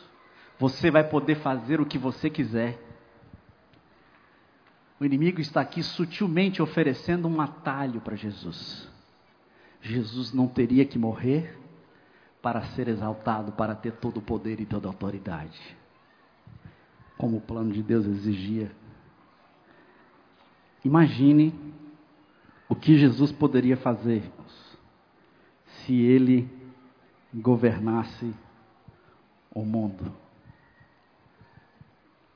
Você 0.58 0.90
vai 0.90 1.04
poder 1.04 1.36
fazer 1.36 1.80
o 1.80 1.86
que 1.86 1.96
você 1.96 2.28
quiser. 2.28 2.82
O 4.98 5.04
inimigo 5.04 5.40
está 5.40 5.60
aqui 5.60 5.84
sutilmente 5.84 6.60
oferecendo 6.60 7.28
um 7.28 7.40
atalho 7.40 8.00
para 8.00 8.16
Jesus. 8.16 8.88
Jesus 9.80 10.32
não 10.32 10.48
teria 10.48 10.84
que 10.84 10.98
morrer 10.98 11.56
para 12.46 12.62
ser 12.62 12.86
exaltado, 12.86 13.50
para 13.50 13.74
ter 13.74 13.94
todo 13.94 14.18
o 14.18 14.22
poder 14.22 14.60
e 14.60 14.64
toda 14.64 14.86
a 14.86 14.90
autoridade, 14.90 15.76
como 17.18 17.38
o 17.38 17.40
plano 17.40 17.72
de 17.72 17.82
Deus 17.82 18.06
exigia. 18.06 18.70
Imagine 20.84 21.52
o 22.68 22.76
que 22.76 22.96
Jesus 22.98 23.32
poderia 23.32 23.76
fazer 23.76 24.30
se 25.66 25.92
ele 25.92 26.48
governasse 27.34 28.32
o 29.52 29.64
mundo. 29.64 30.14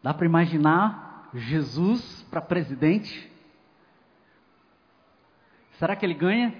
Dá 0.02 0.12
para 0.12 0.26
imaginar 0.26 1.30
Jesus 1.34 2.26
para 2.28 2.40
presidente? 2.40 3.30
Será 5.78 5.94
que 5.94 6.04
ele 6.04 6.14
ganha? 6.14 6.52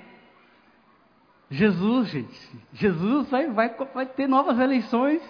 Jesus, 1.51 2.09
gente. 2.09 2.51
Jesus 2.73 3.29
vai, 3.29 3.49
vai, 3.51 3.75
vai 3.93 4.07
ter 4.07 4.29
novas 4.29 4.59
eleições, 4.59 5.21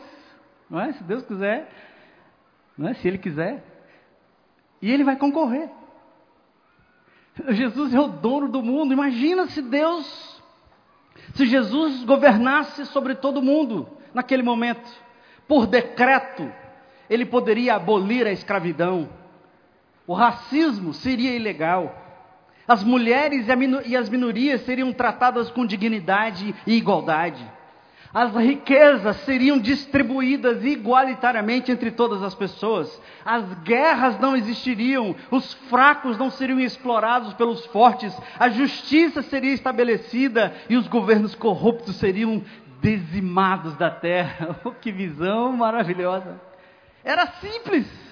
não 0.68 0.80
é? 0.80 0.92
Se 0.92 1.02
Deus 1.02 1.24
quiser, 1.24 1.68
não 2.76 2.88
é? 2.88 2.94
Se 2.94 3.08
Ele 3.08 3.18
quiser. 3.18 3.64
E 4.82 4.90
ele 4.90 5.04
vai 5.04 5.16
concorrer. 5.16 5.68
Jesus 7.48 7.94
é 7.94 8.00
o 8.00 8.08
dono 8.08 8.48
do 8.48 8.62
mundo. 8.62 8.92
Imagina 8.92 9.46
se 9.46 9.62
Deus, 9.62 10.42
se 11.34 11.46
Jesus 11.46 12.04
governasse 12.04 12.86
sobre 12.86 13.14
todo 13.14 13.42
mundo 13.42 13.88
naquele 14.12 14.42
momento, 14.42 14.90
por 15.46 15.66
decreto, 15.66 16.50
ele 17.08 17.26
poderia 17.26 17.74
abolir 17.76 18.26
a 18.26 18.32
escravidão, 18.32 19.08
o 20.06 20.14
racismo 20.14 20.92
seria 20.92 21.34
ilegal, 21.34 22.09
as 22.70 22.84
mulheres 22.84 23.48
e 23.84 23.96
as 23.96 24.08
minorias 24.08 24.60
seriam 24.60 24.92
tratadas 24.92 25.50
com 25.50 25.66
dignidade 25.66 26.54
e 26.64 26.76
igualdade. 26.76 27.44
As 28.14 28.32
riquezas 28.36 29.16
seriam 29.22 29.58
distribuídas 29.58 30.64
igualitariamente 30.64 31.72
entre 31.72 31.90
todas 31.90 32.22
as 32.22 32.32
pessoas. 32.32 33.02
As 33.24 33.42
guerras 33.64 34.20
não 34.20 34.36
existiriam, 34.36 35.16
os 35.32 35.52
fracos 35.68 36.16
não 36.16 36.30
seriam 36.30 36.60
explorados 36.60 37.34
pelos 37.34 37.66
fortes, 37.66 38.16
a 38.38 38.48
justiça 38.48 39.20
seria 39.20 39.52
estabelecida 39.52 40.54
e 40.68 40.76
os 40.76 40.86
governos 40.86 41.34
corruptos 41.34 41.96
seriam 41.96 42.40
dizimados 42.80 43.74
da 43.76 43.90
terra. 43.90 44.60
Oh, 44.64 44.70
que 44.70 44.92
visão 44.92 45.52
maravilhosa! 45.52 46.40
Era 47.04 47.26
simples. 47.40 48.09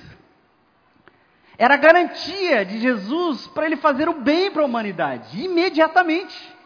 Era 1.59 1.75
a 1.75 1.79
garantia 1.79 2.65
de 2.65 2.79
Jesus 2.79 3.49
para 3.49 3.67
ele 3.67 3.77
fazer 3.77 4.09
o 4.09 4.21
bem 4.21 4.49
para 4.49 4.63
a 4.63 4.65
humanidade, 4.65 5.43
imediatamente. 5.43 6.57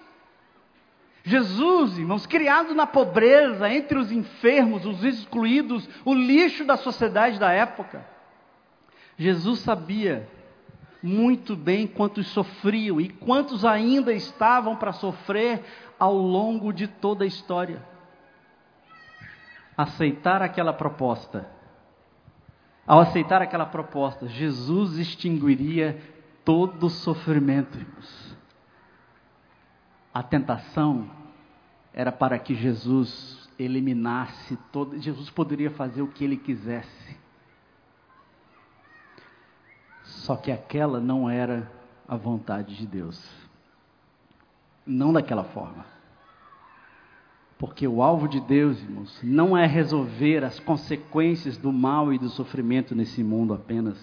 Jesus, 1.24 1.96
irmãos, 1.96 2.26
criado 2.26 2.74
na 2.74 2.86
pobreza, 2.86 3.72
entre 3.72 3.96
os 3.96 4.12
enfermos, 4.12 4.84
os 4.84 5.02
excluídos, 5.02 5.88
o 6.04 6.12
lixo 6.12 6.64
da 6.64 6.76
sociedade 6.76 7.38
da 7.38 7.50
época. 7.50 8.04
Jesus 9.16 9.60
sabia 9.60 10.28
muito 11.02 11.56
bem 11.56 11.86
quantos 11.86 12.26
sofriam 12.28 13.00
e 13.00 13.08
quantos 13.08 13.64
ainda 13.64 14.12
estavam 14.12 14.76
para 14.76 14.92
sofrer 14.92 15.62
ao 15.98 16.14
longo 16.14 16.72
de 16.72 16.86
toda 16.86 17.24
a 17.24 17.26
história. 17.26 17.82
Aceitar 19.76 20.42
aquela 20.42 20.72
proposta, 20.72 21.48
ao 22.86 23.00
aceitar 23.00 23.40
aquela 23.40 23.66
proposta, 23.66 24.26
Jesus 24.26 24.98
extinguiria 24.98 26.00
todo 26.44 26.86
o 26.86 26.90
sofrimento, 26.90 27.78
irmãos. 27.78 28.36
A 30.12 30.22
tentação 30.22 31.08
era 31.94 32.10
para 32.10 32.38
que 32.38 32.54
Jesus 32.54 33.48
eliminasse 33.58 34.58
todo. 34.70 34.98
Jesus 34.98 35.30
poderia 35.30 35.70
fazer 35.70 36.02
o 36.02 36.08
que 36.08 36.24
ele 36.24 36.36
quisesse. 36.36 37.16
Só 40.02 40.36
que 40.36 40.50
aquela 40.50 41.00
não 41.00 41.30
era 41.30 41.70
a 42.06 42.16
vontade 42.16 42.76
de 42.76 42.86
Deus. 42.86 43.30
Não 44.84 45.12
daquela 45.12 45.44
forma. 45.44 45.86
Porque 47.62 47.86
o 47.86 48.02
alvo 48.02 48.26
de 48.26 48.40
Deus, 48.40 48.82
irmãos, 48.82 49.20
não 49.22 49.56
é 49.56 49.66
resolver 49.66 50.42
as 50.42 50.58
consequências 50.58 51.56
do 51.56 51.72
mal 51.72 52.12
e 52.12 52.18
do 52.18 52.28
sofrimento 52.28 52.92
nesse 52.92 53.22
mundo 53.22 53.54
apenas. 53.54 53.96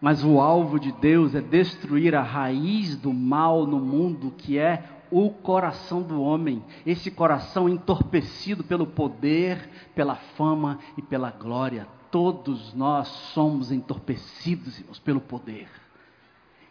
Mas 0.00 0.24
o 0.24 0.40
alvo 0.40 0.80
de 0.80 0.90
Deus 0.90 1.36
é 1.36 1.40
destruir 1.40 2.16
a 2.16 2.22
raiz 2.22 2.96
do 2.96 3.12
mal 3.12 3.64
no 3.64 3.78
mundo, 3.78 4.34
que 4.36 4.58
é 4.58 4.82
o 5.08 5.30
coração 5.30 6.02
do 6.02 6.20
homem, 6.20 6.64
esse 6.84 7.12
coração 7.12 7.68
entorpecido 7.68 8.64
pelo 8.64 8.88
poder, 8.88 9.70
pela 9.94 10.16
fama 10.16 10.80
e 10.98 11.02
pela 11.02 11.30
glória. 11.30 11.86
Todos 12.10 12.74
nós 12.74 13.06
somos 13.06 13.70
entorpecidos, 13.70 14.80
irmãos, 14.80 14.98
pelo 14.98 15.20
poder. 15.20 15.68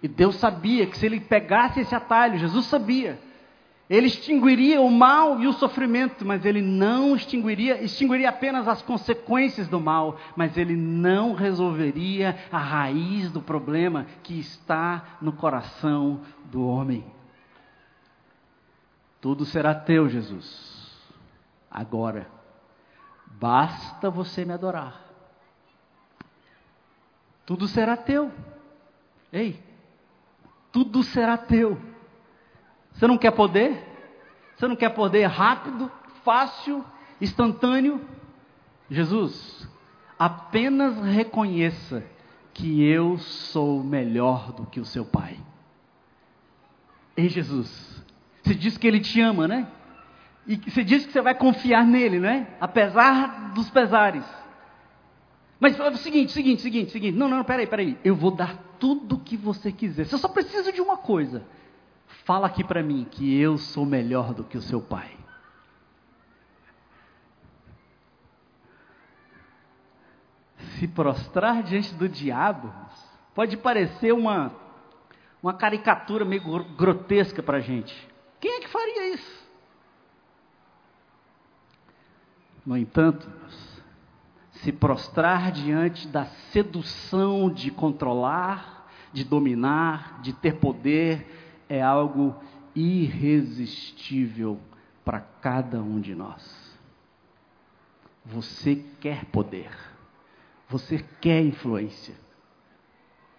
E 0.02 0.10
Deus 0.10 0.36
sabia 0.36 0.86
que 0.86 0.98
se 0.98 1.06
ele 1.06 1.22
pegasse 1.22 1.80
esse 1.80 1.96
atalho, 1.96 2.38
Jesus 2.38 2.66
sabia, 2.66 3.18
ele 3.90 4.08
extinguiria 4.08 4.82
o 4.82 4.90
mal 4.90 5.40
e 5.42 5.48
o 5.48 5.54
sofrimento, 5.54 6.26
mas 6.26 6.46
ele 6.46 6.62
não 6.62 7.16
extinguiria, 7.16 7.84
extinguiria 7.84 8.30
apenas 8.30 8.68
as 8.68 8.82
consequências 8.82 9.68
do 9.68 9.80
mal, 9.80 10.18
mas 10.36 10.58
ele 10.58 10.76
não 10.76 11.34
resolveria 11.34 12.38
a 12.52 12.58
raiz 12.58 13.30
do 13.30 13.42
problema 13.42 14.06
que 14.24 14.40
está 14.40 15.18
no 15.22 15.34
coração 15.34 16.22
do 16.46 16.66
homem. 16.66 17.06
Tudo 19.20 19.46
será 19.46 19.76
teu, 19.76 20.08
Jesus. 20.08 21.02
Agora, 21.70 22.28
basta 23.40 24.10
você 24.10 24.46
me 24.46 24.54
adorar. 24.54 25.02
Tudo 27.46 27.68
será 27.68 27.98
teu. 27.98 28.32
Ei, 29.32 29.62
tudo 30.72 31.04
será 31.04 31.38
teu. 31.38 31.93
Você 32.94 33.08
não 33.08 33.18
quer 33.18 33.32
poder? 33.32 33.84
Você 34.56 34.68
não 34.68 34.76
quer 34.76 34.90
poder 34.90 35.26
rápido, 35.26 35.92
fácil, 36.24 36.84
instantâneo? 37.20 38.02
Jesus, 38.90 39.68
apenas 40.18 40.98
reconheça 41.00 42.04
que 42.54 42.84
eu 42.84 43.18
sou 43.18 43.84
melhor 43.84 44.54
do 44.54 44.66
que 44.66 44.80
o 44.80 44.86
seu 44.86 45.04
pai. 45.04 45.38
Ei, 47.18 47.30
Jesus, 47.30 48.04
você 48.44 48.54
diz 48.54 48.78
que 48.78 48.88
ele 48.88 49.00
te 49.00 49.20
ama, 49.22 49.48
né? 49.48 49.68
E 50.46 50.58
você 50.58 50.84
diz 50.84 51.06
que 51.06 51.12
você 51.12 51.22
vai 51.22 51.34
confiar 51.34 51.86
nele, 51.86 52.20
né? 52.20 52.48
Apesar 52.60 53.54
dos 53.54 53.70
pesares. 53.70 54.26
Mas 55.60 55.80
é 55.80 55.88
o 55.88 55.96
seguinte, 55.96 56.32
seguinte, 56.34 56.62
seguinte, 56.62 56.92
seguinte. 56.92 57.18
Não, 57.18 57.30
não, 57.30 57.44
peraí, 57.44 57.66
peraí. 57.66 57.98
Eu 58.04 58.16
vou 58.16 58.32
dar 58.32 58.58
tudo 58.78 59.16
o 59.16 59.20
que 59.20 59.38
você 59.38 59.72
quiser. 59.72 60.06
Você 60.06 60.18
só 60.18 60.28
precisa 60.28 60.74
de 60.74 60.82
uma 60.82 60.98
coisa. 60.98 61.44
Fala 62.24 62.48
aqui 62.48 62.64
para 62.64 62.82
mim 62.82 63.06
que 63.10 63.38
eu 63.38 63.58
sou 63.58 63.86
melhor 63.86 64.34
do 64.34 64.44
que 64.44 64.58
o 64.58 64.62
seu 64.62 64.82
pai. 64.82 65.18
Se 70.78 70.88
prostrar 70.88 71.64
diante 71.64 71.94
do 71.94 72.08
diabo 72.08 72.74
pode 73.36 73.58
parecer 73.58 74.14
uma, 74.14 74.54
uma 75.42 75.54
caricatura 75.54 76.24
meio 76.24 76.64
grotesca 76.76 77.44
para 77.44 77.58
a 77.58 77.62
gente. 77.62 77.94
Quem 78.40 78.52
é 78.52 78.60
que 78.62 78.70
faria 78.70 79.14
isso? 79.14 79.44
No 82.66 82.78
entanto, 82.78 83.30
se 84.52 84.72
prostrar 84.72 85.52
diante 85.52 86.08
da 86.08 86.26
sedução 86.52 87.50
de 87.50 87.70
controlar, 87.70 88.88
de 89.12 89.26
dominar, 89.26 90.22
de 90.22 90.32
ter 90.32 90.56
poder, 90.56 91.43
é 91.70 91.82
algo 91.82 92.36
irresistível 92.76 94.60
para 95.04 95.20
cada 95.20 95.82
um 95.82 96.00
de 96.00 96.16
nós. 96.16 96.74
Você 98.26 98.84
quer 99.00 99.26
poder, 99.26 99.70
você 100.70 101.04
quer 101.20 101.42
influência. 101.42 102.16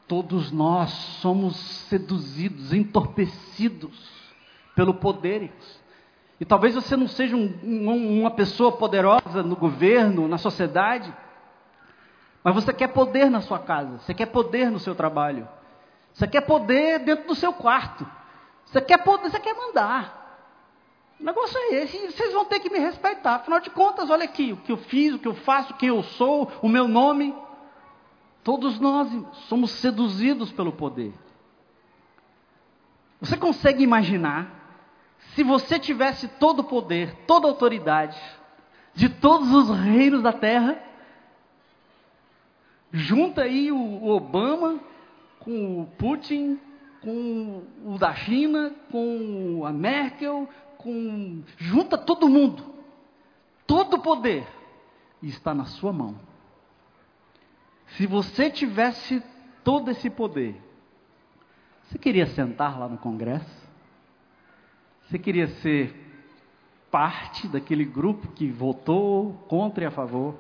Todos 0.07 0.53
nós 0.53 0.91
somos 0.91 1.57
seduzidos, 1.89 2.73
entorpecidos 2.73 4.25
pelo 4.77 4.95
poder. 4.95 5.51
E 6.39 6.45
talvez 6.45 6.75
você 6.75 6.97
não 6.97 7.09
seja 7.09 7.35
um, 7.35 7.59
um, 7.63 8.21
uma 8.21 8.31
pessoa 8.31 8.73
poderosa 8.73 9.43
no 9.43 9.57
governo, 9.57 10.29
na 10.29 10.37
sociedade, 10.37 11.13
mas 12.43 12.55
você 12.55 12.73
quer 12.75 12.89
poder 12.89 13.31
na 13.31 13.41
sua 13.41 13.59
casa, 13.59 13.99
você 13.99 14.13
quer 14.13 14.27
poder 14.27 14.71
no 14.71 14.79
seu 14.79 14.95
trabalho, 14.95 15.49
você 16.15 16.29
quer 16.29 16.43
poder 16.43 17.01
dentro 17.01 17.27
do 17.27 17.35
seu 17.35 17.53
quarto, 17.53 18.09
você 18.65 18.81
quer 18.81 18.99
poder, 18.99 19.31
você 19.31 19.41
quer 19.41 19.55
mandar. 19.55 20.23
O 21.19 21.25
negócio 21.25 21.59
é 21.59 21.75
esse, 21.83 21.99
vocês 22.07 22.33
vão 22.33 22.45
ter 22.45 22.61
que 22.61 22.71
me 22.71 22.79
respeitar. 22.79 23.37
Afinal 23.37 23.61
de 23.61 23.71
contas, 23.71 24.09
olha 24.11 24.25
aqui, 24.25 24.53
o 24.53 24.57
que 24.59 24.71
eu 24.71 24.77
fiz, 24.77 25.15
o 25.15 25.19
que 25.19 25.29
eu 25.29 25.35
faço, 25.35 25.75
quem 25.75 25.89
eu 25.89 26.03
sou, 26.03 26.51
o 26.63 26.69
meu 26.69 26.87
nome. 26.87 27.35
Todos 28.45 28.79
nós 28.79 29.09
somos 29.49 29.73
seduzidos 29.73 30.53
pelo 30.53 30.73
poder. 30.73 31.13
Você 33.21 33.37
consegue 33.37 33.83
imaginar 33.83 34.49
se 35.35 35.43
você 35.43 35.79
tivesse 35.79 36.29
todo 36.29 36.61
o 36.61 36.65
poder, 36.65 37.15
toda 37.27 37.49
a 37.49 37.51
autoridade 37.51 38.21
de 38.95 39.09
todos 39.09 39.53
os 39.53 39.77
reinos 39.77 40.23
da 40.23 40.33
terra, 40.33 40.81
junta 42.93 43.43
aí 43.43 43.73
o 43.73 44.07
Obama 44.07 44.79
com 45.45 45.83
o 45.83 45.87
Putin, 45.99 46.59
com 47.03 47.63
o 47.85 47.99
da 47.99 48.15
China, 48.15 48.75
com 48.91 49.65
a 49.67 49.73
Merkel, 49.73 50.49
com 50.79 51.43
junta 51.59 51.99
todo 51.99 52.29
mundo. 52.29 52.65
Todo 53.67 53.97
o 53.97 54.03
poder 54.03 54.47
está 55.23 55.55
na 55.55 55.67
sua 55.67 55.93
mão. 55.93 56.19
Se 57.89 58.07
você 58.07 58.51
tivesse 58.51 59.23
todo 59.63 59.91
esse 59.91 60.09
poder, 60.11 60.61
você 61.83 61.99
queria 61.99 62.27
sentar 62.27 62.79
lá 62.79 62.89
no 62.89 62.99
Congresso? 62.99 63.65
Você 65.05 65.19
queria 65.19 65.47
ser 65.47 65.95
parte 66.91 67.47
daquele 67.49 67.85
grupo 67.85 68.29
que 68.29 68.51
votou 68.51 69.35
contra 69.49 69.85
e 69.85 69.87
a 69.87 69.91
favor? 69.91 70.35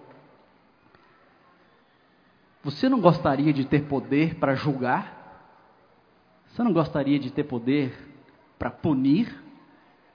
Você 2.65 2.89
não 2.89 2.99
gostaria 2.99 3.53
de 3.53 3.67
ter 3.67 3.85
poder 3.85 4.37
para 4.37 4.55
julgar? 4.55 5.23
Você 6.49 6.63
não 6.63 6.73
gostaria 6.73 7.19
de 7.19 7.31
ter 7.31 7.45
poder 7.45 7.93
para 8.59 8.71
punir? 8.71 9.45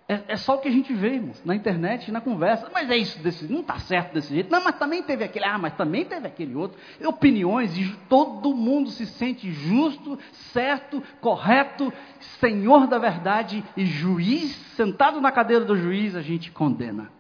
É, 0.08 0.24
é, 0.30 0.36
só 0.38 0.56
o 0.56 0.58
que 0.58 0.68
a 0.68 0.72
gente 0.72 0.92
vê, 0.92 1.14
irmãos, 1.14 1.40
na 1.46 1.56
internet, 1.56 2.12
na 2.12 2.20
conversa. 2.20 2.68
Mas 2.74 2.90
é 2.90 2.98
isso, 2.98 3.22
desse, 3.22 3.46
não 3.46 3.60
está 3.60 3.78
certo 3.78 4.16
desse 4.16 4.34
jeito. 4.34 4.50
Não, 4.50 4.64
mas 4.64 4.80
também 4.80 5.04
teve 5.04 5.24
aquele, 5.24 5.46
ah, 5.46 5.60
mas 5.60 5.74
também 5.74 6.04
teve 6.04 6.26
aquele 6.26 6.56
outro. 6.56 6.80
Opiniões, 7.06 7.78
e 7.78 7.96
todo 8.10 8.56
mundo 8.56 8.90
se 8.90 9.06
sente 9.06 9.52
justo, 9.52 10.18
certo, 10.52 11.04
correto, 11.22 11.94
senhor 12.40 12.88
da 12.88 12.98
verdade 12.98 13.64
e 13.78 13.86
juiz, 13.86 14.56
sentado 14.76 15.22
na 15.22 15.32
cadeira 15.32 15.64
do 15.64 15.78
juiz, 15.78 16.16
a 16.16 16.22
gente 16.24 16.52
condena. 16.52 17.12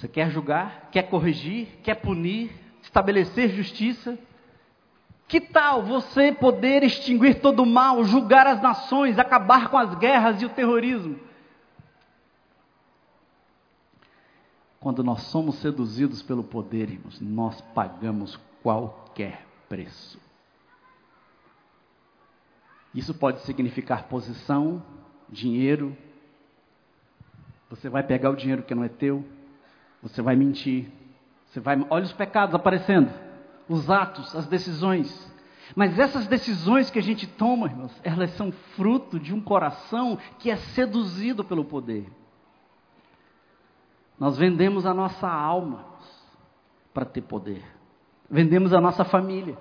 Você 0.00 0.08
quer 0.08 0.30
julgar, 0.30 0.88
quer 0.90 1.02
corrigir, 1.10 1.68
quer 1.82 1.94
punir, 1.96 2.50
estabelecer 2.80 3.50
justiça, 3.50 4.18
que 5.28 5.38
tal 5.38 5.82
você 5.82 6.32
poder 6.32 6.82
extinguir 6.82 7.42
todo 7.42 7.62
o 7.62 7.66
mal, 7.66 8.02
julgar 8.04 8.46
as 8.46 8.62
nações, 8.62 9.18
acabar 9.18 9.68
com 9.68 9.76
as 9.76 9.94
guerras 9.96 10.40
e 10.40 10.46
o 10.46 10.48
terrorismo? 10.48 11.20
Quando 14.80 15.04
nós 15.04 15.20
somos 15.24 15.56
seduzidos 15.56 16.22
pelo 16.22 16.42
poder, 16.42 16.88
irmãos, 16.90 17.20
nós 17.20 17.60
pagamos 17.60 18.40
qualquer 18.62 19.46
preço. 19.68 20.18
Isso 22.94 23.12
pode 23.12 23.42
significar 23.42 24.04
posição, 24.04 24.82
dinheiro. 25.28 25.94
Você 27.68 27.90
vai 27.90 28.02
pegar 28.02 28.30
o 28.30 28.36
dinheiro 28.36 28.62
que 28.62 28.74
não 28.74 28.82
é 28.82 28.88
teu, 28.88 29.22
você 30.02 30.22
vai 30.22 30.36
mentir, 30.36 30.90
você 31.46 31.60
vai. 31.60 31.76
Olha 31.90 32.04
os 32.04 32.12
pecados 32.12 32.54
aparecendo 32.54 33.10
os 33.70 33.88
atos, 33.88 34.34
as 34.34 34.48
decisões. 34.48 35.30
Mas 35.76 35.96
essas 35.96 36.26
decisões 36.26 36.90
que 36.90 36.98
a 36.98 37.02
gente 37.02 37.28
toma, 37.28 37.68
irmãos, 37.68 37.92
elas 38.02 38.32
são 38.32 38.50
fruto 38.50 39.20
de 39.20 39.32
um 39.32 39.40
coração 39.40 40.18
que 40.40 40.50
é 40.50 40.56
seduzido 40.56 41.44
pelo 41.44 41.64
poder. 41.64 42.10
Nós 44.18 44.36
vendemos 44.36 44.84
a 44.84 44.92
nossa 44.92 45.28
alma 45.28 45.84
para 46.92 47.04
ter 47.04 47.22
poder. 47.22 47.64
Vendemos 48.28 48.74
a 48.74 48.80
nossa 48.80 49.04
família. 49.04 49.56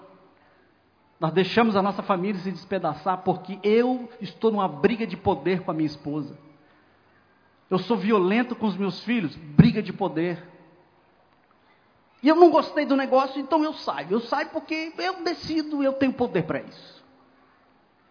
Nós 1.20 1.32
deixamos 1.32 1.76
a 1.76 1.82
nossa 1.82 2.02
família 2.02 2.42
se 2.42 2.52
despedaçar 2.52 3.20
porque 3.20 3.60
eu 3.62 4.10
estou 4.20 4.52
numa 4.52 4.68
briga 4.68 5.06
de 5.06 5.16
poder 5.16 5.62
com 5.62 5.70
a 5.70 5.74
minha 5.74 5.86
esposa. 5.86 6.36
Eu 7.70 7.78
sou 7.80 7.98
violento 7.98 8.56
com 8.56 8.66
os 8.66 8.76
meus 8.76 9.04
filhos, 9.04 9.36
briga 9.36 9.82
de 9.82 9.94
poder. 9.94 10.44
E 12.22 12.28
eu 12.28 12.36
não 12.36 12.50
gostei 12.50 12.86
do 12.86 12.96
negócio, 12.96 13.40
então 13.40 13.64
eu 13.64 13.74
saio. 13.74 14.08
Eu 14.12 14.20
saio 14.22 14.50
porque 14.50 14.92
eu 14.98 15.24
decido, 15.24 15.84
eu 15.84 15.94
tenho 15.94 16.12
poder 16.14 16.44
para 16.44 16.62
isso. 16.62 17.06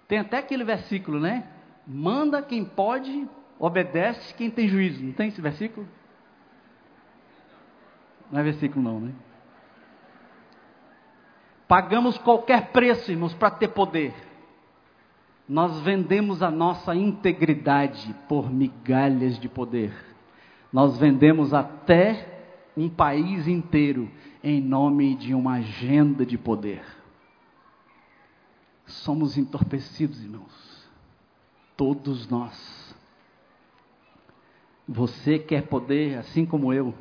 Tem 0.07 0.19
até 0.19 0.39
aquele 0.39 0.65
versículo, 0.65 1.21
né? 1.21 1.47
Manda 1.87 2.41
quem 2.41 2.65
pode, 2.65 3.29
obedece 3.59 4.33
quem 4.35 4.51
tem 4.51 4.69
juízo. 4.69 5.05
Não 5.05 5.13
tem 5.13 5.29
esse 5.29 5.41
versículo? 5.41 5.87
Não 8.31 8.41
é 8.41 8.43
versículo 8.43 8.83
não, 8.83 9.01
né? 9.01 9.13
Pagamos 11.67 12.17
qualquer 12.17 12.69
preço, 12.69 13.11
irmãos, 13.11 13.35
para 13.35 13.51
ter 13.51 13.69
poder. 13.69 14.15
Nós 15.49 15.81
vendemos 15.81 16.43
a 16.43 16.51
nossa 16.51 16.95
integridade 16.95 18.15
por 18.29 18.53
migalhas 18.53 19.39
de 19.39 19.49
poder. 19.49 19.95
Nós 20.71 20.99
vendemos 20.99 21.55
até 21.55 22.41
um 22.77 22.89
país 22.89 23.49
inteiro 23.49 24.11
em 24.45 24.61
nome 24.61 25.15
de 25.15 25.35
uma 25.35 25.55
agenda 25.55 26.27
de 26.27 26.37
poder. 26.37 26.83
Somos 28.87 29.39
entorpecidos, 29.39 30.23
irmãos. 30.23 30.89
Todos 31.77 32.29
nós. 32.29 32.95
Você 34.87 35.39
quer 35.39 35.63
poder, 35.63 36.19
assim 36.19 36.45
como 36.45 36.73
eu. 36.73 36.95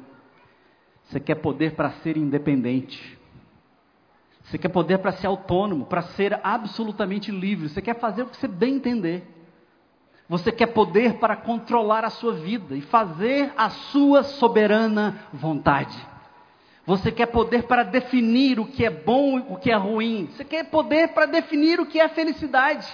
Você 1.03 1.19
quer 1.19 1.35
poder 1.35 1.73
para 1.75 1.91
ser 1.91 2.17
independente. 2.17 3.16
Você 4.47 4.57
quer 4.57 4.69
poder 4.69 4.99
para 4.99 5.11
ser 5.11 5.27
autônomo, 5.27 5.85
para 5.85 6.01
ser 6.01 6.39
absolutamente 6.41 7.31
livre. 7.31 7.67
Você 7.67 7.81
quer 7.81 7.99
fazer 7.99 8.23
o 8.23 8.27
que 8.27 8.37
você 8.37 8.47
bem 8.47 8.75
entender. 8.75 9.27
Você 10.29 10.53
quer 10.53 10.67
poder 10.67 11.15
para 11.15 11.35
controlar 11.35 12.05
a 12.05 12.09
sua 12.09 12.33
vida 12.33 12.75
e 12.75 12.81
fazer 12.81 13.51
a 13.57 13.69
sua 13.69 14.23
soberana 14.23 15.19
vontade. 15.33 15.97
Você 16.85 17.11
quer 17.11 17.25
poder 17.25 17.63
para 17.63 17.83
definir 17.83 18.57
o 18.57 18.65
que 18.65 18.85
é 18.85 18.89
bom 18.89 19.37
e 19.37 19.43
o 19.49 19.57
que 19.57 19.69
é 19.69 19.75
ruim. 19.75 20.29
Você 20.31 20.45
quer 20.45 20.63
poder 20.69 21.09
para 21.09 21.25
definir 21.25 21.81
o 21.81 21.85
que 21.85 21.99
é 21.99 22.07
felicidade. 22.07 22.87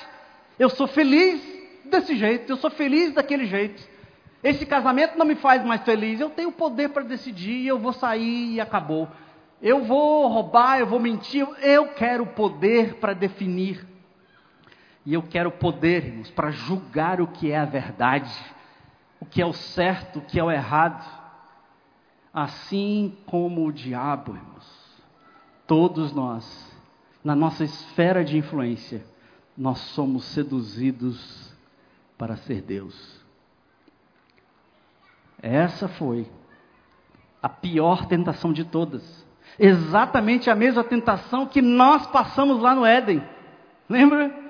Eu 0.57 0.69
sou 0.69 0.87
feliz 0.87 1.39
desse 1.85 2.15
jeito, 2.15 2.51
eu 2.51 2.57
sou 2.57 2.71
feliz 2.71 3.13
daquele 3.13 3.45
jeito. 3.45 3.87
Esse 4.43 4.65
casamento 4.65 5.17
não 5.17 5.25
me 5.25 5.35
faz 5.35 5.63
mais 5.63 5.83
feliz. 5.83 6.19
Eu 6.19 6.31
tenho 6.31 6.51
poder 6.51 6.89
para 6.89 7.03
decidir, 7.03 7.67
eu 7.67 7.77
vou 7.77 7.93
sair 7.93 8.55
e 8.55 8.59
acabou. 8.59 9.07
Eu 9.64 9.86
vou 9.86 10.28
roubar, 10.28 10.80
eu 10.80 10.86
vou 10.86 10.99
mentir. 10.99 11.47
Eu 11.61 11.93
quero 11.93 12.26
poder 12.26 12.95
para 12.95 13.14
definir. 13.14 13.88
E 15.05 15.14
eu 15.14 15.24
quero 15.24 15.49
poder, 15.51 16.05
irmãos, 16.05 16.30
para 16.30 16.51
julgar 16.51 17.22
o 17.22 17.28
que 17.28 17.49
é 17.49 17.57
a 17.57 17.64
verdade, 17.64 18.30
o 19.22 19.26
que 19.26 19.41
é 19.41 19.45
o 19.45 19.53
certo, 19.53 20.20
o 20.20 20.22
que 20.22 20.38
é 20.38 20.43
o 20.43 20.51
errado. 20.51 21.01
Assim 22.34 23.18
como 23.26 23.66
o 23.66 23.72
diabo, 23.72 24.36
irmãos, 24.36 25.01
todos 25.66 26.11
nós, 26.11 26.76
na 27.24 27.34
nossa 27.34 27.64
esfera 27.64 28.22
de 28.22 28.38
influência, 28.38 29.05
nós 29.57 29.78
somos 29.78 30.26
seduzidos 30.26 31.53
para 32.18 32.36
ser 32.36 32.61
Deus. 32.61 33.18
Essa 35.41 35.88
foi 35.88 36.30
a 37.41 37.47
pior 37.47 38.07
tentação 38.07 38.51
de 38.51 38.66
todas. 38.66 39.22
Exatamente 39.59 40.49
a 40.49 40.55
mesma 40.55 40.83
tentação 40.83 41.45
que 41.45 41.61
nós 41.61 42.07
passamos 42.07 42.59
lá 42.61 42.73
no 42.73 42.85
Éden. 42.85 43.23
Lembra? 43.87 44.43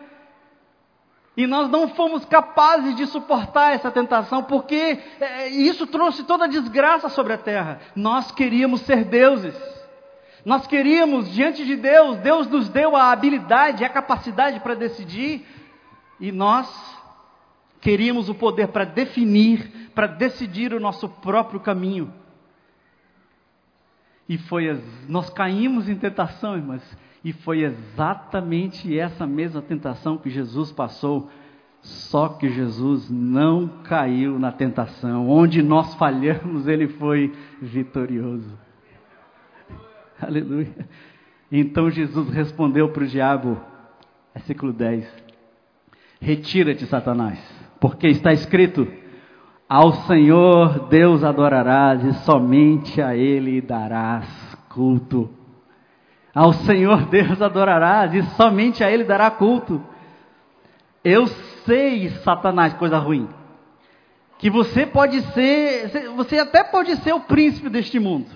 E 1.36 1.48
nós 1.48 1.68
não 1.70 1.90
fomos 1.90 2.24
capazes 2.26 2.96
de 2.96 3.08
suportar 3.08 3.74
essa 3.74 3.90
tentação, 3.90 4.44
porque 4.44 5.00
é, 5.20 5.50
isso 5.50 5.88
trouxe 5.88 6.24
toda 6.24 6.46
a 6.46 6.48
desgraça 6.48 7.10
sobre 7.10 7.34
a 7.34 7.38
terra. 7.38 7.80
Nós 7.96 8.32
queríamos 8.32 8.82
ser 8.82 9.04
deuses. 9.04 9.56
Nós 10.46 10.68
queríamos, 10.68 11.32
diante 11.32 11.66
de 11.66 11.76
Deus, 11.76 12.18
Deus 12.18 12.48
nos 12.48 12.70
deu 12.70 12.96
a 12.96 13.12
habilidade, 13.12 13.84
a 13.84 13.90
capacidade 13.90 14.60
para 14.60 14.76
decidir, 14.76 15.46
e 16.20 16.32
nós 16.32 16.68
queríamos 17.82 18.30
o 18.30 18.36
poder 18.36 18.68
para 18.68 18.84
definir, 18.84 19.92
para 19.96 20.06
decidir 20.06 20.74
o 20.74 20.80
nosso 20.80 21.10
próprio 21.10 21.60
caminho. 21.60 22.14
E 24.28 24.38
foi, 24.38 24.82
nós 25.08 25.30
caímos 25.30 25.90
em 25.90 25.96
tentação, 25.96 26.56
irmãs, 26.56 26.82
e 27.24 27.34
foi 27.34 27.64
exatamente 27.64 28.98
essa 28.98 29.28
mesma 29.28 29.62
tentação 29.62 30.18
que 30.18 30.30
Jesus 30.30 30.72
passou. 30.72 31.30
Só 31.82 32.30
que 32.30 32.50
Jesus 32.50 33.10
não 33.10 33.68
caiu 33.84 34.40
na 34.40 34.52
tentação. 34.52 35.30
Onde 35.30 35.62
nós 35.62 35.94
falhamos, 35.96 36.66
ele 36.66 36.88
foi 36.88 37.34
vitorioso. 37.62 38.58
Aleluia. 40.22 40.88
Então 41.52 41.90
Jesus 41.92 42.30
respondeu 42.30 42.90
para 42.90 43.04
o 43.04 43.08
diabo, 43.08 43.60
versículo 44.34 44.72
10: 44.72 45.06
Retira-te, 46.22 46.86
Satanás 46.86 47.64
porque 47.84 48.08
está 48.08 48.32
escrito: 48.32 48.88
Ao 49.76 49.92
Senhor 50.06 50.88
Deus 50.88 51.24
adorarás 51.24 52.04
e 52.04 52.14
somente 52.26 53.02
a 53.02 53.16
Ele 53.16 53.60
darás 53.60 54.24
culto. 54.70 55.28
Ao 56.32 56.54
Senhor 56.54 57.08
Deus 57.08 57.42
adorarás 57.42 58.14
e 58.14 58.22
somente 58.36 58.84
a 58.84 58.92
Ele 58.92 59.04
dará 59.04 59.32
culto. 59.32 59.84
Eu 61.04 61.26
sei, 61.66 62.08
Satanás, 62.24 62.76
coisa 62.76 63.00
ruim, 63.00 63.28
que 64.38 64.48
você 64.48 64.86
pode 64.86 65.20
ser, 65.32 65.90
você 66.16 66.38
até 66.38 66.64
pode 66.64 66.96
ser 66.98 67.14
o 67.14 67.22
príncipe 67.22 67.68
deste 67.68 68.00
mundo. 68.00 68.30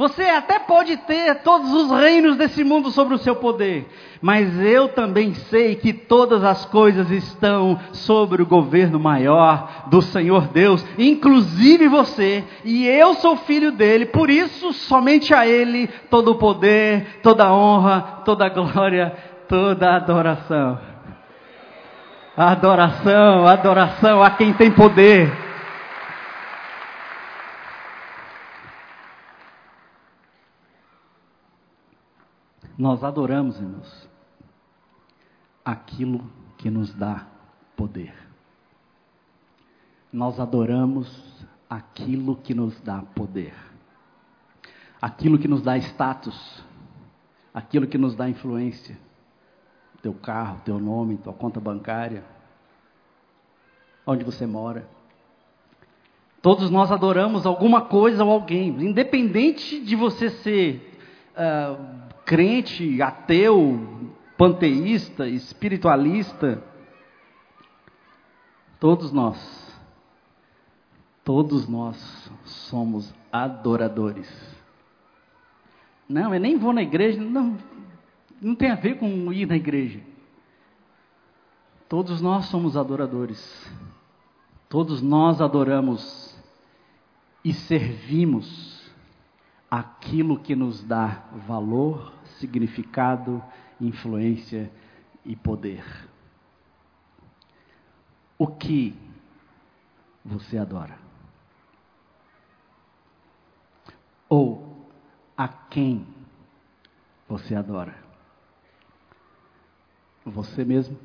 Você 0.00 0.22
até 0.22 0.58
pode 0.58 0.96
ter 0.96 1.42
todos 1.42 1.70
os 1.74 1.90
reinos 1.90 2.34
desse 2.34 2.64
mundo 2.64 2.90
sobre 2.90 3.12
o 3.12 3.18
seu 3.18 3.36
poder, 3.36 3.86
mas 4.22 4.58
eu 4.58 4.88
também 4.88 5.34
sei 5.34 5.74
que 5.74 5.92
todas 5.92 6.42
as 6.42 6.64
coisas 6.64 7.10
estão 7.10 7.78
sobre 7.92 8.40
o 8.40 8.46
governo 8.46 8.98
maior 8.98 9.88
do 9.88 10.00
Senhor 10.00 10.48
Deus, 10.48 10.82
inclusive 10.96 11.86
você, 11.86 12.42
e 12.64 12.86
eu 12.86 13.12
sou 13.16 13.36
filho 13.36 13.72
dele, 13.72 14.06
por 14.06 14.30
isso 14.30 14.72
somente 14.72 15.34
a 15.34 15.46
ele 15.46 15.86
todo 16.08 16.30
o 16.30 16.36
poder, 16.36 17.20
toda 17.22 17.44
a 17.44 17.54
honra, 17.54 18.22
toda 18.24 18.46
a 18.46 18.48
glória, 18.48 19.14
toda 19.46 19.90
a 19.90 19.96
adoração. 19.96 20.78
Adoração, 22.34 23.46
adoração 23.46 24.22
a 24.22 24.30
quem 24.30 24.54
tem 24.54 24.70
poder. 24.70 25.49
Nós 32.80 33.04
adoramos, 33.04 33.60
irmãos, 33.60 34.08
aquilo 35.62 36.24
que 36.56 36.70
nos 36.70 36.94
dá 36.94 37.26
poder. 37.76 38.14
Nós 40.10 40.40
adoramos 40.40 41.46
aquilo 41.68 42.36
que 42.36 42.54
nos 42.54 42.80
dá 42.80 43.02
poder. 43.14 43.52
Aquilo 44.98 45.38
que 45.38 45.46
nos 45.46 45.60
dá 45.60 45.76
status, 45.76 46.64
aquilo 47.52 47.86
que 47.86 47.98
nos 47.98 48.16
dá 48.16 48.30
influência. 48.30 48.96
Teu 50.00 50.14
carro, 50.14 50.62
teu 50.64 50.78
nome, 50.78 51.18
tua 51.18 51.34
conta 51.34 51.60
bancária, 51.60 52.24
onde 54.06 54.24
você 54.24 54.46
mora. 54.46 54.88
Todos 56.40 56.70
nós 56.70 56.90
adoramos 56.90 57.44
alguma 57.44 57.82
coisa 57.82 58.24
ou 58.24 58.30
alguém, 58.30 58.68
independente 58.68 59.84
de 59.84 59.94
você 59.94 60.30
ser 60.30 60.98
uh, 61.36 61.99
crente, 62.30 63.02
ateu, 63.02 64.14
panteísta, 64.38 65.26
espiritualista, 65.26 66.62
todos 68.78 69.10
nós, 69.10 69.76
todos 71.24 71.66
nós 71.66 72.30
somos 72.44 73.12
adoradores. 73.32 74.30
Não, 76.08 76.32
eu 76.32 76.38
nem 76.38 76.56
vou 76.56 76.72
na 76.72 76.82
igreja, 76.82 77.20
não, 77.20 77.58
não 78.40 78.54
tem 78.54 78.70
a 78.70 78.76
ver 78.76 78.96
com 78.96 79.32
ir 79.32 79.48
na 79.48 79.56
igreja. 79.56 80.00
Todos 81.88 82.20
nós 82.20 82.44
somos 82.44 82.76
adoradores. 82.76 83.68
Todos 84.68 85.02
nós 85.02 85.40
adoramos 85.40 86.32
e 87.44 87.52
servimos 87.52 88.88
aquilo 89.70 90.38
que 90.38 90.56
nos 90.56 90.82
dá 90.82 91.24
valor, 91.46 92.12
significado, 92.40 93.42
influência 93.80 94.70
e 95.24 95.36
poder. 95.36 95.84
O 98.38 98.46
que 98.46 98.96
você 100.24 100.56
adora? 100.56 100.98
Ou 104.28 104.88
a 105.36 105.46
quem 105.46 106.06
você 107.28 107.54
adora? 107.54 107.96
Você 110.24 110.64
mesmo? 110.64 110.98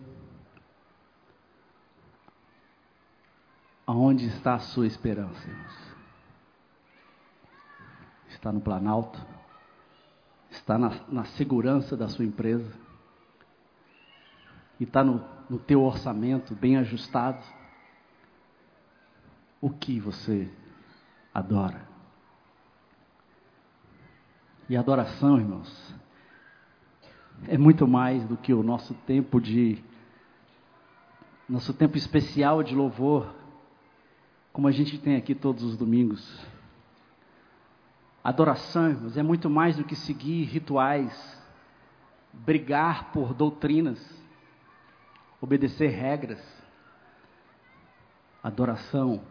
Aonde 3.87 4.25
está 4.27 4.55
a 4.55 4.59
sua 4.59 4.87
esperança, 4.87 5.47
está 8.29 8.51
no 8.51 8.59
Planalto, 8.59 9.34
está 10.55 10.77
na, 10.77 10.91
na 11.07 11.25
segurança 11.25 11.95
da 11.95 12.07
sua 12.07 12.25
empresa, 12.25 12.71
e 14.79 14.83
está 14.83 15.03
no, 15.03 15.23
no 15.49 15.57
teu 15.57 15.83
orçamento 15.83 16.53
bem 16.53 16.77
ajustado. 16.77 17.43
O 19.61 19.69
que 19.69 19.99
você 19.99 20.51
adora? 21.33 21.87
E 24.67 24.75
adoração, 24.75 25.37
irmãos, 25.37 25.95
é 27.47 27.57
muito 27.57 27.87
mais 27.87 28.25
do 28.25 28.35
que 28.35 28.53
o 28.53 28.63
nosso 28.63 28.93
tempo 29.05 29.39
de 29.39 29.83
nosso 31.47 31.73
tempo 31.73 31.95
especial 31.95 32.63
de 32.63 32.73
louvor, 32.73 33.31
como 34.51 34.67
a 34.67 34.71
gente 34.71 34.97
tem 34.97 35.15
aqui 35.15 35.35
todos 35.35 35.63
os 35.63 35.77
domingos. 35.77 36.43
Adoração, 38.25 38.89
irmãos, 38.89 39.17
é 39.17 39.21
muito 39.21 39.51
mais 39.51 39.77
do 39.77 39.83
que 39.83 39.95
seguir 39.95 40.45
rituais, 40.45 41.39
brigar 42.33 43.11
por 43.11 43.35
doutrinas, 43.35 44.03
obedecer 45.39 45.91
regras. 45.91 46.43
Adoração 48.41 49.21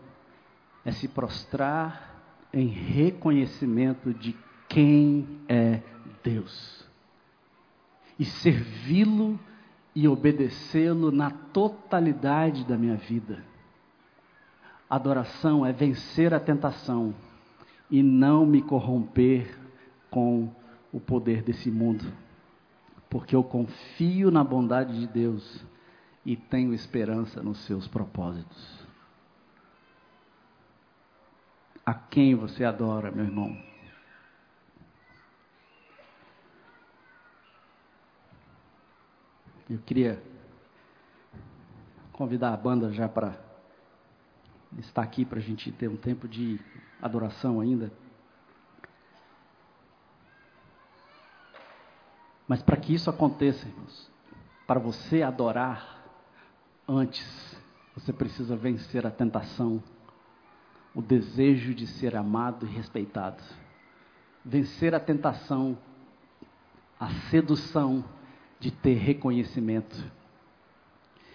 é 0.84 0.92
se 0.92 1.08
prostrar 1.08 2.22
em 2.52 2.68
reconhecimento 2.68 4.14
de 4.14 4.32
quem 4.68 5.40
é 5.48 5.82
Deus 6.22 6.88
e 8.16 8.24
servi-lo 8.24 9.40
e 9.92 10.06
obedecê-lo 10.06 11.10
na 11.10 11.32
totalidade 11.32 12.64
da 12.64 12.78
minha 12.78 12.94
vida. 12.94 13.44
Adoração 14.88 15.66
é 15.66 15.72
vencer 15.72 16.32
a 16.32 16.38
tentação 16.38 17.12
e 17.90 18.02
não 18.02 18.46
me 18.46 18.62
corromper 18.62 19.58
com 20.10 20.52
o 20.92 21.00
poder 21.00 21.42
desse 21.42 21.70
mundo, 21.70 22.04
porque 23.10 23.34
eu 23.34 23.42
confio 23.42 24.30
na 24.30 24.44
bondade 24.44 24.98
de 24.98 25.06
Deus 25.06 25.64
e 26.24 26.36
tenho 26.36 26.72
esperança 26.72 27.42
nos 27.42 27.58
seus 27.64 27.86
propósitos. 27.86 28.84
A 31.84 31.92
quem 31.92 32.34
você 32.34 32.64
adora, 32.64 33.10
meu 33.10 33.24
irmão? 33.24 33.56
Eu 39.68 39.78
queria 39.78 40.22
convidar 42.12 42.54
a 42.54 42.56
banda 42.56 42.92
já 42.92 43.08
para 43.08 43.38
estar 44.78 45.02
aqui 45.02 45.24
para 45.24 45.38
a 45.38 45.42
gente 45.42 45.72
ter 45.72 45.88
um 45.88 45.96
tempo 45.96 46.28
de 46.28 46.60
adoração 47.04 47.60
ainda. 47.60 47.92
Mas 52.48 52.62
para 52.62 52.78
que 52.78 52.94
isso 52.94 53.10
aconteça, 53.10 53.68
irmãos, 53.68 54.10
para 54.66 54.80
você 54.80 55.22
adorar 55.22 56.02
antes, 56.88 57.56
você 57.94 58.12
precisa 58.12 58.56
vencer 58.56 59.06
a 59.06 59.10
tentação, 59.10 59.82
o 60.94 61.02
desejo 61.02 61.74
de 61.74 61.86
ser 61.86 62.16
amado 62.16 62.66
e 62.66 62.70
respeitado. 62.70 63.42
Vencer 64.42 64.94
a 64.94 65.00
tentação, 65.00 65.76
a 66.98 67.10
sedução 67.30 68.04
de 68.58 68.70
ter 68.70 68.94
reconhecimento. 68.94 69.96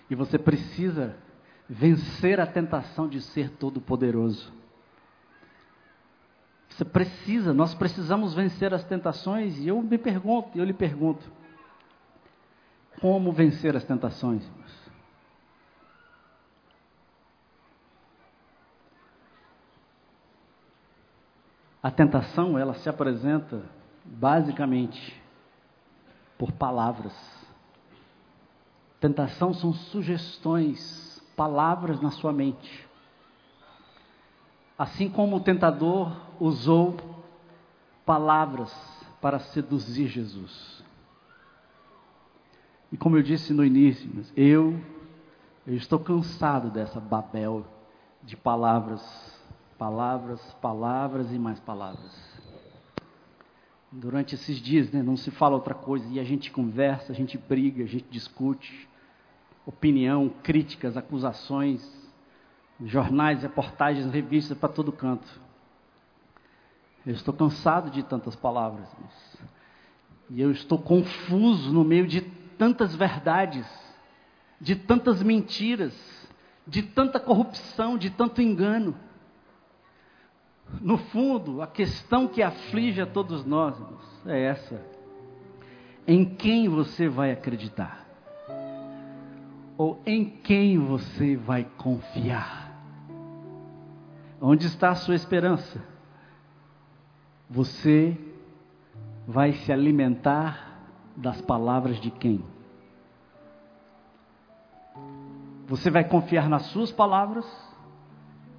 E 0.09 0.15
você 0.15 0.39
precisa 0.39 1.15
vencer 1.67 2.39
a 2.39 2.47
tentação 2.47 3.07
de 3.07 3.21
ser 3.21 3.51
todo-poderoso. 3.51 4.58
Você 6.79 6.85
precisa, 6.85 7.53
nós 7.53 7.73
precisamos 7.75 8.33
vencer 8.33 8.73
as 8.73 8.85
tentações, 8.85 9.57
e 9.59 9.67
eu 9.67 9.81
me 9.81 9.97
pergunto, 9.97 10.57
eu 10.57 10.63
lhe 10.63 10.71
pergunto: 10.71 11.29
como 13.01 13.33
vencer 13.33 13.75
as 13.75 13.83
tentações? 13.83 14.49
A 21.83 21.91
tentação, 21.91 22.57
ela 22.57 22.73
se 22.75 22.87
apresenta 22.87 23.61
basicamente 24.05 25.21
por 26.37 26.49
palavras. 26.53 27.13
Tentação 29.01 29.53
são 29.53 29.73
sugestões, 29.73 31.21
palavras 31.35 31.99
na 31.99 32.11
sua 32.11 32.31
mente. 32.31 32.87
Assim 34.77 35.09
como 35.09 35.35
o 35.35 35.41
tentador 35.41 36.28
usou 36.39 36.95
palavras 38.05 38.73
para 39.21 39.39
seduzir 39.39 40.07
Jesus. 40.07 40.83
E 42.91 42.97
como 42.97 43.17
eu 43.17 43.21
disse 43.21 43.53
no 43.53 43.63
início, 43.63 44.09
eu, 44.35 44.79
eu 45.67 45.75
estou 45.75 45.99
cansado 45.99 46.71
dessa 46.71 46.99
Babel 46.99 47.65
de 48.23 48.35
palavras, 48.35 49.39
palavras, 49.77 50.41
palavras 50.61 51.31
e 51.31 51.37
mais 51.37 51.59
palavras. 51.59 52.29
Durante 53.91 54.35
esses 54.35 54.57
dias, 54.57 54.91
né, 54.91 55.01
não 55.01 55.17
se 55.17 55.31
fala 55.31 55.55
outra 55.55 55.73
coisa 55.73 56.07
e 56.09 56.19
a 56.19 56.23
gente 56.23 56.51
conversa, 56.51 57.11
a 57.11 57.15
gente 57.15 57.37
briga, 57.37 57.83
a 57.83 57.87
gente 57.87 58.05
discute, 58.09 58.87
opinião, 59.65 60.29
críticas, 60.41 60.97
acusações, 60.97 61.81
jornais, 62.83 63.41
reportagens, 63.41 64.11
revistas 64.11 64.57
para 64.57 64.69
todo 64.69 64.91
canto. 64.91 65.48
Eu 67.09 67.15
estou 67.15 67.33
cansado 67.33 67.89
de 67.89 68.03
tantas 68.03 68.35
palavras. 68.35 68.87
E 70.29 70.39
eu 70.39 70.51
estou 70.51 70.77
confuso 70.77 71.73
no 71.73 71.83
meio 71.83 72.05
de 72.05 72.21
tantas 72.55 72.93
verdades, 72.93 73.65
de 74.61 74.75
tantas 74.75 75.23
mentiras, 75.23 75.91
de 76.67 76.83
tanta 76.83 77.19
corrupção, 77.19 77.97
de 77.97 78.11
tanto 78.11 78.43
engano. 78.43 78.95
No 80.79 80.99
fundo, 80.99 81.63
a 81.63 81.67
questão 81.67 82.27
que 82.27 82.43
aflige 82.43 83.01
a 83.01 83.07
todos 83.07 83.43
nós 83.43 83.75
é 84.27 84.43
essa: 84.43 84.79
em 86.05 86.23
quem 86.23 86.69
você 86.69 87.09
vai 87.09 87.31
acreditar? 87.31 88.05
Ou 89.75 89.99
em 90.05 90.25
quem 90.25 90.77
você 90.77 91.35
vai 91.35 91.63
confiar? 91.75 92.69
Onde 94.39 94.67
está 94.67 94.91
a 94.91 94.95
sua 94.95 95.15
esperança? 95.15 95.88
Você 97.49 98.15
vai 99.27 99.53
se 99.53 99.71
alimentar 99.71 100.77
das 101.15 101.41
palavras 101.41 101.99
de 101.99 102.11
quem? 102.11 102.43
Você 105.67 105.89
vai 105.89 106.03
confiar 106.03 106.47
nas 106.47 106.63
suas 106.67 106.91
palavras, 106.91 107.45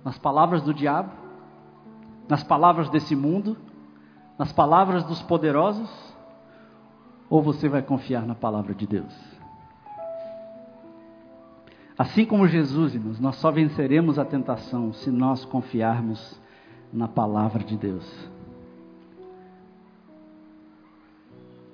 nas 0.05 0.19
palavras 0.19 0.63
do 0.63 0.75
diabo, 0.75 1.11
nas 2.29 2.43
palavras 2.43 2.89
desse 2.89 3.15
mundo, 3.15 3.57
nas 4.37 4.53
palavras 4.53 5.05
dos 5.05 5.23
poderosos, 5.23 5.91
ou 7.29 7.43
você 7.43 7.69
vai 7.69 7.83
confiar 7.83 8.27
na 8.27 8.35
palavra 8.35 8.75
de 8.75 8.87
Deus? 8.87 9.15
Assim 11.97 12.25
como 12.25 12.49
Jesus, 12.49 12.95
irmãos, 12.95 13.21
nós 13.21 13.37
só 13.37 13.51
venceremos 13.51 14.19
a 14.19 14.25
tentação 14.25 14.93
se 14.93 15.11
nós 15.11 15.45
confiarmos 15.45 16.41
na 16.93 17.07
palavra 17.07 17.63
de 17.63 17.77
Deus. 17.77 18.31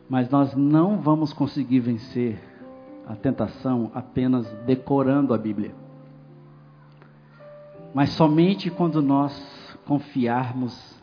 Mas 0.08 0.30
nós 0.30 0.54
não 0.54 0.98
vamos 0.98 1.32
conseguir 1.32 1.80
vencer 1.80 2.38
a 3.06 3.14
tentação 3.14 3.90
apenas 3.94 4.46
decorando 4.64 5.34
a 5.34 5.38
Bíblia. 5.38 5.74
Mas 7.94 8.10
somente 8.10 8.70
quando 8.70 9.00
nós 9.02 9.76
confiarmos 9.86 10.96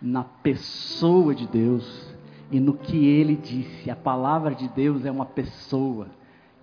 na 0.00 0.24
pessoa 0.24 1.34
de 1.34 1.46
Deus 1.46 2.10
e 2.50 2.58
no 2.58 2.74
que 2.74 3.06
ele 3.06 3.36
disse. 3.36 3.90
A 3.90 3.96
palavra 3.96 4.54
de 4.54 4.68
Deus 4.68 5.04
é 5.04 5.10
uma 5.10 5.26
pessoa. 5.26 6.08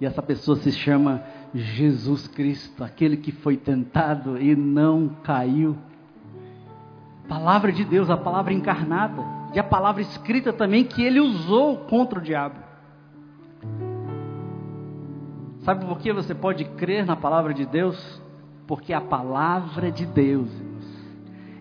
E 0.01 0.05
essa 0.05 0.21
pessoa 0.21 0.57
se 0.57 0.71
chama 0.71 1.23
Jesus 1.53 2.27
Cristo, 2.27 2.83
aquele 2.83 3.17
que 3.17 3.31
foi 3.31 3.57
tentado 3.57 4.39
e 4.39 4.55
não 4.55 5.09
caiu. 5.23 5.75
Palavra 7.27 7.71
de 7.71 7.83
Deus, 7.83 8.09
a 8.09 8.17
palavra 8.17 8.53
encarnada, 8.53 9.23
e 9.53 9.59
a 9.59 9.63
palavra 9.63 10.01
escrita 10.01 10.51
também 10.51 10.83
que 10.83 11.03
ele 11.03 11.19
usou 11.19 11.77
contra 11.85 12.19
o 12.19 12.21
diabo. 12.21 12.55
Sabe 15.59 15.85
por 15.85 15.99
que 15.99 16.13
você 16.13 16.33
pode 16.33 16.63
crer 16.65 17.05
na 17.05 17.15
palavra 17.15 17.53
de 17.53 17.65
Deus? 17.65 18.21
Porque 18.65 18.93
a 18.93 19.01
palavra 19.01 19.91
de 19.91 20.05
Deus 20.05 20.49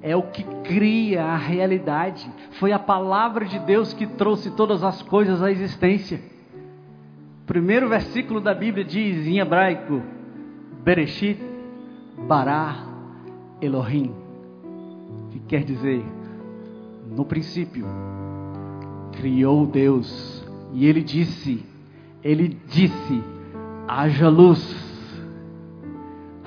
é 0.02 0.14
o 0.14 0.22
que 0.22 0.44
cria 0.62 1.24
a 1.24 1.36
realidade. 1.36 2.30
Foi 2.52 2.72
a 2.72 2.78
palavra 2.78 3.44
de 3.44 3.58
Deus 3.60 3.92
que 3.92 4.06
trouxe 4.06 4.50
todas 4.52 4.84
as 4.84 5.02
coisas 5.02 5.42
à 5.42 5.50
existência 5.50 6.36
primeiro 7.46 7.88
versículo 7.88 8.40
da 8.40 8.52
Bíblia 8.52 8.84
diz 8.84 9.26
em 9.26 9.38
hebraico: 9.38 10.02
Bereshit 10.82 11.40
bara 12.26 12.74
Elohim, 13.62 14.12
que 15.30 15.38
quer 15.40 15.62
dizer, 15.62 16.04
no 17.10 17.24
princípio, 17.24 17.86
criou 19.12 19.66
Deus, 19.66 20.44
e 20.72 20.86
ele 20.86 21.02
disse, 21.02 21.64
ele 22.22 22.58
disse, 22.68 23.22
haja 23.86 24.28
luz. 24.28 24.84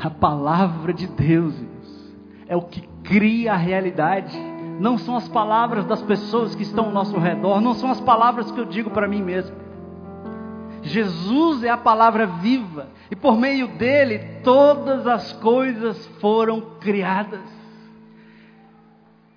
A 0.01 0.09
palavra 0.09 0.93
de 0.93 1.07
Deus 1.07 1.53
é 2.47 2.55
o 2.55 2.61
que 2.61 2.87
cria 3.03 3.53
a 3.53 3.57
realidade. 3.57 4.37
Não 4.79 4.97
são 4.97 5.17
as 5.17 5.27
palavras 5.27 5.85
das 5.85 6.01
pessoas 6.01 6.55
que 6.55 6.63
estão 6.63 6.85
ao 6.85 6.91
nosso 6.91 7.17
redor, 7.19 7.59
não 7.59 7.73
são 7.73 7.91
as 7.91 7.99
palavras 7.99 8.49
que 8.49 8.59
eu 8.59 8.65
digo 8.65 8.89
para 8.89 9.07
mim 9.07 9.21
mesmo 9.21 9.69
Jesus 10.81 11.63
é 11.63 11.69
a 11.69 11.77
palavra 11.77 12.25
viva 12.25 12.87
e 13.11 13.15
por 13.15 13.37
meio 13.37 13.67
dele 13.67 14.19
todas 14.43 15.05
as 15.05 15.33
coisas 15.33 16.05
foram 16.19 16.61
criadas. 16.79 17.58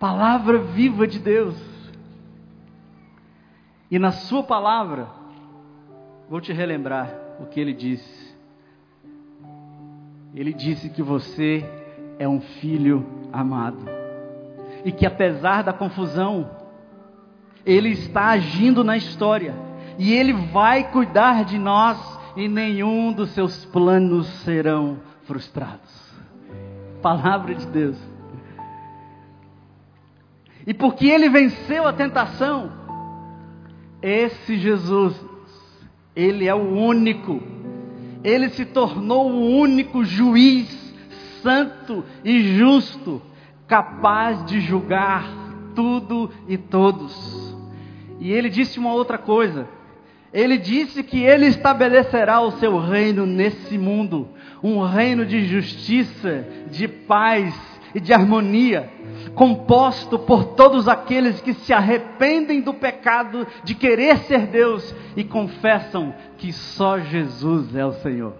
Palavra 0.02 0.58
viva 0.58 1.06
de 1.06 1.20
Deus. 1.20 1.54
E 3.88 4.00
na 4.00 4.10
sua 4.10 4.42
palavra, 4.42 5.06
vou 6.28 6.40
te 6.40 6.52
relembrar 6.52 7.08
o 7.38 7.46
que 7.46 7.60
ele 7.60 7.72
disse. 7.72 8.36
Ele 10.34 10.52
disse 10.52 10.90
que 10.90 11.04
você 11.04 11.64
é 12.18 12.28
um 12.28 12.40
filho 12.40 13.06
amado. 13.32 13.78
E 14.84 14.90
que 14.90 15.06
apesar 15.06 15.62
da 15.62 15.72
confusão, 15.72 16.50
ele 17.64 17.90
está 17.90 18.30
agindo 18.30 18.82
na 18.82 18.96
história 18.96 19.54
e 19.96 20.12
Ele 20.12 20.32
vai 20.32 20.90
cuidar 20.90 21.44
de 21.44 21.56
nós 21.58 22.18
e 22.36 22.48
nenhum 22.48 23.12
dos 23.12 23.30
seus 23.30 23.64
planos 23.66 24.26
serão 24.40 24.98
frustrados. 25.26 26.12
Palavra 27.00 27.54
de 27.54 27.66
Deus. 27.66 28.11
E 30.66 30.72
porque 30.72 31.06
Ele 31.06 31.28
venceu 31.28 31.86
a 31.86 31.92
tentação, 31.92 32.72
esse 34.00 34.56
Jesus, 34.56 35.14
Ele 36.14 36.46
é 36.46 36.54
o 36.54 36.72
único 36.72 37.42
Ele 38.22 38.48
se 38.50 38.64
tornou 38.64 39.30
o 39.30 39.58
único 39.58 40.04
juiz 40.04 40.82
santo 41.42 42.04
e 42.24 42.56
justo, 42.56 43.20
capaz 43.66 44.44
de 44.46 44.60
julgar 44.60 45.28
tudo 45.74 46.30
e 46.48 46.56
todos. 46.56 47.56
E 48.20 48.30
ele 48.30 48.48
disse 48.48 48.78
uma 48.78 48.92
outra 48.92 49.18
coisa. 49.18 49.68
Ele 50.32 50.56
disse 50.56 51.02
que 51.02 51.22
ele 51.22 51.46
estabelecerá 51.46 52.40
o 52.40 52.52
seu 52.52 52.78
reino 52.78 53.26
nesse 53.26 53.76
mundo, 53.76 54.28
um 54.62 54.80
reino 54.80 55.26
de 55.26 55.44
justiça, 55.44 56.46
de 56.70 56.88
paz 56.88 57.54
e 57.94 58.00
de 58.00 58.12
harmonia, 58.12 58.90
composto 59.34 60.18
por 60.18 60.44
todos 60.54 60.88
aqueles 60.88 61.40
que 61.40 61.54
se 61.54 61.72
arrependem 61.72 62.60
do 62.60 62.74
pecado 62.74 63.46
de 63.64 63.74
querer 63.74 64.18
ser 64.18 64.46
Deus 64.46 64.94
e 65.16 65.24
confessam 65.24 66.14
que 66.38 66.52
só 66.52 66.98
Jesus 66.98 67.74
é 67.74 67.84
o 67.84 67.92
Senhor. 67.92 68.34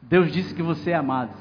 Deus 0.00 0.32
disse 0.32 0.54
que 0.54 0.62
você 0.62 0.90
é 0.90 0.94
amado. 0.94 1.32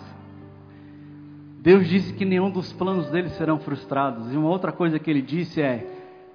Deus 1.59 1.87
disse 1.87 2.13
que 2.13 2.25
nenhum 2.25 2.49
dos 2.49 2.73
planos 2.73 3.09
dele 3.09 3.29
serão 3.29 3.59
frustrados. 3.59 4.31
E 4.33 4.37
uma 4.37 4.49
outra 4.49 4.71
coisa 4.71 4.97
que 4.97 5.09
ele 5.09 5.21
disse 5.21 5.61
é: 5.61 5.85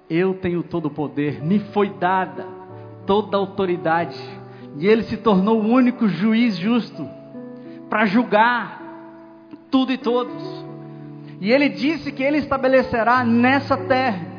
Eu 0.09 0.35
tenho 0.35 0.63
todo 0.63 0.85
o 0.85 0.91
poder, 0.91 1.43
me 1.43 1.59
foi 1.59 1.89
dada 1.89 2.45
toda 3.07 3.37
a 3.37 3.39
autoridade. 3.39 4.21
E 4.77 4.85
ele 4.85 5.01
se 5.03 5.17
tornou 5.17 5.59
o 5.59 5.67
único 5.67 6.07
juiz 6.07 6.57
justo 6.57 7.09
para 7.89 8.05
julgar 8.05 8.86
tudo 9.69 9.91
e 9.91 9.97
todos. 9.97 10.65
E 11.39 11.51
ele 11.51 11.69
disse 11.69 12.11
que 12.11 12.23
ele 12.23 12.37
estabelecerá 12.37 13.23
nessa 13.23 13.77
terra 13.77 14.37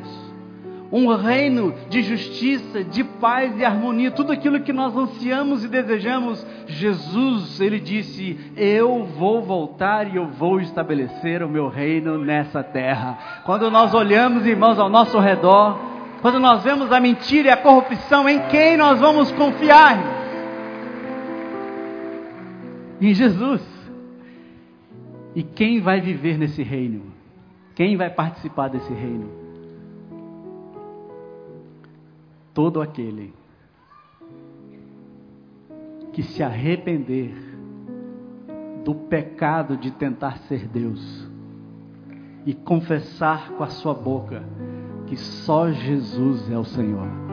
um 0.90 1.14
reino 1.14 1.74
de 1.88 2.02
justiça, 2.02 2.82
de 2.82 3.04
paz 3.04 3.58
e 3.58 3.64
harmonia, 3.64 4.10
tudo 4.10 4.32
aquilo 4.32 4.60
que 4.60 4.72
nós 4.72 4.96
ansiamos 4.96 5.62
e 5.62 5.68
desejamos. 5.68 6.44
Jesus, 6.66 7.60
ele 7.60 7.78
disse: 7.78 8.38
Eu 8.56 9.04
vou 9.04 9.42
voltar 9.42 10.12
e 10.12 10.16
eu 10.16 10.26
vou 10.26 10.60
estabelecer 10.60 11.42
o 11.42 11.48
meu 11.48 11.68
reino 11.68 12.18
nessa 12.18 12.62
terra. 12.62 13.18
Quando 13.44 13.70
nós 13.70 13.92
olhamos, 13.92 14.46
irmãos, 14.46 14.78
ao 14.78 14.88
nosso 14.88 15.18
redor, 15.18 15.78
quando 16.22 16.40
nós 16.40 16.62
vemos 16.62 16.90
a 16.90 16.98
mentira 16.98 17.48
e 17.48 17.50
a 17.50 17.56
corrupção, 17.56 18.28
em 18.28 18.40
quem 18.48 18.76
nós 18.76 18.98
vamos 18.98 19.30
confiar? 19.32 19.98
Em 23.00 23.12
Jesus. 23.12 23.77
E 25.38 25.44
quem 25.44 25.80
vai 25.80 26.00
viver 26.00 26.36
nesse 26.36 26.64
reino? 26.64 27.12
Quem 27.76 27.96
vai 27.96 28.10
participar 28.10 28.66
desse 28.66 28.92
reino? 28.92 29.30
Todo 32.52 32.82
aquele 32.82 33.32
que 36.12 36.24
se 36.24 36.42
arrepender 36.42 37.32
do 38.84 38.96
pecado 38.96 39.76
de 39.76 39.92
tentar 39.92 40.38
ser 40.38 40.66
Deus 40.66 41.30
e 42.44 42.52
confessar 42.52 43.52
com 43.52 43.62
a 43.62 43.68
sua 43.68 43.94
boca 43.94 44.42
que 45.06 45.16
só 45.16 45.70
Jesus 45.70 46.50
é 46.50 46.58
o 46.58 46.64
Senhor 46.64 47.27